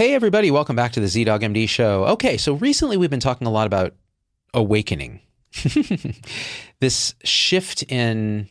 Hey, 0.00 0.14
everybody, 0.14 0.50
welcome 0.50 0.76
back 0.76 0.92
to 0.92 1.00
the 1.00 1.08
ZDogg 1.08 1.42
MD 1.42 1.68
show. 1.68 2.06
Okay, 2.06 2.38
so 2.38 2.54
recently 2.54 2.96
we've 2.96 3.10
been 3.10 3.20
talking 3.20 3.46
a 3.46 3.50
lot 3.50 3.66
about 3.66 3.94
awakening, 4.54 5.20
this 6.80 7.14
shift 7.22 7.82
in 7.82 8.48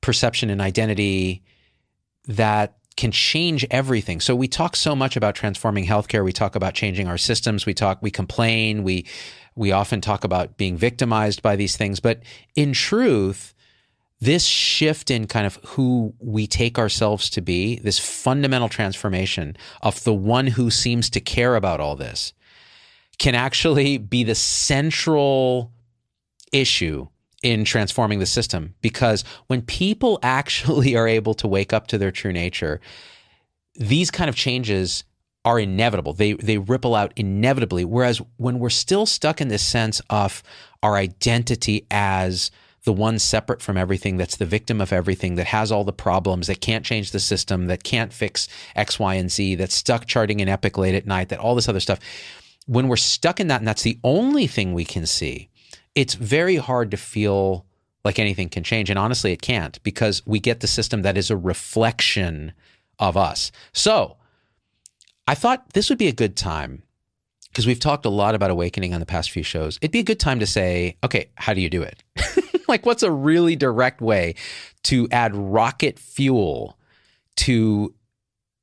perception 0.00 0.50
and 0.50 0.60
identity 0.60 1.44
that 2.26 2.76
can 2.96 3.12
change 3.12 3.64
everything. 3.70 4.20
So 4.20 4.34
we 4.34 4.48
talk 4.48 4.74
so 4.74 4.96
much 4.96 5.16
about 5.16 5.36
transforming 5.36 5.86
healthcare. 5.86 6.24
We 6.24 6.32
talk 6.32 6.56
about 6.56 6.74
changing 6.74 7.06
our 7.06 7.16
systems. 7.16 7.64
We 7.64 7.72
talk, 7.72 8.02
we 8.02 8.10
complain. 8.10 8.82
We, 8.82 9.06
we 9.54 9.70
often 9.70 10.00
talk 10.00 10.24
about 10.24 10.56
being 10.56 10.76
victimized 10.76 11.40
by 11.40 11.54
these 11.54 11.76
things. 11.76 12.00
But 12.00 12.24
in 12.56 12.72
truth, 12.72 13.54
this 14.20 14.44
shift 14.44 15.10
in 15.10 15.26
kind 15.26 15.46
of 15.46 15.58
who 15.64 16.14
we 16.18 16.46
take 16.46 16.78
ourselves 16.78 17.30
to 17.30 17.40
be, 17.40 17.78
this 17.78 17.98
fundamental 17.98 18.68
transformation 18.68 19.56
of 19.82 20.04
the 20.04 20.14
one 20.14 20.46
who 20.46 20.70
seems 20.70 21.08
to 21.10 21.20
care 21.20 21.56
about 21.56 21.80
all 21.80 21.96
this, 21.96 22.34
can 23.18 23.34
actually 23.34 23.96
be 23.98 24.22
the 24.22 24.34
central 24.34 25.72
issue 26.52 27.06
in 27.42 27.64
transforming 27.64 28.18
the 28.18 28.26
system. 28.26 28.74
Because 28.82 29.24
when 29.46 29.62
people 29.62 30.18
actually 30.22 30.94
are 30.96 31.08
able 31.08 31.34
to 31.34 31.48
wake 31.48 31.72
up 31.72 31.86
to 31.88 31.98
their 31.98 32.10
true 32.10 32.32
nature, 32.32 32.80
these 33.74 34.10
kind 34.10 34.28
of 34.28 34.36
changes 34.36 35.04
are 35.44 35.58
inevitable. 35.58 36.12
They 36.12 36.34
they 36.34 36.58
ripple 36.58 36.94
out 36.94 37.14
inevitably. 37.16 37.86
Whereas 37.86 38.20
when 38.36 38.58
we're 38.58 38.68
still 38.68 39.06
stuck 39.06 39.40
in 39.40 39.48
this 39.48 39.62
sense 39.62 40.02
of 40.10 40.42
our 40.82 40.96
identity 40.96 41.86
as 41.90 42.50
the 42.84 42.92
one 42.92 43.18
separate 43.18 43.60
from 43.60 43.76
everything, 43.76 44.16
that's 44.16 44.36
the 44.36 44.46
victim 44.46 44.80
of 44.80 44.92
everything, 44.92 45.34
that 45.34 45.46
has 45.46 45.70
all 45.70 45.84
the 45.84 45.92
problems, 45.92 46.46
that 46.46 46.60
can't 46.60 46.84
change 46.84 47.10
the 47.10 47.20
system, 47.20 47.66
that 47.66 47.84
can't 47.84 48.12
fix 48.12 48.48
X, 48.74 48.98
Y, 48.98 49.14
and 49.14 49.30
Z, 49.30 49.56
that's 49.56 49.74
stuck 49.74 50.06
charting 50.06 50.40
an 50.40 50.48
epic 50.48 50.78
late 50.78 50.94
at 50.94 51.06
night, 51.06 51.28
that 51.28 51.38
all 51.38 51.54
this 51.54 51.68
other 51.68 51.80
stuff. 51.80 52.00
When 52.66 52.88
we're 52.88 52.96
stuck 52.96 53.40
in 53.40 53.48
that 53.48 53.60
and 53.60 53.68
that's 53.68 53.82
the 53.82 53.98
only 54.02 54.46
thing 54.46 54.72
we 54.72 54.84
can 54.84 55.06
see, 55.06 55.50
it's 55.94 56.14
very 56.14 56.56
hard 56.56 56.90
to 56.92 56.96
feel 56.96 57.66
like 58.04 58.18
anything 58.18 58.48
can 58.48 58.64
change. 58.64 58.88
And 58.88 58.98
honestly, 58.98 59.32
it 59.32 59.42
can't 59.42 59.82
because 59.82 60.22
we 60.26 60.40
get 60.40 60.60
the 60.60 60.66
system 60.66 61.02
that 61.02 61.18
is 61.18 61.30
a 61.30 61.36
reflection 61.36 62.52
of 62.98 63.16
us. 63.16 63.52
So 63.72 64.16
I 65.26 65.34
thought 65.34 65.74
this 65.74 65.88
would 65.88 65.98
be 65.98 66.08
a 66.08 66.12
good 66.12 66.36
time 66.36 66.82
because 67.50 67.66
we've 67.66 67.80
talked 67.80 68.06
a 68.06 68.10
lot 68.10 68.34
about 68.34 68.50
awakening 68.50 68.94
on 68.94 69.00
the 69.00 69.06
past 69.06 69.30
few 69.30 69.42
shows. 69.42 69.78
It'd 69.82 69.92
be 69.92 69.98
a 69.98 70.04
good 70.04 70.20
time 70.20 70.40
to 70.40 70.46
say, 70.46 70.96
okay, 71.04 71.30
how 71.34 71.52
do 71.52 71.60
you 71.60 71.68
do 71.68 71.82
it? 71.82 72.02
like, 72.70 72.86
what's 72.86 73.02
a 73.02 73.10
really 73.10 73.56
direct 73.56 74.00
way 74.00 74.34
to 74.84 75.08
add 75.10 75.34
rocket 75.34 75.98
fuel 75.98 76.78
to 77.36 77.94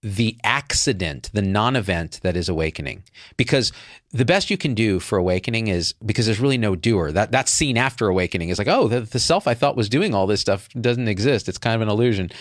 the 0.01 0.37
accident, 0.43 1.29
the 1.33 1.41
non 1.41 1.75
event 1.75 2.19
that 2.23 2.35
is 2.35 2.49
awakening? 2.49 3.03
Because 3.35 3.71
the 4.11 4.25
best 4.25 4.49
you 4.49 4.57
can 4.57 4.73
do 4.73 4.99
for 4.99 5.17
awakening 5.17 5.67
is 5.67 5.93
because 6.05 6.25
there's 6.25 6.39
really 6.39 6.57
no 6.57 6.75
doer. 6.75 7.11
That, 7.11 7.31
that 7.31 7.49
scene 7.49 7.77
after 7.77 8.07
awakening 8.07 8.49
is 8.49 8.57
like, 8.57 8.67
oh, 8.67 8.87
the, 8.87 9.01
the 9.01 9.19
self 9.19 9.47
I 9.47 9.53
thought 9.53 9.75
was 9.75 9.89
doing 9.89 10.15
all 10.15 10.25
this 10.25 10.41
stuff 10.41 10.69
doesn't 10.69 11.07
exist. 11.07 11.47
It's 11.47 11.57
kind 11.57 11.75
of 11.75 11.81
an 11.81 11.89
illusion. 11.89 12.31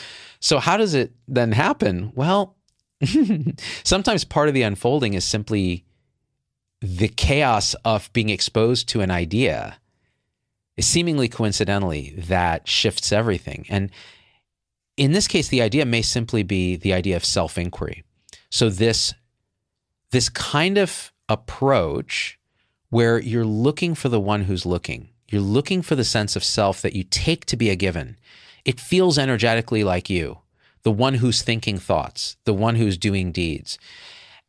So, 0.41 0.59
how 0.59 0.77
does 0.77 0.95
it 0.95 1.13
then 1.27 1.53
happen? 1.53 2.13
Well, 2.15 2.57
sometimes 3.85 4.25
part 4.25 4.49
of 4.49 4.55
the 4.55 4.63
unfolding 4.63 5.15
is 5.15 5.25
simply 5.25 5.85
the 6.81 7.09
chaos 7.09 7.75
of 7.85 8.13
being 8.13 8.29
exposed 8.29 8.89
to 8.91 9.01
an 9.01 9.11
idea 9.11 9.79
seemingly 10.83 11.29
coincidentally 11.29 12.15
that 12.17 12.69
shifts 12.69 13.13
everything. 13.13 13.67
And 13.69 13.91
in 14.97 15.13
this 15.13 15.29
case, 15.29 15.49
the 15.49 15.63
idea 15.63 15.85
may 15.85 16.03
simply 16.03 16.43
be 16.43 16.77
the 16.77 16.93
idea 16.93 17.17
of 17.17 17.25
self 17.25 17.59
inquiry. 17.59 18.05
So 18.51 18.71
this 18.71 19.15
this 20.11 20.29
kind 20.29 20.79
of 20.79 21.13
approach 21.29 22.39
where 22.91 23.19
you're 23.19 23.45
looking 23.45 23.95
for 23.95 24.09
the 24.09 24.21
one 24.21 24.43
who's 24.43 24.65
looking. 24.65 25.09
You're 25.29 25.43
looking 25.43 25.83
for 25.83 25.97
the 25.97 26.05
sense 26.05 26.37
of 26.37 26.45
self 26.45 26.81
that 26.83 26.95
you 26.95 27.03
take 27.03 27.45
to 27.47 27.57
be 27.57 27.71
a 27.71 27.77
given. 27.77 28.17
It 28.65 28.81
feels 28.81 29.19
energetically 29.19 29.83
like 29.83 30.09
you, 30.09 30.39
the 30.83 30.93
one 30.93 31.15
who's 31.15 31.43
thinking 31.43 31.79
thoughts, 31.79 32.37
the 32.45 32.55
one 32.55 32.77
who's 32.77 32.97
doing 32.97 33.33
deeds. 33.33 33.79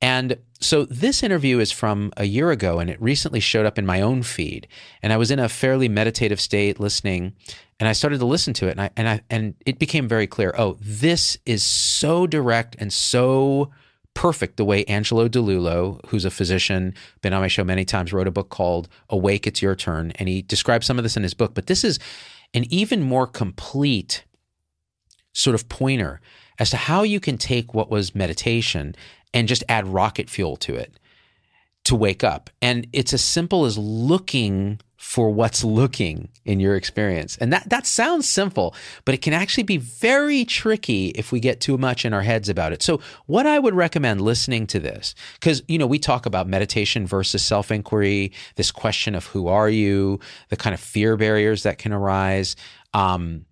And 0.01 0.37
so 0.59 0.85
this 0.85 1.23
interview 1.23 1.59
is 1.59 1.71
from 1.71 2.11
a 2.17 2.25
year 2.25 2.51
ago 2.51 2.79
and 2.79 2.89
it 2.89 3.01
recently 3.01 3.39
showed 3.39 3.65
up 3.65 3.77
in 3.77 3.85
my 3.85 4.01
own 4.01 4.23
feed. 4.23 4.67
And 5.03 5.13
I 5.13 5.17
was 5.17 5.29
in 5.29 5.39
a 5.39 5.49
fairly 5.49 5.87
meditative 5.87 6.41
state 6.41 6.79
listening 6.79 7.33
and 7.79 7.87
I 7.87 7.93
started 7.93 8.19
to 8.19 8.25
listen 8.25 8.53
to 8.55 8.67
it 8.67 8.71
and 8.71 8.81
I 8.81 8.89
and 8.97 9.07
I 9.07 9.21
and 9.29 9.53
it 9.65 9.77
became 9.77 10.07
very 10.07 10.25
clear, 10.25 10.53
oh, 10.57 10.77
this 10.81 11.37
is 11.45 11.63
so 11.63 12.25
direct 12.25 12.75
and 12.79 12.91
so 12.91 13.71
perfect 14.15 14.57
the 14.57 14.65
way 14.65 14.83
Angelo 14.85 15.27
DiLullo 15.27 16.03
who's 16.07 16.25
a 16.25 16.31
physician, 16.31 16.95
been 17.21 17.33
on 17.33 17.41
my 17.41 17.47
show 17.47 17.63
many 17.63 17.85
times, 17.85 18.11
wrote 18.11 18.27
a 18.27 18.31
book 18.31 18.49
called 18.49 18.87
Awake, 19.09 19.45
It's 19.45 19.61
Your 19.61 19.75
Turn. 19.75 20.11
And 20.15 20.27
he 20.27 20.41
describes 20.41 20.87
some 20.87 20.97
of 20.97 21.03
this 21.03 21.17
in 21.17 21.23
his 21.23 21.35
book. 21.35 21.53
But 21.53 21.67
this 21.67 21.83
is 21.83 21.99
an 22.55 22.65
even 22.73 23.03
more 23.03 23.27
complete 23.27 24.23
sort 25.33 25.53
of 25.53 25.69
pointer 25.69 26.19
as 26.59 26.71
to 26.71 26.77
how 26.77 27.03
you 27.03 27.19
can 27.19 27.37
take 27.37 27.73
what 27.73 27.91
was 27.91 28.15
meditation 28.15 28.95
and 29.33 29.47
just 29.47 29.63
add 29.69 29.87
rocket 29.87 30.29
fuel 30.29 30.57
to 30.57 30.75
it 30.75 30.99
to 31.87 31.95
wake 31.95 32.21
up. 32.21 32.49
And 32.61 32.85
it's 32.91 33.13
as 33.13 33.23
simple 33.23 33.63
as 33.63 33.77
looking 33.77 34.81
for 34.97 35.29
what's 35.29 35.63
looking 35.63 36.27
in 36.43 36.59
your 36.59 36.75
experience. 36.75 37.37
And 37.37 37.53
that 37.53 37.69
that 37.69 37.87
sounds 37.87 38.27
simple, 38.27 38.75
but 39.05 39.15
it 39.15 39.21
can 39.21 39.31
actually 39.31 39.63
be 39.63 39.77
very 39.77 40.43
tricky 40.43 41.09
if 41.09 41.31
we 41.31 41.39
get 41.39 41.61
too 41.61 41.77
much 41.77 42.03
in 42.03 42.13
our 42.13 42.23
heads 42.23 42.49
about 42.49 42.73
it. 42.73 42.83
So 42.83 42.99
what 43.25 43.45
I 43.45 43.57
would 43.57 43.73
recommend 43.73 44.19
listening 44.19 44.67
to 44.67 44.79
this 44.79 45.15
cuz 45.39 45.61
you 45.69 45.77
know 45.77 45.87
we 45.87 45.97
talk 45.97 46.25
about 46.25 46.45
meditation 46.45 47.07
versus 47.07 47.41
self-inquiry, 47.41 48.33
this 48.55 48.69
question 48.69 49.15
of 49.15 49.27
who 49.27 49.47
are 49.47 49.69
you, 49.69 50.19
the 50.49 50.57
kind 50.57 50.73
of 50.73 50.81
fear 50.81 51.15
barriers 51.15 51.63
that 51.63 51.77
can 51.77 51.93
arise, 51.93 52.57
um, 52.93 53.45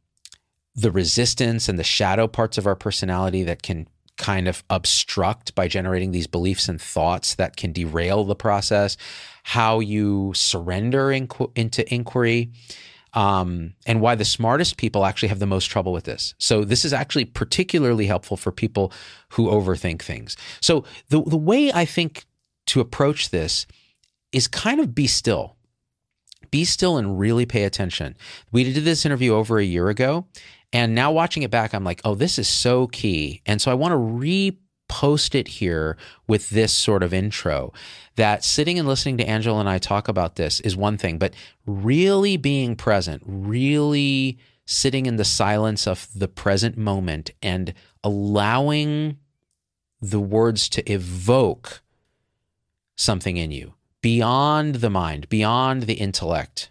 the 0.75 0.91
resistance 0.91 1.69
and 1.69 1.79
the 1.79 1.85
shadow 1.85 2.27
parts 2.27 2.57
of 2.57 2.67
our 2.67 2.75
personality 2.75 3.43
that 3.43 3.63
can 3.63 3.87
kind 4.17 4.47
of 4.47 4.63
obstruct 4.69 5.55
by 5.55 5.67
generating 5.67 6.11
these 6.11 6.27
beliefs 6.27 6.69
and 6.69 6.81
thoughts 6.81 7.35
that 7.35 7.57
can 7.57 7.71
derail 7.71 8.23
the 8.23 8.35
process, 8.35 8.97
how 9.43 9.79
you 9.79 10.31
surrender 10.35 11.07
inqu- 11.07 11.51
into 11.55 11.93
inquiry. 11.93 12.51
Um, 13.13 13.75
and 13.85 14.01
why 14.01 14.15
the 14.15 14.25
smartest 14.25 14.75
people 14.75 15.05
actually 15.05 15.29
have 15.29 15.39
the 15.39 15.45
most 15.45 15.67
trouble 15.67 15.93
with 15.93 16.03
this. 16.03 16.33
So 16.37 16.65
this 16.65 16.83
is 16.83 16.91
actually 16.91 17.23
particularly 17.23 18.07
helpful 18.07 18.35
for 18.35 18.51
people 18.51 18.91
who 19.29 19.47
overthink 19.47 20.01
things. 20.01 20.35
So 20.59 20.83
the 21.07 21.21
the 21.21 21.37
way 21.37 21.71
I 21.71 21.85
think 21.85 22.25
to 22.65 22.81
approach 22.81 23.29
this 23.29 23.67
is 24.33 24.49
kind 24.49 24.81
of 24.81 24.93
be 24.93 25.07
still. 25.07 25.55
Be 26.51 26.65
still 26.65 26.97
and 26.97 27.17
really 27.17 27.45
pay 27.45 27.63
attention. 27.63 28.17
We 28.51 28.65
did 28.65 28.83
this 28.83 29.05
interview 29.05 29.33
over 29.33 29.59
a 29.59 29.63
year 29.63 29.87
ago, 29.87 30.27
and 30.73 30.95
now 30.95 31.11
watching 31.11 31.43
it 31.43 31.51
back, 31.51 31.73
I'm 31.73 31.83
like, 31.83 32.01
oh, 32.03 32.15
this 32.15 32.37
is 32.37 32.47
so 32.47 32.87
key. 32.87 33.41
And 33.45 33.61
so 33.61 33.71
I 33.71 33.75
want 33.75 33.91
to 33.93 33.97
repost 34.89 35.35
it 35.35 35.47
here 35.47 35.97
with 36.27 36.49
this 36.49 36.73
sort 36.73 37.03
of 37.03 37.13
intro 37.13 37.73
that 38.15 38.43
sitting 38.43 38.79
and 38.79 38.87
listening 38.87 39.17
to 39.17 39.27
Angelo 39.27 39.59
and 39.59 39.69
I 39.69 39.77
talk 39.77 40.07
about 40.07 40.35
this 40.35 40.59
is 40.61 40.75
one 40.75 40.97
thing, 40.97 41.17
but 41.17 41.33
really 41.65 42.37
being 42.37 42.75
present, 42.75 43.23
really 43.25 44.37
sitting 44.65 45.05
in 45.05 45.15
the 45.15 45.25
silence 45.25 45.87
of 45.87 46.07
the 46.15 46.27
present 46.27 46.77
moment 46.77 47.31
and 47.41 47.73
allowing 48.03 49.17
the 50.01 50.19
words 50.19 50.67
to 50.69 50.91
evoke 50.91 51.81
something 52.95 53.37
in 53.37 53.51
you 53.51 53.73
beyond 54.01 54.75
the 54.75 54.89
mind, 54.89 55.29
beyond 55.29 55.83
the 55.83 55.95
intellect 55.95 56.69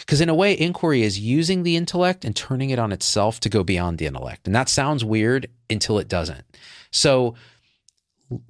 because 0.00 0.20
in 0.20 0.28
a 0.28 0.34
way, 0.34 0.58
inquiry 0.58 1.02
is 1.02 1.18
using 1.18 1.62
the 1.62 1.76
intellect 1.76 2.24
and 2.24 2.34
turning 2.34 2.70
it 2.70 2.78
on 2.78 2.92
itself 2.92 3.40
to 3.40 3.48
go 3.48 3.62
beyond 3.62 3.98
the 3.98 4.06
intellect. 4.06 4.46
And 4.46 4.54
that 4.54 4.68
sounds 4.68 5.04
weird 5.04 5.48
until 5.68 5.98
it 5.98 6.08
doesn't. 6.08 6.44
So 6.90 7.34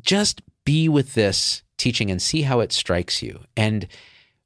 just 0.03 0.43
be 0.65 0.89
with 0.89 1.15
this 1.15 1.63
teaching 1.77 2.11
and 2.11 2.23
see 2.23 2.43
how 2.43 2.61
it 2.61 2.73
strikes 2.73 3.23
you. 3.23 3.41
And 3.57 3.89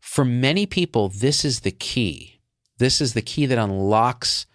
for 0.00 0.24
many 0.24 0.66
people, 0.66 1.08
this 1.08 1.44
is 1.44 1.60
the 1.60 1.70
key. 1.70 2.40
This 2.78 3.00
is 3.00 3.14
the 3.14 3.22
key 3.22 3.46
that 3.46 3.58
unlocks 3.58 4.46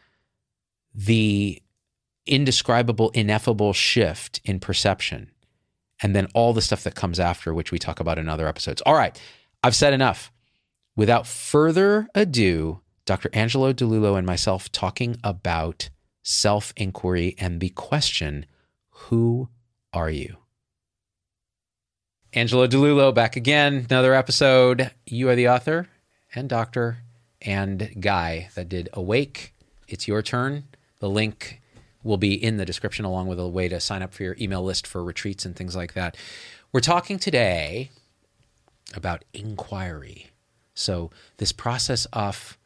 the 0.93 1.61
indescribable, 2.25 3.11
ineffable 3.11 3.73
shift 3.73 4.41
in 4.43 4.59
perception. 4.59 5.29
And 6.01 6.15
then 6.15 6.27
all 6.33 6.53
the 6.53 6.61
stuff 6.61 6.83
that 6.83 6.95
comes 6.95 7.19
after, 7.19 7.53
which 7.53 7.71
we 7.71 7.79
talk 7.79 7.99
about 7.99 8.17
in 8.17 8.27
other 8.27 8.47
episodes. 8.47 8.81
All 8.81 8.95
right, 8.95 9.19
I've 9.63 9.75
said 9.75 9.93
enough. 9.93 10.32
Without 10.95 11.25
further 11.25 12.07
ado, 12.13 12.81
Dr. 13.05 13.29
Angelo 13.33 13.73
DiLullo 13.73 14.17
and 14.17 14.27
myself 14.27 14.71
talking 14.71 15.17
about 15.23 15.89
self 16.21 16.71
inquiry 16.77 17.35
and 17.39 17.59
the 17.59 17.69
question 17.69 18.45
Who 18.89 19.49
are 19.91 20.09
you? 20.09 20.37
Angelo 22.33 22.67
DiLullo 22.67 23.13
back 23.13 23.35
again, 23.35 23.87
another 23.89 24.13
episode. 24.13 24.91
You 25.05 25.29
are 25.29 25.35
the 25.35 25.49
author 25.49 25.87
and 26.35 26.47
doctor 26.47 26.99
and 27.41 27.93
guy 27.99 28.49
that 28.55 28.69
did 28.69 28.89
Awake. 28.93 29.53
It's 29.87 30.07
your 30.07 30.21
turn. 30.21 30.65
The 30.99 31.09
link 31.09 31.61
will 32.03 32.17
be 32.17 32.33
in 32.33 32.57
the 32.57 32.65
description 32.65 33.05
along 33.05 33.27
with 33.27 33.39
a 33.39 33.47
way 33.47 33.67
to 33.67 33.79
sign 33.79 34.01
up 34.01 34.13
for 34.13 34.23
your 34.23 34.35
email 34.39 34.63
list 34.63 34.85
for 34.85 35.03
retreats 35.03 35.45
and 35.45 35.55
things 35.55 35.75
like 35.75 35.93
that. 35.93 36.17
We're 36.71 36.81
talking 36.81 37.17
today 37.17 37.91
about 38.95 39.25
inquiry. 39.33 40.32
So, 40.73 41.11
this 41.37 41.51
process 41.51 42.05
of 42.13 42.57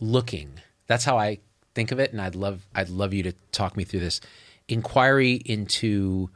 looking, 0.00 0.60
that's 0.86 1.04
how 1.04 1.18
I 1.18 1.38
think 1.74 1.92
of 1.92 1.98
it 1.98 2.12
and 2.12 2.20
I'd 2.20 2.34
love 2.34 2.66
I'd 2.74 2.88
love 2.88 3.14
you 3.14 3.22
to 3.22 3.32
talk 3.52 3.76
me 3.76 3.84
through 3.84 4.00
this. 4.00 4.20
Inquiry 4.68 5.34
into 5.34 6.30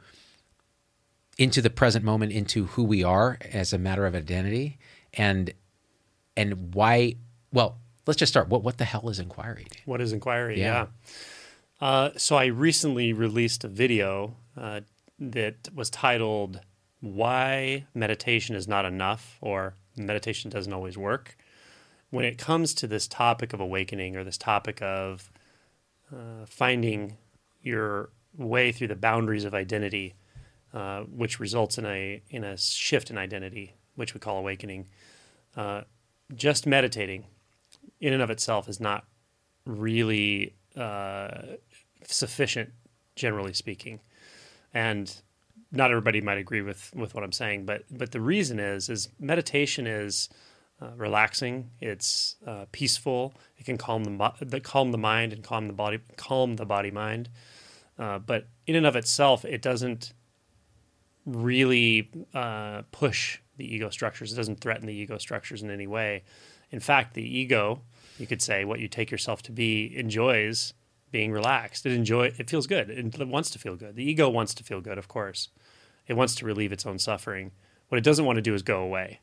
into 1.37 1.61
the 1.61 1.69
present 1.69 2.05
moment 2.05 2.31
into 2.31 2.65
who 2.65 2.83
we 2.83 3.03
are 3.03 3.37
as 3.51 3.73
a 3.73 3.77
matter 3.77 4.05
of 4.05 4.15
identity 4.15 4.77
and 5.13 5.53
and 6.37 6.73
why 6.73 7.15
well 7.51 7.77
let's 8.05 8.17
just 8.17 8.31
start. 8.31 8.49
What 8.49 8.63
what 8.63 8.77
the 8.77 8.85
hell 8.85 9.09
is 9.09 9.19
inquiry? 9.19 9.67
What 9.85 10.01
is 10.01 10.13
inquiry? 10.13 10.59
Yeah, 10.59 10.65
yeah. 10.65 10.85
Uh, 11.81 12.09
so 12.15 12.37
i 12.37 12.45
recently 12.45 13.11
released 13.11 13.65
a 13.65 13.67
video 13.67 14.35
uh, 14.57 14.79
that 15.19 15.67
was 15.75 15.89
titled 15.89 16.61
why 17.01 17.85
meditation 17.93 18.55
is 18.55 18.65
not 18.65 18.85
enough 18.85 19.37
or 19.41 19.73
meditation 19.97 20.49
doesn't 20.49 20.73
always 20.73 20.97
work 20.97 21.37
when 22.09 22.25
it 22.25 22.37
comes 22.37 22.73
to 22.73 22.87
this 22.87 23.07
topic 23.07 23.51
of 23.53 23.59
awakening 23.59 24.15
or 24.15 24.23
this 24.23 24.37
topic 24.37 24.81
of 24.81 25.31
uh, 26.13 26.45
finding 26.45 27.17
your 27.61 28.09
way 28.37 28.71
through 28.71 28.87
the 28.87 28.95
boundaries 28.95 29.43
of 29.43 29.53
identity, 29.53 30.13
uh, 30.73 31.01
which 31.01 31.39
results 31.39 31.77
in 31.77 31.85
a 31.85 32.21
in 32.29 32.43
a 32.43 32.57
shift 32.57 33.09
in 33.09 33.17
identity, 33.17 33.73
which 33.95 34.13
we 34.13 34.19
call 34.19 34.37
awakening. 34.37 34.87
Uh, 35.57 35.81
just 36.33 36.65
meditating, 36.65 37.25
in 37.99 38.13
and 38.13 38.21
of 38.21 38.29
itself, 38.29 38.69
is 38.69 38.79
not 38.79 39.05
really 39.65 40.53
uh, 40.75 41.41
sufficient, 42.03 42.71
generally 43.15 43.53
speaking, 43.53 43.99
and 44.73 45.21
not 45.75 45.91
everybody 45.91 46.21
might 46.21 46.37
agree 46.37 46.61
with 46.61 46.91
with 46.95 47.13
what 47.13 47.23
I'm 47.23 47.31
saying. 47.31 47.65
But 47.65 47.83
but 47.91 48.11
the 48.11 48.21
reason 48.21 48.59
is 48.59 48.89
is 48.89 49.09
meditation 49.19 49.85
is 49.87 50.29
uh, 50.81 50.91
relaxing. 50.95 51.71
It's 51.79 52.35
uh, 52.45 52.65
peaceful. 52.71 53.33
It 53.57 53.65
can 53.65 53.77
calm 53.77 54.03
the, 54.03 54.33
the, 54.41 54.59
calm 54.59 54.91
the 54.91 54.97
mind 54.97 55.31
and 55.33 55.43
calm 55.43 55.67
the 55.67 55.73
body 55.73 55.99
calm 56.17 56.55
the 56.55 56.65
body 56.65 56.91
mind. 56.91 57.29
Uh, 57.97 58.19
but 58.19 58.47
in 58.67 58.75
and 58.75 58.85
of 58.85 58.95
itself, 58.95 59.45
it 59.45 59.61
doesn't 59.61 60.13
really 61.25 62.09
uh, 62.33 62.83
push 62.91 63.39
the 63.57 63.73
ego 63.73 63.89
structures. 63.89 64.33
It 64.33 64.35
doesn't 64.35 64.59
threaten 64.59 64.85
the 64.85 64.93
ego 64.93 65.17
structures 65.17 65.63
in 65.63 65.69
any 65.69 65.87
way. 65.87 66.23
In 66.71 66.79
fact, 66.79 67.13
the 67.13 67.23
ego, 67.23 67.81
you 68.17 68.27
could 68.27 68.41
say, 68.41 68.65
what 68.65 68.79
you 68.79 68.87
take 68.87 69.11
yourself 69.11 69.41
to 69.43 69.51
be, 69.51 69.95
enjoys 69.97 70.73
being 71.15 71.31
relaxed. 71.31 71.85
It 71.85 71.93
enjoy. 71.93 72.33
It 72.37 72.49
feels 72.49 72.67
good. 72.67 72.89
It 72.89 73.27
wants 73.29 73.49
to 73.51 73.57
feel 73.57 73.77
good. 73.77 73.95
The 73.95 74.03
ego 74.03 74.27
wants 74.27 74.53
to 74.55 74.65
feel 74.65 74.81
good, 74.81 74.97
of 74.97 75.07
course. 75.07 75.47
It 76.07 76.15
wants 76.15 76.35
to 76.35 76.45
relieve 76.45 76.73
its 76.73 76.85
own 76.85 76.99
suffering. 76.99 77.53
What 77.87 77.97
it 77.97 78.03
doesn't 78.03 78.25
want 78.25 78.35
to 78.35 78.41
do 78.41 78.53
is 78.53 78.63
go 78.63 78.81
away. 78.81 79.21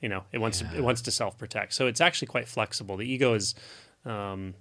You 0.00 0.08
know, 0.08 0.24
it 0.32 0.38
wants 0.38 0.60
yeah. 0.60 0.70
to 0.70 0.78
it 0.78 0.82
wants 0.82 1.00
to 1.02 1.12
self 1.12 1.38
protect. 1.38 1.74
So 1.74 1.86
it's 1.86 2.00
actually 2.00 2.26
quite 2.26 2.48
flexible. 2.48 2.96
The 2.96 3.08
ego 3.08 3.34
is 3.34 3.54
um, 4.04 4.54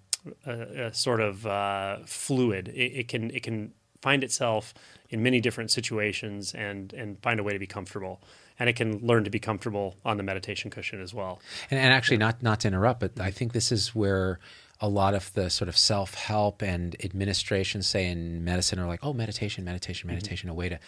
a, 0.45 0.51
a, 0.85 0.93
sort 0.93 1.19
of 1.19 1.47
uh, 1.47 1.97
fluid. 2.05 2.67
It, 2.67 2.99
it, 2.99 3.07
can 3.07 3.31
it 3.31 3.41
can 3.41 3.73
find 4.03 4.23
itself 4.23 4.75
in 5.09 5.23
many 5.23 5.41
different 5.41 5.71
situations 5.71 6.53
and 6.53 6.93
and 6.93 7.19
find 7.23 7.39
a 7.39 7.43
way 7.43 7.53
to 7.53 7.59
be 7.59 7.65
comfortable. 7.65 8.21
And 8.59 8.69
it 8.69 8.75
can 8.75 8.99
learn 8.99 9.23
to 9.23 9.31
be 9.31 9.39
comfortable 9.39 9.95
on 10.05 10.17
the 10.17 10.23
meditation 10.23 10.69
cushion 10.69 11.01
as 11.01 11.11
well. 11.11 11.39
And, 11.71 11.79
and 11.79 11.91
actually, 11.91 12.17
yeah. 12.17 12.27
not 12.27 12.43
not 12.43 12.59
to 12.59 12.67
interrupt, 12.67 12.99
but 12.99 13.19
I 13.19 13.31
think 13.31 13.53
this 13.53 13.71
is 13.71 13.95
where 13.95 14.39
a 14.79 14.87
lot 14.87 15.13
of 15.13 15.33
the 15.33 15.49
sort 15.49 15.69
of 15.69 15.77
self 15.77 16.13
help 16.13 16.61
and 16.61 16.95
administration, 17.03 17.81
say 17.81 18.07
in 18.07 18.43
medicine, 18.43 18.79
are 18.79 18.87
like, 18.87 18.99
oh, 19.03 19.13
meditation, 19.13 19.63
meditation, 19.63 20.07
mm-hmm. 20.07 20.15
meditation, 20.15 20.49
mm-hmm. 20.49 20.57
a 20.57 20.59
way 20.59 20.69
to 20.69 20.79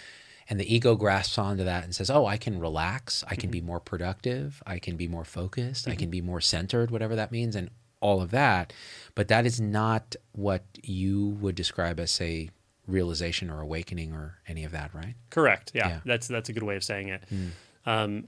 and 0.49 0.59
the 0.59 0.73
ego 0.73 0.95
grasps 0.95 1.37
onto 1.37 1.63
that 1.63 1.83
and 1.83 1.93
says, 1.93 2.09
"Oh, 2.09 2.25
I 2.25 2.37
can 2.37 2.59
relax. 2.59 3.23
I 3.27 3.35
can 3.35 3.43
mm-hmm. 3.43 3.51
be 3.51 3.61
more 3.61 3.79
productive. 3.79 4.63
I 4.65 4.79
can 4.79 4.97
be 4.97 5.07
more 5.07 5.23
focused. 5.23 5.83
Mm-hmm. 5.83 5.91
I 5.91 5.95
can 5.95 6.09
be 6.09 6.21
more 6.21 6.41
centered, 6.41 6.89
whatever 6.89 7.15
that 7.15 7.31
means." 7.31 7.55
And 7.55 7.69
all 8.01 8.21
of 8.21 8.31
that, 8.31 8.73
but 9.13 9.27
that 9.27 9.45
is 9.45 9.59
not 9.59 10.15
what 10.31 10.63
you 10.81 11.37
would 11.41 11.55
describe 11.55 11.99
as 11.99 12.11
say 12.11 12.49
realization 12.87 13.49
or 13.49 13.61
awakening 13.61 14.13
or 14.13 14.39
any 14.47 14.63
of 14.63 14.71
that, 14.71 14.93
right? 14.93 15.15
Correct. 15.29 15.71
Yeah, 15.75 15.87
yeah. 15.87 15.99
that's 16.05 16.27
that's 16.27 16.49
a 16.49 16.53
good 16.53 16.63
way 16.63 16.75
of 16.75 16.83
saying 16.83 17.09
it. 17.09 17.23
Mm. 17.31 17.49
Um, 17.85 18.27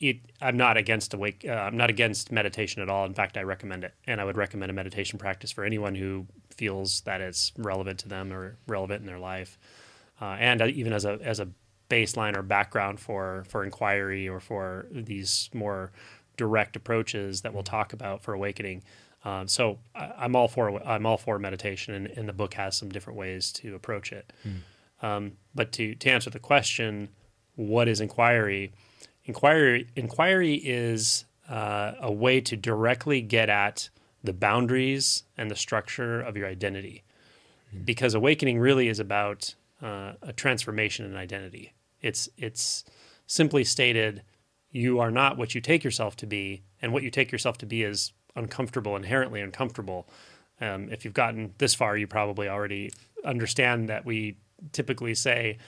it, 0.00 0.20
I'm 0.40 0.56
not 0.56 0.76
against 0.76 1.12
awake. 1.12 1.44
Uh, 1.46 1.52
I'm 1.52 1.76
not 1.76 1.90
against 1.90 2.32
meditation 2.32 2.82
at 2.82 2.88
all. 2.88 3.04
In 3.04 3.12
fact, 3.12 3.36
I 3.36 3.42
recommend 3.42 3.84
it, 3.84 3.94
and 4.06 4.20
I 4.20 4.24
would 4.24 4.36
recommend 4.36 4.70
a 4.70 4.72
meditation 4.72 5.18
practice 5.18 5.52
for 5.52 5.62
anyone 5.62 5.94
who 5.94 6.26
feels 6.50 7.02
that 7.02 7.20
it's 7.20 7.52
relevant 7.58 7.98
to 8.00 8.08
them 8.08 8.32
or 8.32 8.56
relevant 8.66 9.02
in 9.02 9.06
their 9.06 9.18
life, 9.18 9.58
uh, 10.20 10.36
and 10.38 10.62
uh, 10.62 10.66
even 10.66 10.92
as 10.92 11.04
a 11.04 11.18
as 11.22 11.38
a 11.38 11.48
baseline 11.90 12.36
or 12.36 12.42
background 12.42 12.98
for 12.98 13.44
for 13.48 13.62
inquiry 13.62 14.28
or 14.28 14.40
for 14.40 14.86
these 14.90 15.50
more 15.52 15.92
direct 16.36 16.76
approaches 16.76 17.42
that 17.42 17.52
we'll 17.52 17.62
talk 17.62 17.92
about 17.92 18.22
for 18.22 18.32
awakening. 18.32 18.82
Um, 19.22 19.48
so 19.48 19.78
I, 19.94 20.24
am 20.24 20.34
all 20.34 20.48
for 20.48 20.82
I'm 20.88 21.04
all 21.04 21.18
for 21.18 21.38
meditation, 21.38 21.94
and, 21.94 22.06
and, 22.06 22.26
the 22.26 22.32
book 22.32 22.54
has 22.54 22.74
some 22.74 22.88
different 22.88 23.18
ways 23.18 23.52
to 23.52 23.74
approach 23.74 24.12
it. 24.12 24.32
Mm. 24.46 25.06
Um, 25.06 25.32
but 25.54 25.72
to 25.72 25.94
to 25.94 26.10
answer 26.10 26.30
the 26.30 26.38
question, 26.38 27.10
what 27.54 27.86
is 27.86 28.00
inquiry? 28.00 28.72
Inquiry 29.24 29.86
inquiry 29.96 30.54
is 30.54 31.24
uh, 31.48 31.92
a 32.00 32.12
way 32.12 32.40
to 32.40 32.56
directly 32.56 33.20
get 33.20 33.48
at 33.48 33.90
the 34.22 34.32
boundaries 34.32 35.24
and 35.36 35.50
the 35.50 35.56
structure 35.56 36.20
of 36.20 36.36
your 36.36 36.46
identity, 36.46 37.02
mm. 37.74 37.84
because 37.84 38.14
awakening 38.14 38.58
really 38.58 38.88
is 38.88 38.98
about 38.98 39.54
uh, 39.82 40.12
a 40.22 40.32
transformation 40.32 41.06
in 41.06 41.16
identity. 41.16 41.72
It's 42.00 42.28
it's 42.36 42.84
simply 43.26 43.64
stated 43.64 44.22
you 44.70 45.00
are 45.00 45.10
not 45.10 45.36
what 45.36 45.54
you 45.54 45.60
take 45.60 45.84
yourself 45.84 46.16
to 46.16 46.26
be, 46.26 46.62
and 46.80 46.92
what 46.92 47.02
you 47.02 47.10
take 47.10 47.32
yourself 47.32 47.58
to 47.58 47.66
be 47.66 47.82
is 47.82 48.12
uncomfortable, 48.36 48.96
inherently 48.96 49.40
uncomfortable. 49.40 50.08
Um, 50.60 50.88
if 50.90 51.04
you've 51.04 51.14
gotten 51.14 51.54
this 51.58 51.74
far, 51.74 51.96
you 51.96 52.06
probably 52.06 52.48
already 52.48 52.90
understand 53.24 53.88
that 53.88 54.04
we 54.04 54.36
typically 54.72 55.14
say 55.14 55.58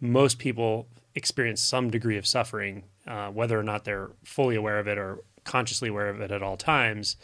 most 0.00 0.38
people 0.38 0.88
experience 1.14 1.60
some 1.60 1.90
degree 1.90 2.16
of 2.16 2.26
suffering, 2.26 2.84
uh, 3.06 3.28
whether 3.28 3.58
or 3.58 3.62
not 3.62 3.84
they're 3.84 4.10
fully 4.24 4.56
aware 4.56 4.78
of 4.78 4.88
it 4.88 4.98
or 4.98 5.20
consciously 5.44 5.88
aware 5.88 6.08
of 6.08 6.20
it 6.20 6.30
at 6.30 6.42
all 6.42 6.56
times. 6.56 7.16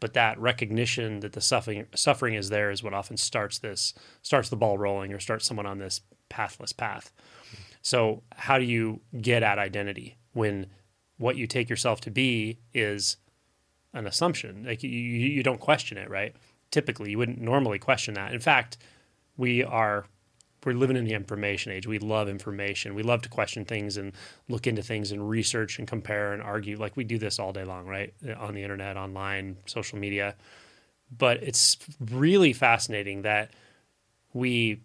But 0.00 0.14
that 0.14 0.38
recognition 0.38 1.20
that 1.20 1.32
the 1.32 1.40
suffering 1.40 1.86
suffering 1.94 2.34
is 2.34 2.48
there 2.48 2.70
is 2.70 2.82
what 2.82 2.94
often 2.94 3.16
starts 3.16 3.58
this 3.58 3.94
starts 4.22 4.48
the 4.48 4.56
ball 4.56 4.78
rolling 4.78 5.12
or 5.12 5.20
starts 5.20 5.46
someone 5.46 5.66
on 5.66 5.78
this 5.78 6.00
pathless 6.28 6.72
path. 6.72 7.12
So, 7.82 8.22
how 8.34 8.58
do 8.58 8.64
you 8.64 9.00
get 9.20 9.42
at 9.42 9.58
identity 9.58 10.16
when 10.32 10.66
what 11.18 11.36
you 11.36 11.46
take 11.46 11.70
yourself 11.70 12.00
to 12.02 12.10
be 12.10 12.58
is 12.74 13.16
an 13.92 14.06
assumption? 14.06 14.64
Like 14.66 14.82
you, 14.82 14.90
you 14.90 15.42
don't 15.42 15.60
question 15.60 15.96
it, 15.96 16.10
right? 16.10 16.34
Typically, 16.70 17.12
you 17.12 17.18
wouldn't 17.18 17.40
normally 17.40 17.78
question 17.78 18.14
that. 18.14 18.34
In 18.34 18.40
fact, 18.40 18.78
we 19.36 19.62
are 19.62 20.06
we're 20.66 20.72
living 20.72 20.96
in 20.96 21.04
the 21.04 21.14
information 21.14 21.70
age. 21.70 21.86
We 21.86 22.00
love 22.00 22.28
information. 22.28 22.96
We 22.96 23.04
love 23.04 23.22
to 23.22 23.28
question 23.28 23.64
things 23.64 23.96
and 23.96 24.12
look 24.48 24.66
into 24.66 24.82
things 24.82 25.12
and 25.12 25.30
research 25.30 25.78
and 25.78 25.86
compare 25.86 26.32
and 26.32 26.42
argue. 26.42 26.76
Like 26.76 26.96
we 26.96 27.04
do 27.04 27.18
this 27.18 27.38
all 27.38 27.52
day 27.52 27.62
long, 27.62 27.86
right? 27.86 28.12
Uh, 28.28 28.34
on 28.34 28.52
the 28.52 28.62
internet, 28.64 28.96
online, 28.96 29.56
social 29.66 29.96
media. 29.96 30.34
But 31.16 31.40
it's 31.42 31.78
really 32.00 32.52
fascinating 32.52 33.22
that 33.22 33.52
we 34.34 34.80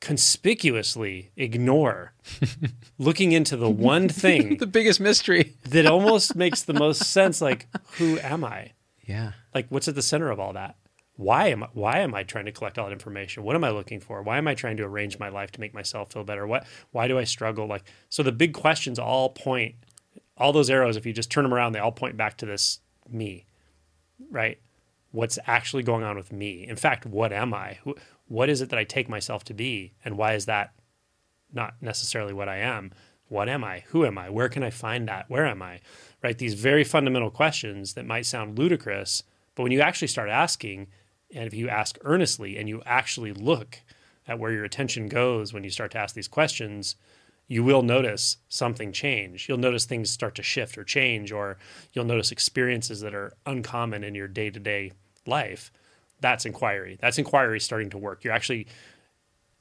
conspicuously 0.00 1.30
ignore 1.36 2.12
looking 2.98 3.32
into 3.32 3.56
the 3.56 3.70
one 3.70 4.08
thing 4.08 4.56
the 4.58 4.66
biggest 4.66 5.00
mystery 5.00 5.54
that 5.64 5.86
almost 5.86 6.36
makes 6.36 6.62
the 6.62 6.72
most 6.72 7.02
sense 7.02 7.40
like 7.40 7.66
who 7.96 8.16
am 8.20 8.44
i 8.44 8.70
yeah 9.04 9.32
like 9.52 9.66
what's 9.70 9.88
at 9.88 9.96
the 9.96 10.02
center 10.02 10.30
of 10.30 10.38
all 10.38 10.52
that 10.52 10.76
why 11.18 11.48
am 11.48 11.64
I, 11.64 11.68
why 11.72 11.98
am 11.98 12.14
I 12.14 12.22
trying 12.22 12.44
to 12.44 12.52
collect 12.52 12.78
all 12.78 12.86
that 12.86 12.92
information? 12.92 13.42
What 13.42 13.56
am 13.56 13.64
I 13.64 13.70
looking 13.70 13.98
for? 13.98 14.22
Why 14.22 14.38
am 14.38 14.46
I 14.46 14.54
trying 14.54 14.76
to 14.76 14.84
arrange 14.84 15.18
my 15.18 15.28
life 15.28 15.50
to 15.50 15.60
make 15.60 15.74
myself 15.74 16.12
feel 16.12 16.22
better? 16.22 16.46
What 16.46 16.64
why 16.92 17.08
do 17.08 17.18
I 17.18 17.24
struggle? 17.24 17.66
Like 17.66 17.82
so 18.08 18.22
the 18.22 18.30
big 18.30 18.54
questions 18.54 19.00
all 19.00 19.30
point 19.30 19.74
all 20.36 20.52
those 20.52 20.70
arrows 20.70 20.96
if 20.96 21.04
you 21.04 21.12
just 21.12 21.28
turn 21.28 21.42
them 21.42 21.52
around 21.52 21.72
they 21.72 21.80
all 21.80 21.90
point 21.90 22.16
back 22.16 22.36
to 22.36 22.46
this 22.46 22.78
me. 23.10 23.46
Right? 24.30 24.60
What's 25.10 25.40
actually 25.44 25.82
going 25.82 26.04
on 26.04 26.16
with 26.16 26.32
me? 26.32 26.64
In 26.68 26.76
fact, 26.76 27.04
what 27.04 27.32
am 27.32 27.52
I? 27.52 27.78
Who, 27.82 27.96
what 28.28 28.48
is 28.48 28.62
it 28.62 28.68
that 28.70 28.78
I 28.78 28.84
take 28.84 29.08
myself 29.08 29.42
to 29.44 29.54
be? 29.54 29.94
And 30.04 30.16
why 30.16 30.34
is 30.34 30.46
that 30.46 30.72
not 31.52 31.74
necessarily 31.80 32.32
what 32.32 32.48
I 32.48 32.58
am? 32.58 32.92
What 33.26 33.48
am 33.48 33.64
I? 33.64 33.82
Who 33.88 34.06
am 34.06 34.18
I? 34.18 34.30
Where 34.30 34.48
can 34.48 34.62
I 34.62 34.70
find 34.70 35.08
that? 35.08 35.28
Where 35.28 35.46
am 35.46 35.62
I? 35.62 35.80
Right? 36.22 36.38
These 36.38 36.54
very 36.54 36.84
fundamental 36.84 37.30
questions 37.32 37.94
that 37.94 38.06
might 38.06 38.26
sound 38.26 38.56
ludicrous, 38.56 39.24
but 39.56 39.64
when 39.64 39.72
you 39.72 39.80
actually 39.80 40.08
start 40.08 40.28
asking, 40.28 40.86
and 41.34 41.46
if 41.46 41.54
you 41.54 41.68
ask 41.68 41.98
earnestly 42.02 42.56
and 42.56 42.68
you 42.68 42.82
actually 42.86 43.32
look 43.32 43.80
at 44.26 44.38
where 44.38 44.52
your 44.52 44.64
attention 44.64 45.08
goes 45.08 45.52
when 45.52 45.64
you 45.64 45.70
start 45.70 45.90
to 45.92 45.98
ask 45.98 46.14
these 46.14 46.28
questions, 46.28 46.96
you 47.46 47.64
will 47.64 47.82
notice 47.82 48.36
something 48.48 48.92
change. 48.92 49.48
You'll 49.48 49.58
notice 49.58 49.86
things 49.86 50.10
start 50.10 50.34
to 50.36 50.42
shift 50.42 50.76
or 50.76 50.84
change, 50.84 51.32
or 51.32 51.56
you'll 51.92 52.04
notice 52.04 52.30
experiences 52.30 53.00
that 53.00 53.14
are 53.14 53.32
uncommon 53.46 54.04
in 54.04 54.14
your 54.14 54.28
day 54.28 54.50
to 54.50 54.60
day 54.60 54.92
life 55.26 55.72
That's 56.20 56.46
inquiry. 56.46 56.98
That's 57.00 57.18
inquiry 57.18 57.60
starting 57.60 57.90
to 57.90 57.98
work. 57.98 58.24
You're 58.24 58.34
actually 58.34 58.66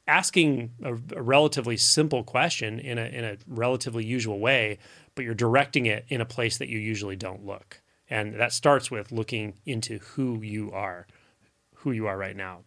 asking 0.08 0.72
a, 0.84 0.94
a, 1.16 1.22
relatively 1.22 1.78
simple 1.78 2.24
question 2.24 2.80
in 2.80 2.98
a 2.98 3.06
in 3.06 3.26
a 3.26 3.38
relatively 3.48 4.06
usual 4.06 4.40
way, 4.40 4.80
but 5.16 5.26
you're 5.26 5.36
directing 5.36 5.86
it 5.86 6.06
in 6.10 6.22
a 6.22 6.26
place 6.26 6.58
that 6.58 6.70
you 6.70 6.80
usually 6.80 7.16
don't 7.16 7.46
look. 7.46 7.82
And 8.10 8.36
that 8.36 8.54
starts 8.54 8.90
with 8.90 9.12
looking 9.12 9.56
into 9.66 10.00
who 10.00 10.42
you 10.42 10.72
are, 10.72 11.08
who 11.80 11.92
you 11.92 12.08
are 12.08 12.18
right 12.18 12.36
now. 12.36 12.60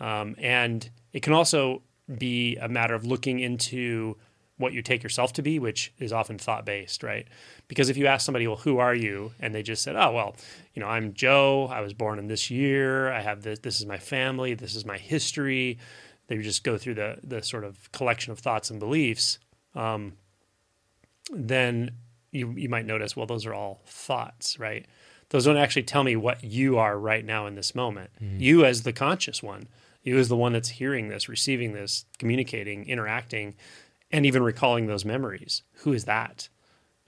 Um, 0.00 0.34
and 0.38 0.88
it 1.12 1.22
can 1.22 1.32
also 1.32 1.82
be 2.18 2.56
a 2.56 2.68
matter 2.68 2.94
of 2.94 3.04
looking 3.04 3.40
into 3.40 4.16
what 4.56 4.72
you 4.72 4.82
take 4.82 5.02
yourself 5.02 5.32
to 5.34 5.42
be, 5.42 5.58
which 5.58 5.92
is 5.98 6.12
often 6.12 6.36
thought 6.36 6.66
based, 6.66 7.02
right? 7.02 7.26
Because 7.68 7.88
if 7.88 7.96
you 7.96 8.06
ask 8.06 8.24
somebody, 8.24 8.46
well, 8.46 8.56
who 8.56 8.78
are 8.78 8.94
you? 8.94 9.32
And 9.40 9.54
they 9.54 9.62
just 9.62 9.82
said, 9.82 9.94
oh, 9.96 10.12
well, 10.12 10.36
you 10.74 10.80
know, 10.80 10.88
I'm 10.88 11.14
Joe. 11.14 11.68
I 11.70 11.80
was 11.80 11.94
born 11.94 12.18
in 12.18 12.26
this 12.26 12.50
year. 12.50 13.10
I 13.12 13.20
have 13.20 13.42
this. 13.42 13.60
This 13.60 13.80
is 13.80 13.86
my 13.86 13.98
family. 13.98 14.54
This 14.54 14.74
is 14.74 14.84
my 14.84 14.98
history. 14.98 15.78
They 16.26 16.36
just 16.38 16.64
go 16.64 16.76
through 16.76 16.94
the 16.94 17.18
the 17.22 17.42
sort 17.42 17.64
of 17.64 17.90
collection 17.92 18.32
of 18.32 18.38
thoughts 18.38 18.70
and 18.70 18.78
beliefs. 18.78 19.38
Um, 19.74 20.14
then 21.32 21.92
you 22.32 22.50
you 22.50 22.68
might 22.68 22.84
notice, 22.84 23.16
well, 23.16 23.26
those 23.26 23.46
are 23.46 23.54
all 23.54 23.80
thoughts, 23.86 24.58
right? 24.58 24.86
Those 25.30 25.44
don't 25.44 25.56
actually 25.56 25.82
tell 25.82 26.04
me 26.04 26.16
what 26.16 26.42
you 26.42 26.78
are 26.78 26.98
right 26.98 27.24
now 27.24 27.46
in 27.46 27.54
this 27.54 27.74
moment. 27.74 28.10
Mm. 28.22 28.40
You 28.40 28.64
as 28.64 28.82
the 28.82 28.92
conscious 28.92 29.42
one, 29.42 29.68
you 30.02 30.16
as 30.18 30.28
the 30.28 30.36
one 30.36 30.52
that's 30.52 30.70
hearing 30.70 31.08
this, 31.08 31.28
receiving 31.28 31.72
this, 31.72 32.06
communicating, 32.18 32.88
interacting, 32.88 33.54
and 34.10 34.24
even 34.24 34.42
recalling 34.42 34.86
those 34.86 35.04
memories. 35.04 35.62
Who 35.82 35.92
is 35.92 36.06
that? 36.06 36.48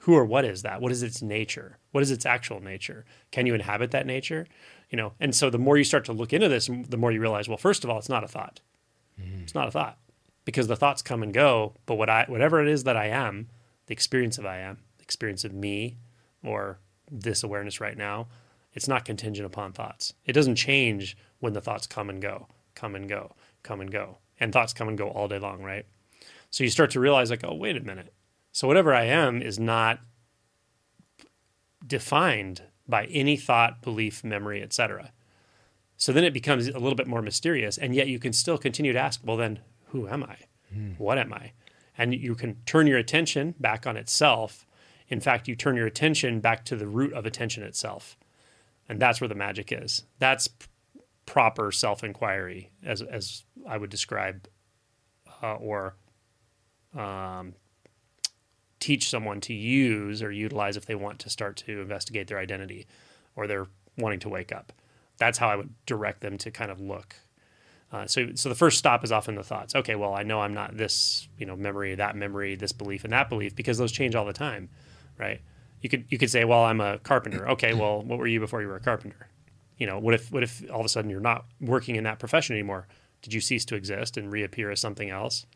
Who 0.04 0.14
or 0.14 0.24
what 0.24 0.44
is 0.44 0.62
that? 0.62 0.80
What 0.80 0.92
is 0.92 1.02
its 1.02 1.22
nature? 1.22 1.78
What 1.92 2.02
is 2.02 2.10
its 2.10 2.26
actual 2.26 2.60
nature? 2.60 3.04
Can 3.30 3.46
you 3.46 3.54
inhabit 3.54 3.90
that 3.92 4.06
nature? 4.06 4.46
You 4.90 4.96
know, 4.96 5.12
and 5.20 5.34
so 5.34 5.50
the 5.50 5.58
more 5.58 5.76
you 5.76 5.84
start 5.84 6.04
to 6.06 6.12
look 6.12 6.32
into 6.32 6.48
this, 6.48 6.68
the 6.88 6.96
more 6.96 7.12
you 7.12 7.20
realize, 7.20 7.48
well, 7.48 7.58
first 7.58 7.84
of 7.84 7.90
all, 7.90 7.98
it's 7.98 8.08
not 8.08 8.24
a 8.24 8.28
thought. 8.28 8.60
Mm. 9.20 9.42
It's 9.42 9.54
not 9.54 9.68
a 9.68 9.70
thought 9.70 9.98
because 10.44 10.68
the 10.68 10.76
thoughts 10.76 11.02
come 11.02 11.22
and 11.22 11.32
go. 11.32 11.74
But 11.86 11.94
what 11.94 12.10
I, 12.10 12.24
whatever 12.28 12.60
it 12.60 12.68
is 12.68 12.84
that 12.84 12.96
I 12.96 13.06
am, 13.06 13.48
the 13.86 13.92
experience 13.92 14.38
of 14.38 14.46
I 14.46 14.58
am, 14.58 14.78
the 14.98 15.04
experience 15.04 15.44
of 15.44 15.52
me, 15.52 15.98
or 16.42 16.80
this 17.10 17.42
awareness 17.42 17.80
right 17.80 17.96
now, 17.96 18.28
it's 18.72 18.88
not 18.88 19.04
contingent 19.04 19.46
upon 19.46 19.72
thoughts. 19.72 20.14
It 20.24 20.32
doesn't 20.32 20.56
change 20.56 21.16
when 21.40 21.52
the 21.52 21.60
thoughts 21.60 21.86
come 21.86 22.08
and 22.08 22.22
go, 22.22 22.46
come 22.74 22.94
and 22.94 23.08
go, 23.08 23.34
come 23.62 23.80
and 23.80 23.90
go, 23.90 24.18
and 24.38 24.52
thoughts 24.52 24.72
come 24.72 24.88
and 24.88 24.96
go 24.96 25.08
all 25.08 25.28
day 25.28 25.38
long, 25.38 25.62
right? 25.62 25.86
So 26.50 26.64
you 26.64 26.70
start 26.70 26.90
to 26.92 27.00
realize, 27.00 27.30
like, 27.30 27.44
oh, 27.44 27.54
wait 27.54 27.76
a 27.76 27.80
minute. 27.80 28.12
So 28.52 28.66
whatever 28.66 28.94
I 28.94 29.04
am 29.04 29.40
is 29.42 29.58
not 29.58 30.00
defined 31.86 32.62
by 32.88 33.04
any 33.06 33.36
thought, 33.36 33.82
belief, 33.82 34.24
memory, 34.24 34.62
etc. 34.62 35.12
So 35.96 36.12
then 36.12 36.24
it 36.24 36.32
becomes 36.32 36.66
a 36.66 36.78
little 36.78 36.96
bit 36.96 37.06
more 37.06 37.22
mysterious, 37.22 37.78
and 37.78 37.94
yet 37.94 38.08
you 38.08 38.18
can 38.18 38.32
still 38.32 38.58
continue 38.58 38.92
to 38.92 38.98
ask, 38.98 39.20
well, 39.24 39.36
then 39.36 39.60
who 39.86 40.08
am 40.08 40.24
I? 40.24 40.36
Mm. 40.74 40.98
What 40.98 41.18
am 41.18 41.32
I? 41.32 41.52
And 41.96 42.14
you 42.14 42.34
can 42.34 42.56
turn 42.66 42.86
your 42.86 42.98
attention 42.98 43.54
back 43.60 43.86
on 43.86 43.96
itself. 43.96 44.66
In 45.10 45.20
fact, 45.20 45.48
you 45.48 45.54
turn 45.54 45.76
your 45.76 45.86
attention 45.86 46.40
back 46.40 46.64
to 46.66 46.76
the 46.76 46.86
root 46.86 47.12
of 47.12 47.26
attention 47.26 47.62
itself. 47.62 48.16
And 48.88 48.98
that's 49.00 49.20
where 49.20 49.28
the 49.28 49.34
magic 49.34 49.72
is. 49.72 50.04
That's 50.18 50.48
p- 50.48 50.66
proper 51.26 51.70
self 51.70 52.02
inquiry, 52.02 52.70
as, 52.84 53.02
as 53.02 53.44
I 53.68 53.76
would 53.76 53.90
describe, 53.90 54.48
uh, 55.42 55.56
or 55.56 55.94
um, 56.96 57.54
teach 58.80 59.10
someone 59.10 59.40
to 59.42 59.52
use 59.52 60.22
or 60.22 60.32
utilize 60.32 60.76
if 60.76 60.86
they 60.86 60.94
want 60.94 61.18
to 61.20 61.30
start 61.30 61.56
to 61.58 61.80
investigate 61.80 62.28
their 62.28 62.38
identity 62.38 62.86
or 63.36 63.46
they're 63.46 63.68
wanting 63.98 64.20
to 64.20 64.28
wake 64.28 64.52
up 64.52 64.72
that's 65.20 65.38
how 65.38 65.48
I 65.48 65.54
would 65.54 65.72
direct 65.86 66.22
them 66.22 66.38
to 66.38 66.50
kind 66.50 66.72
of 66.72 66.80
look. 66.80 67.14
Uh, 67.92 68.06
so, 68.06 68.30
so 68.34 68.48
the 68.48 68.54
first 68.54 68.78
stop 68.78 69.04
is 69.04 69.12
often 69.12 69.34
the 69.34 69.44
thoughts. 69.44 69.74
Okay, 69.74 69.94
well, 69.94 70.14
I 70.14 70.22
know 70.22 70.40
I'm 70.40 70.54
not 70.54 70.76
this, 70.76 71.28
you 71.38 71.46
know, 71.46 71.56
memory, 71.56 71.94
that 71.94 72.16
memory, 72.16 72.54
this 72.56 72.72
belief, 72.72 73.04
and 73.04 73.12
that 73.12 73.28
belief 73.28 73.54
because 73.54 73.78
those 73.78 73.92
change 73.92 74.14
all 74.14 74.24
the 74.24 74.32
time, 74.32 74.70
right? 75.20 75.40
You 75.80 75.88
could 75.88 76.06
you 76.08 76.18
could 76.18 76.30
say, 76.30 76.44
well, 76.44 76.64
I'm 76.64 76.80
a 76.80 76.98
carpenter. 76.98 77.48
Okay, 77.50 77.74
well, 77.74 78.02
what 78.02 78.18
were 78.18 78.26
you 78.26 78.40
before 78.40 78.62
you 78.62 78.68
were 78.68 78.76
a 78.76 78.80
carpenter? 78.80 79.28
You 79.78 79.86
know, 79.86 79.98
what 79.98 80.14
if 80.14 80.32
what 80.32 80.42
if 80.42 80.62
all 80.70 80.80
of 80.80 80.86
a 80.86 80.88
sudden 80.88 81.10
you're 81.10 81.20
not 81.20 81.44
working 81.60 81.96
in 81.96 82.04
that 82.04 82.18
profession 82.18 82.54
anymore? 82.54 82.88
Did 83.22 83.32
you 83.32 83.40
cease 83.40 83.64
to 83.66 83.76
exist 83.76 84.16
and 84.16 84.32
reappear 84.32 84.70
as 84.70 84.80
something 84.80 85.10
else? 85.10 85.46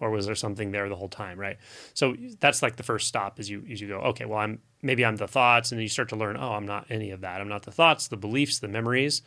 or 0.00 0.10
was 0.10 0.26
there 0.26 0.34
something 0.34 0.70
there 0.70 0.88
the 0.88 0.96
whole 0.96 1.08
time 1.08 1.38
right 1.38 1.56
so 1.94 2.14
that's 2.40 2.62
like 2.62 2.76
the 2.76 2.82
first 2.82 3.06
stop 3.06 3.38
as 3.38 3.48
you 3.48 3.64
as 3.70 3.80
you 3.80 3.88
go 3.88 3.98
okay 3.98 4.24
well 4.24 4.38
i'm 4.38 4.60
maybe 4.82 5.04
i'm 5.04 5.16
the 5.16 5.28
thoughts 5.28 5.72
and 5.72 5.78
then 5.78 5.82
you 5.82 5.88
start 5.88 6.08
to 6.08 6.16
learn 6.16 6.36
oh 6.36 6.52
i'm 6.52 6.66
not 6.66 6.86
any 6.90 7.10
of 7.10 7.20
that 7.20 7.40
i'm 7.40 7.48
not 7.48 7.62
the 7.62 7.70
thoughts 7.70 8.08
the 8.08 8.16
beliefs 8.16 8.58
the 8.58 8.68
memories 8.68 9.22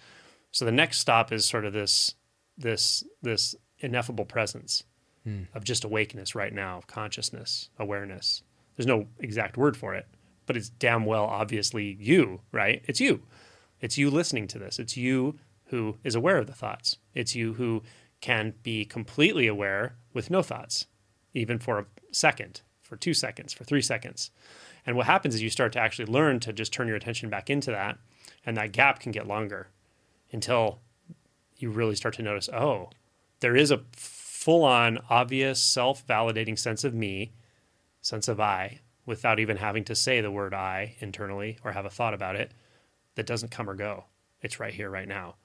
so 0.52 0.66
the 0.66 0.72
next 0.72 1.00
stop 1.00 1.32
is 1.32 1.46
sort 1.46 1.66
of 1.66 1.74
this 1.74 2.16
this 2.58 3.04
this 3.22 3.56
ineffable 3.80 4.26
presence 4.26 4.84
hmm. 5.24 5.44
of 5.54 5.64
just 5.64 5.84
awakeness 5.84 6.36
right 6.36 6.54
now 6.54 6.78
of 6.78 6.88
consciousness 6.88 7.70
awareness 7.80 8.44
there's 8.82 9.00
no 9.00 9.08
exact 9.20 9.58
word 9.58 9.78
for 9.78 9.94
it 9.94 10.08
but 10.46 10.58
it's 10.58 10.70
damn 10.70 11.06
well 11.06 11.26
obviously 11.26 11.98
you 12.00 12.42
right? 12.52 12.84
It's 12.88 13.00
you. 13.00 13.22
It's 13.80 13.98
you 13.98 14.10
listening 14.10 14.48
to 14.50 14.60
this. 14.60 14.80
It's 14.80 14.98
you 14.98 15.40
who 15.66 15.98
is 16.04 16.16
aware 16.16 16.38
of 16.38 16.48
the 16.48 16.54
thoughts. 16.54 16.98
It's 17.14 17.36
you 17.36 17.54
who 17.54 17.84
can 18.20 18.54
be 18.62 18.86
completely 18.86 19.48
aware 19.48 19.96
with 20.14 20.30
no 20.30 20.42
thoughts, 20.42 20.86
even 21.34 21.58
for 21.58 21.80
a 21.80 21.86
second, 22.12 22.62
for 22.82 22.96
two 22.96 23.14
seconds, 23.14 23.54
for 23.54 23.64
three 23.64 23.82
seconds. 23.82 24.30
And 24.86 24.96
what 24.96 25.08
happens 25.08 25.34
is 25.34 25.42
you 25.42 25.50
start 25.50 25.74
to 25.74 25.80
actually 25.80 26.12
learn 26.12 26.40
to 26.42 26.54
just 26.54 26.74
turn 26.74 26.88
your 26.88 26.98
attention 26.98 27.30
back 27.30 27.50
into 27.50 27.72
that, 27.72 27.98
and 28.46 28.58
that 28.58 28.74
gap 28.74 29.00
can 29.00 29.12
get 29.12 29.28
longer 29.28 29.70
until 30.32 30.80
you 31.58 31.72
really 31.72 31.96
start 31.96 32.16
to 32.16 32.22
notice 32.22 32.50
oh, 32.50 32.90
there 33.40 33.56
is 33.56 33.72
a 33.72 33.84
full 33.94 34.64
on, 34.64 35.00
obvious, 35.10 35.62
self 35.62 36.06
validating 36.06 36.60
sense 36.60 36.84
of 36.84 36.94
me, 36.94 37.32
sense 38.02 38.28
of 38.28 38.40
I, 38.40 38.80
without 39.06 39.40
even 39.40 39.58
having 39.58 39.84
to 39.86 39.96
say 39.96 40.22
the 40.22 40.32
word 40.32 40.54
I 40.54 40.96
internally 41.00 41.58
or 41.64 41.72
have 41.72 41.86
a 41.86 41.90
thought 41.90 42.14
about 42.14 42.36
it 42.36 42.52
that 43.16 43.26
doesn't 43.26 43.52
come 43.52 43.70
or 43.70 43.76
go. 43.76 44.06
It's 44.42 44.60
right 44.60 44.74
here, 44.74 44.90
right 44.90 45.08
now 45.08 45.36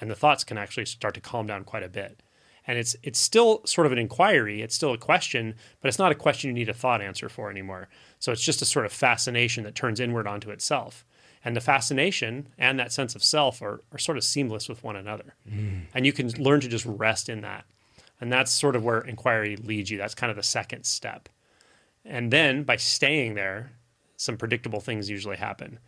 and 0.00 0.10
the 0.10 0.16
thoughts 0.16 0.44
can 0.44 0.58
actually 0.58 0.86
start 0.86 1.14
to 1.14 1.20
calm 1.20 1.46
down 1.46 1.64
quite 1.64 1.82
a 1.82 1.88
bit. 1.88 2.22
And 2.66 2.78
it's 2.78 2.94
it's 3.02 3.18
still 3.18 3.62
sort 3.64 3.86
of 3.86 3.92
an 3.92 3.98
inquiry, 3.98 4.62
it's 4.62 4.74
still 4.74 4.92
a 4.92 4.98
question, 4.98 5.54
but 5.80 5.88
it's 5.88 5.98
not 5.98 6.12
a 6.12 6.16
question 6.16 6.48
you 6.48 6.54
need 6.54 6.68
a 6.68 6.74
thought 6.74 7.00
answer 7.00 7.28
for 7.28 7.50
anymore. 7.50 7.88
So 8.18 8.32
it's 8.32 8.44
just 8.44 8.62
a 8.62 8.66
sort 8.66 8.86
of 8.86 8.92
fascination 8.92 9.64
that 9.64 9.74
turns 9.74 10.00
inward 10.00 10.26
onto 10.26 10.50
itself. 10.50 11.04
And 11.42 11.56
the 11.56 11.60
fascination 11.60 12.48
and 12.58 12.78
that 12.78 12.92
sense 12.92 13.14
of 13.14 13.24
self 13.24 13.62
are, 13.62 13.80
are 13.92 13.98
sort 13.98 14.18
of 14.18 14.24
seamless 14.24 14.68
with 14.68 14.84
one 14.84 14.96
another. 14.96 15.34
Mm. 15.50 15.84
And 15.94 16.04
you 16.04 16.12
can 16.12 16.28
learn 16.32 16.60
to 16.60 16.68
just 16.68 16.84
rest 16.84 17.30
in 17.30 17.40
that. 17.40 17.64
And 18.20 18.30
that's 18.30 18.52
sort 18.52 18.76
of 18.76 18.84
where 18.84 19.00
inquiry 19.00 19.56
leads 19.56 19.90
you. 19.90 19.96
That's 19.96 20.14
kind 20.14 20.30
of 20.30 20.36
the 20.36 20.42
second 20.42 20.84
step. 20.84 21.30
And 22.04 22.32
then 22.32 22.62
by 22.62 22.76
staying 22.76 23.34
there, 23.34 23.72
some 24.16 24.36
predictable 24.36 24.80
things 24.80 25.10
usually 25.10 25.36
happen 25.36 25.78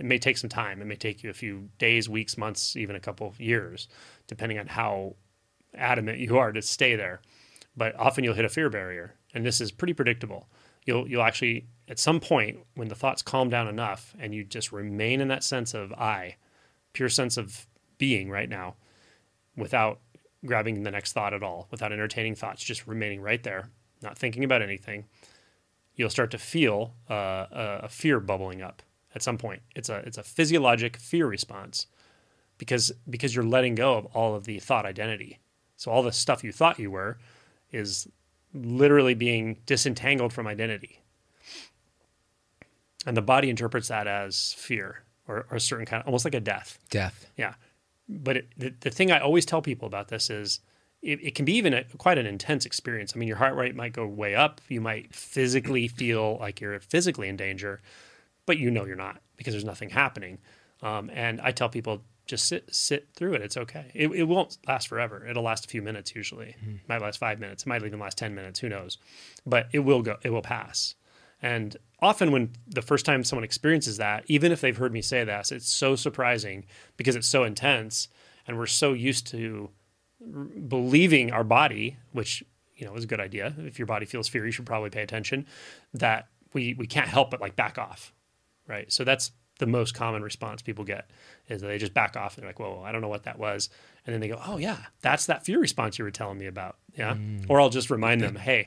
it 0.00 0.06
may 0.06 0.18
take 0.18 0.38
some 0.38 0.48
time. 0.48 0.80
It 0.80 0.86
may 0.86 0.96
take 0.96 1.22
you 1.22 1.28
a 1.28 1.34
few 1.34 1.68
days, 1.78 2.08
weeks, 2.08 2.38
months, 2.38 2.74
even 2.74 2.96
a 2.96 3.00
couple 3.00 3.26
of 3.26 3.38
years, 3.38 3.86
depending 4.26 4.58
on 4.58 4.66
how 4.66 5.16
adamant 5.74 6.18
you 6.18 6.38
are 6.38 6.52
to 6.52 6.62
stay 6.62 6.96
there. 6.96 7.20
But 7.76 7.94
often 7.96 8.24
you'll 8.24 8.34
hit 8.34 8.46
a 8.46 8.48
fear 8.48 8.70
barrier, 8.70 9.14
and 9.34 9.44
this 9.44 9.60
is 9.60 9.70
pretty 9.70 9.92
predictable. 9.92 10.48
You'll 10.86 11.06
you'll 11.06 11.22
actually 11.22 11.66
at 11.86 11.98
some 11.98 12.18
point 12.18 12.60
when 12.74 12.88
the 12.88 12.94
thoughts 12.94 13.20
calm 13.20 13.50
down 13.50 13.68
enough 13.68 14.14
and 14.18 14.34
you 14.34 14.42
just 14.42 14.72
remain 14.72 15.20
in 15.20 15.28
that 15.28 15.44
sense 15.44 15.74
of 15.74 15.92
I, 15.92 16.36
pure 16.94 17.10
sense 17.10 17.36
of 17.36 17.66
being 17.98 18.30
right 18.30 18.48
now, 18.48 18.76
without 19.54 20.00
grabbing 20.46 20.82
the 20.82 20.90
next 20.90 21.12
thought 21.12 21.34
at 21.34 21.42
all, 21.42 21.68
without 21.70 21.92
entertaining 21.92 22.36
thoughts, 22.36 22.64
just 22.64 22.86
remaining 22.86 23.20
right 23.20 23.42
there, 23.42 23.68
not 24.02 24.16
thinking 24.16 24.44
about 24.44 24.62
anything. 24.62 25.04
You'll 26.00 26.08
start 26.08 26.30
to 26.30 26.38
feel 26.38 26.94
uh, 27.10 27.44
a 27.52 27.88
fear 27.90 28.20
bubbling 28.20 28.62
up 28.62 28.80
at 29.14 29.22
some 29.22 29.36
point. 29.36 29.60
It's 29.76 29.90
a 29.90 29.96
it's 29.96 30.16
a 30.16 30.22
physiologic 30.22 30.96
fear 30.96 31.26
response 31.26 31.86
because 32.56 32.90
because 33.10 33.34
you're 33.34 33.44
letting 33.44 33.74
go 33.74 33.98
of 33.98 34.06
all 34.06 34.34
of 34.34 34.44
the 34.44 34.60
thought 34.60 34.86
identity. 34.86 35.40
So 35.76 35.90
all 35.90 36.02
the 36.02 36.10
stuff 36.12 36.42
you 36.42 36.52
thought 36.52 36.78
you 36.78 36.90
were 36.90 37.18
is 37.70 38.08
literally 38.54 39.12
being 39.12 39.58
disentangled 39.66 40.32
from 40.32 40.46
identity. 40.46 41.02
And 43.04 43.14
the 43.14 43.22
body 43.22 43.50
interprets 43.50 43.88
that 43.88 44.06
as 44.06 44.54
fear 44.54 45.02
or, 45.28 45.46
or 45.50 45.56
a 45.56 45.60
certain 45.60 45.84
kind 45.84 46.00
of 46.00 46.06
almost 46.06 46.24
like 46.24 46.34
a 46.34 46.40
death. 46.40 46.78
Death. 46.88 47.26
Yeah. 47.36 47.56
But 48.08 48.38
it, 48.38 48.48
the, 48.56 48.74
the 48.80 48.90
thing 48.90 49.12
I 49.12 49.20
always 49.20 49.44
tell 49.44 49.60
people 49.60 49.86
about 49.86 50.08
this 50.08 50.30
is 50.30 50.60
it, 51.02 51.24
it 51.24 51.34
can 51.34 51.44
be 51.44 51.54
even 51.56 51.74
a, 51.74 51.84
quite 51.98 52.18
an 52.18 52.26
intense 52.26 52.66
experience. 52.66 53.12
I 53.14 53.18
mean, 53.18 53.28
your 53.28 53.38
heart 53.38 53.56
rate 53.56 53.74
might 53.74 53.92
go 53.92 54.06
way 54.06 54.34
up. 54.34 54.60
You 54.68 54.80
might 54.80 55.14
physically 55.14 55.88
feel 55.88 56.38
like 56.38 56.60
you're 56.60 56.80
physically 56.80 57.28
in 57.28 57.36
danger 57.36 57.80
but 58.50 58.58
you 58.58 58.68
know 58.68 58.84
you're 58.84 58.96
not 58.96 59.20
because 59.36 59.54
there's 59.54 59.64
nothing 59.64 59.90
happening. 59.90 60.36
Um, 60.82 61.08
and 61.14 61.40
I 61.40 61.52
tell 61.52 61.68
people 61.68 62.02
just 62.26 62.48
sit 62.48 62.74
sit 62.74 63.06
through 63.14 63.34
it. 63.34 63.42
It's 63.42 63.56
okay. 63.56 63.92
It, 63.94 64.08
it 64.08 64.24
won't 64.24 64.58
last 64.66 64.88
forever. 64.88 65.24
It'll 65.24 65.44
last 65.44 65.66
a 65.66 65.68
few 65.68 65.82
minutes 65.82 66.16
usually. 66.16 66.56
Mm-hmm. 66.60 66.70
It 66.70 66.88
might 66.88 67.00
last 67.00 67.18
five 67.18 67.38
minutes. 67.38 67.62
It 67.62 67.68
might 67.68 67.84
even 67.84 68.00
last 68.00 68.18
ten 68.18 68.34
minutes. 68.34 68.58
Who 68.58 68.68
knows? 68.68 68.98
But 69.46 69.68
it 69.72 69.78
will 69.80 70.02
go. 70.02 70.16
It 70.24 70.30
will 70.30 70.42
pass. 70.42 70.96
And 71.40 71.76
often 72.00 72.32
when 72.32 72.50
the 72.66 72.82
first 72.82 73.06
time 73.06 73.22
someone 73.22 73.44
experiences 73.44 73.98
that, 73.98 74.24
even 74.26 74.50
if 74.50 74.60
they've 74.60 74.76
heard 74.76 74.92
me 74.92 75.00
say 75.00 75.22
that, 75.22 75.52
it's 75.52 75.70
so 75.70 75.94
surprising 75.94 76.64
because 76.96 77.14
it's 77.14 77.28
so 77.28 77.44
intense. 77.44 78.08
and 78.48 78.58
we're 78.58 78.66
so 78.66 78.94
used 78.94 79.28
to 79.28 79.70
believing 80.20 81.32
our 81.32 81.44
body, 81.44 81.96
which 82.12 82.44
you 82.76 82.86
know 82.86 82.94
is 82.94 83.04
a 83.04 83.06
good 83.06 83.20
idea. 83.20 83.54
If 83.58 83.78
your 83.78 83.86
body 83.86 84.06
feels 84.06 84.28
fear, 84.28 84.44
you 84.44 84.52
should 84.52 84.66
probably 84.66 84.90
pay 84.90 85.02
attention. 85.02 85.46
That 85.94 86.28
we 86.52 86.74
we 86.74 86.86
can't 86.86 87.08
help 87.08 87.30
but 87.30 87.40
like 87.40 87.56
back 87.56 87.78
off, 87.78 88.12
right? 88.66 88.90
So 88.92 89.04
that's 89.04 89.32
the 89.58 89.66
most 89.66 89.94
common 89.94 90.22
response 90.22 90.62
people 90.62 90.84
get 90.84 91.10
is 91.48 91.60
they 91.60 91.78
just 91.78 91.94
back 91.94 92.16
off 92.16 92.36
and 92.36 92.42
they're 92.42 92.48
like, 92.48 92.58
"Whoa, 92.58 92.82
I 92.84 92.92
don't 92.92 93.02
know 93.02 93.08
what 93.08 93.24
that 93.24 93.38
was," 93.38 93.68
and 94.06 94.12
then 94.12 94.20
they 94.20 94.28
go, 94.28 94.40
"Oh 94.44 94.56
yeah, 94.56 94.78
that's 95.02 95.26
that 95.26 95.44
fear 95.44 95.58
response 95.58 95.98
you 95.98 96.04
were 96.04 96.10
telling 96.10 96.38
me 96.38 96.46
about." 96.46 96.76
Yeah, 96.96 97.14
mm. 97.14 97.44
or 97.48 97.60
I'll 97.60 97.70
just 97.70 97.90
remind 97.90 98.20
them, 98.20 98.36
"Hey, 98.36 98.64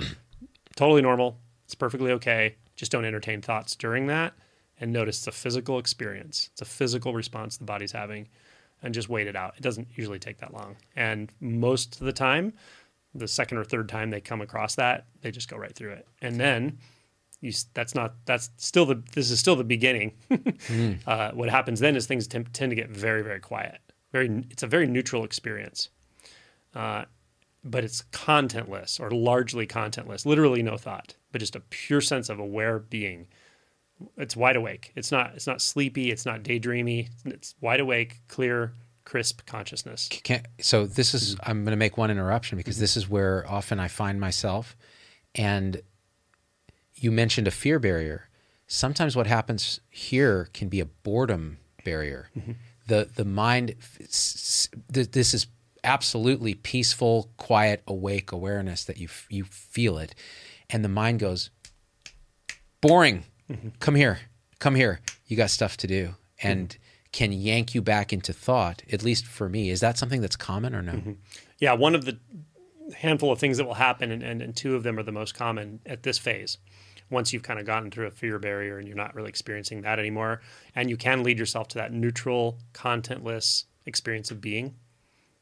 totally 0.76 1.02
normal. 1.02 1.40
It's 1.66 1.76
perfectly 1.76 2.12
okay. 2.14 2.56
Just 2.76 2.92
don't 2.92 3.06
entertain 3.06 3.42
thoughts 3.42 3.76
during 3.76 4.08
that." 4.08 4.34
And 4.80 4.92
notice 4.92 5.20
it's 5.20 5.28
a 5.28 5.32
physical 5.32 5.80
experience. 5.80 6.50
It's 6.54 6.62
a 6.62 6.66
physical 6.66 7.14
response 7.14 7.58
the 7.58 7.64
body's 7.64 7.92
having, 7.92 8.28
and 8.84 8.94
just 8.94 9.10
wait 9.10 9.28
it 9.28 9.36
out. 9.36 9.56
It 9.58 9.64
doesn't 9.64 9.88
usually 9.96 10.20
take 10.20 10.38
that 10.40 10.54
long, 10.54 10.76
and 10.96 11.32
most 11.40 12.00
of 12.00 12.06
the 12.06 12.14
time, 12.14 12.54
the 13.16 13.28
second 13.28 13.58
or 13.58 13.64
third 13.64 13.90
time 13.90 14.12
they 14.12 14.22
come 14.22 14.42
across 14.42 14.76
that, 14.76 15.06
they 15.22 15.32
just 15.32 15.50
go 15.50 15.58
right 15.58 15.74
through 15.74 15.94
it, 15.94 16.08
and 16.22 16.40
then 16.40 16.78
you, 17.44 17.52
that's 17.74 17.94
not 17.94 18.16
that's 18.26 18.50
still 18.58 18.86
the 18.86 19.04
this 19.14 19.30
is 19.30 19.40
still 19.40 19.56
the 19.56 19.64
beginning. 19.64 20.14
uh, 21.08 21.32
what 21.32 21.50
happens 21.50 21.80
then 21.80 21.96
is 21.96 22.06
things 22.06 22.26
tem- 22.26 22.46
tend 22.46 22.70
to 22.70 22.76
get 22.76 22.90
very 22.90 23.22
very 23.22 23.40
quiet. 23.40 23.80
Very 24.12 24.46
it's 24.50 24.64
a 24.64 24.68
very 24.68 24.88
neutral 24.88 25.26
experience, 25.26 25.90
uh, 26.74 27.04
but 27.64 27.84
it's 27.84 28.04
contentless 28.12 29.00
or 29.00 29.12
largely 29.12 29.68
contentless. 29.68 30.26
Literally 30.26 30.64
no 30.64 30.78
thought, 30.78 31.16
but 31.32 31.40
just 31.40 31.56
a 31.56 31.60
pure 31.60 32.02
sense 32.02 32.30
of 32.30 32.40
aware 32.40 32.80
being. 32.80 33.28
It's 34.18 34.36
wide 34.36 34.56
awake. 34.56 34.92
It's 34.96 35.12
not 35.12 35.32
it's 35.36 35.48
not 35.48 35.62
sleepy. 35.62 36.12
It's 36.12 36.26
not 36.26 36.44
daydreamy. 36.44 37.10
It's 37.26 37.56
wide 37.62 37.80
awake, 37.80 38.22
clear, 38.28 38.74
crisp 39.06 39.46
consciousness. 39.46 40.10
Can, 40.10 40.44
so 40.60 40.86
this 40.86 41.14
is 41.14 41.36
mm-hmm. 41.36 41.50
I'm 41.50 41.64
going 41.64 41.72
to 41.72 41.78
make 41.78 41.98
one 41.98 42.12
interruption 42.12 42.58
because 42.58 42.76
mm-hmm. 42.76 42.84
this 42.84 42.98
is 42.98 43.10
where 43.10 43.46
often 43.50 43.80
I 43.80 43.88
find 43.88 44.20
myself 44.20 44.76
and 45.36 45.82
you 46.96 47.12
mentioned 47.12 47.48
a 47.48 47.52
fear 47.52 47.80
barrier. 47.80 48.30
Sometimes 48.68 49.16
what 49.16 49.28
happens 49.28 49.80
here 49.90 50.50
can 50.54 50.70
be 50.70 50.80
a 50.80 50.86
boredom 50.86 51.58
barrier. 51.84 52.30
Mm-hmm. 52.38 52.54
The 52.88 53.10
the 53.16 53.26
mind 53.26 53.76
s- 54.00 54.70
s- 54.70 54.70
th- 54.94 55.12
this 55.12 55.34
is 55.34 55.48
absolutely 55.84 56.54
peaceful, 56.54 57.30
quiet, 57.38 57.84
awake 57.88 58.32
awareness 58.32 58.84
that 58.86 58.98
you 58.98 59.10
you 59.30 59.44
feel 59.46 59.98
it 59.98 60.16
and 60.70 60.84
the 60.84 60.90
mind 60.90 61.20
goes 61.20 61.50
boring. 62.82 63.24
Come 63.80 63.96
here. 63.96 64.20
Come 64.60 64.76
here. 64.76 65.00
You 65.28 65.38
got 65.38 65.50
stuff 65.50 65.78
to 65.78 65.88
do. 65.88 66.16
And 66.42 66.78
can 67.12 67.32
yank 67.32 67.74
you 67.76 67.82
back 67.82 68.12
into 68.12 68.34
thought, 68.34 68.82
at 68.92 69.04
least 69.04 69.26
for 69.26 69.48
me. 69.48 69.70
Is 69.70 69.80
that 69.80 69.98
something 69.98 70.20
that's 70.20 70.36
common 70.36 70.76
or 70.76 70.82
no? 70.82 70.94
Mm-hmm. 70.94 71.12
Yeah, 71.60 71.74
one 71.74 71.96
of 71.96 72.06
the 72.06 72.20
handful 72.96 73.32
of 73.32 73.40
things 73.40 73.58
that 73.58 73.66
will 73.66 73.76
happen, 73.76 74.12
and, 74.12 74.24
and, 74.24 74.42
and 74.42 74.56
two 74.56 74.76
of 74.76 74.84
them 74.84 75.00
are 75.00 75.04
the 75.04 75.12
most 75.12 75.36
common 75.36 75.80
at 75.86 76.04
this 76.04 76.18
phase. 76.18 76.58
Once 77.10 77.32
you've 77.32 77.44
kind 77.44 77.60
of 77.60 77.66
gotten 77.66 77.92
through 77.92 78.08
a 78.08 78.12
fear 78.12 78.40
barrier 78.40 78.78
and 78.78 78.88
you're 78.88 78.98
not 78.98 79.14
really 79.14 79.30
experiencing 79.30 79.82
that 79.82 80.00
anymore, 80.00 80.42
and 80.76 80.90
you 80.90 80.98
can 80.98 81.24
lead 81.24 81.38
yourself 81.38 81.68
to 81.70 81.78
that 81.78 81.94
neutral, 81.94 82.58
contentless 82.74 83.66
experience 83.86 84.32
of 84.32 84.42
being, 84.42 84.76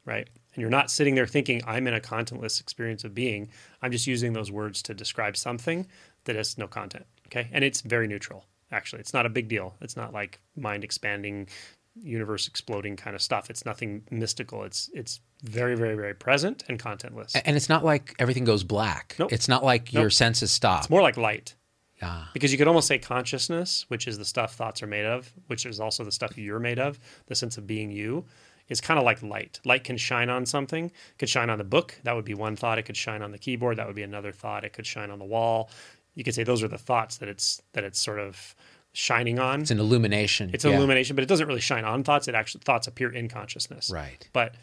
right? 0.06 0.30
And 0.53 0.62
you're 0.62 0.70
not 0.70 0.91
sitting 0.91 1.15
there 1.15 1.27
thinking, 1.27 1.62
I'm 1.65 1.88
in 1.88 1.94
a 1.94 2.01
contentless 2.01 2.60
experience 2.60 3.06
of 3.06 3.15
being. 3.15 3.50
I'm 3.82 3.91
just 3.91 4.08
using 4.08 4.34
those 4.34 4.51
words 4.51 4.82
to 4.84 4.94
describe 4.94 5.38
something 5.38 5.88
that 6.25 6.36
has 6.36 6.58
no 6.58 6.68
content. 6.68 7.06
Okay. 7.31 7.50
And 7.51 7.63
it's 7.63 7.81
very 7.81 8.07
neutral, 8.07 8.45
actually. 8.71 9.00
It's 9.00 9.13
not 9.13 9.25
a 9.25 9.29
big 9.29 9.48
deal. 9.48 9.75
It's 9.81 9.96
not 9.96 10.13
like 10.13 10.39
mind 10.55 10.83
expanding, 10.83 11.48
universe 11.96 12.48
exploding 12.48 12.98
kind 12.98 13.15
of 13.15 13.22
stuff. 13.22 13.50
It's 13.50 13.65
nothing 13.65 14.03
mystical. 14.11 14.63
It's 14.63 14.89
it's 14.94 15.22
very, 15.44 15.75
very, 15.75 15.96
very 15.96 16.13
present 16.13 16.63
and 16.67 16.77
contentless. 16.77 17.39
And 17.46 17.55
it's 17.55 17.70
not 17.70 17.83
like 17.83 18.15
everything 18.20 18.44
goes 18.44 18.63
black. 18.63 19.15
Nope. 19.17 19.31
It's 19.31 19.48
not 19.48 19.63
like 19.63 19.94
your 19.94 20.09
senses 20.09 20.51
stop. 20.51 20.81
It's 20.81 20.89
more 20.89 21.01
like 21.01 21.17
light. 21.17 21.55
Ah. 22.01 22.29
Because 22.33 22.51
you 22.51 22.57
could 22.57 22.67
almost 22.67 22.87
say 22.87 22.98
consciousness, 22.98 23.85
which 23.87 24.07
is 24.07 24.17
the 24.17 24.25
stuff 24.25 24.55
thoughts 24.55 24.81
are 24.81 24.87
made 24.87 25.05
of, 25.05 25.31
which 25.48 25.65
is 25.65 25.79
also 25.79 26.03
the 26.03 26.11
stuff 26.11 26.37
you're 26.37 26.59
made 26.59 26.79
of, 26.79 27.00
the 27.27 27.35
sense 27.35 27.57
of 27.57 27.67
being 27.67 27.91
you, 27.91 28.25
is 28.70 28.81
kind 28.81 28.98
of 28.98 29.05
like 29.05 29.22
light. 29.22 29.59
Light 29.65 29.83
can 29.83 29.98
shine 29.98 30.29
on 30.29 30.46
something. 30.46 30.85
It 30.85 31.17
could 31.20 31.29
shine 31.29 31.50
on 31.50 31.57
the 31.57 31.63
book. 31.63 32.00
That 32.03 32.15
would 32.15 32.25
be 32.25 32.33
one 32.33 32.55
thought. 32.55 32.79
It 32.79 32.83
could 32.83 32.98
shine 32.98 33.22
on 33.22 33.31
the 33.31 33.37
keyboard. 33.37 33.77
That 33.77 33.85
would 33.85 33.96
be 33.96 34.03
another 34.03 34.31
thought. 34.31 34.63
It 34.63 34.74
could 34.74 34.85
shine 34.85 35.11
on 35.11 35.20
the 35.20 35.25
wall. 35.25 35.70
You 36.15 36.24
could 36.24 36.35
say 36.35 36.43
those 36.43 36.63
are 36.63 36.67
the 36.67 36.77
thoughts 36.77 37.17
that 37.17 37.29
it's 37.29 37.61
that 37.74 37.83
it's 37.83 38.00
sort 38.00 38.19
of 38.19 38.55
shining 38.93 39.39
on. 39.39 39.61
It's 39.61 39.71
an 39.71 39.79
illumination. 39.79 40.51
It's 40.53 40.65
an 40.65 40.71
Yeah. 40.71 40.77
illumination, 40.77 41.15
but 41.15 41.24
it 41.24 41.27
doesn't 41.27 41.47
really 41.47 41.61
shine 41.61 41.85
on 41.85 42.03
thoughts. 42.03 42.27
It 42.27 42.35
actually 42.35 42.61
thoughts 42.65 42.87
appear 42.87 43.11
in 43.11 43.29
consciousness. 43.29 43.89
Right. 43.89 44.27
But 44.33 44.55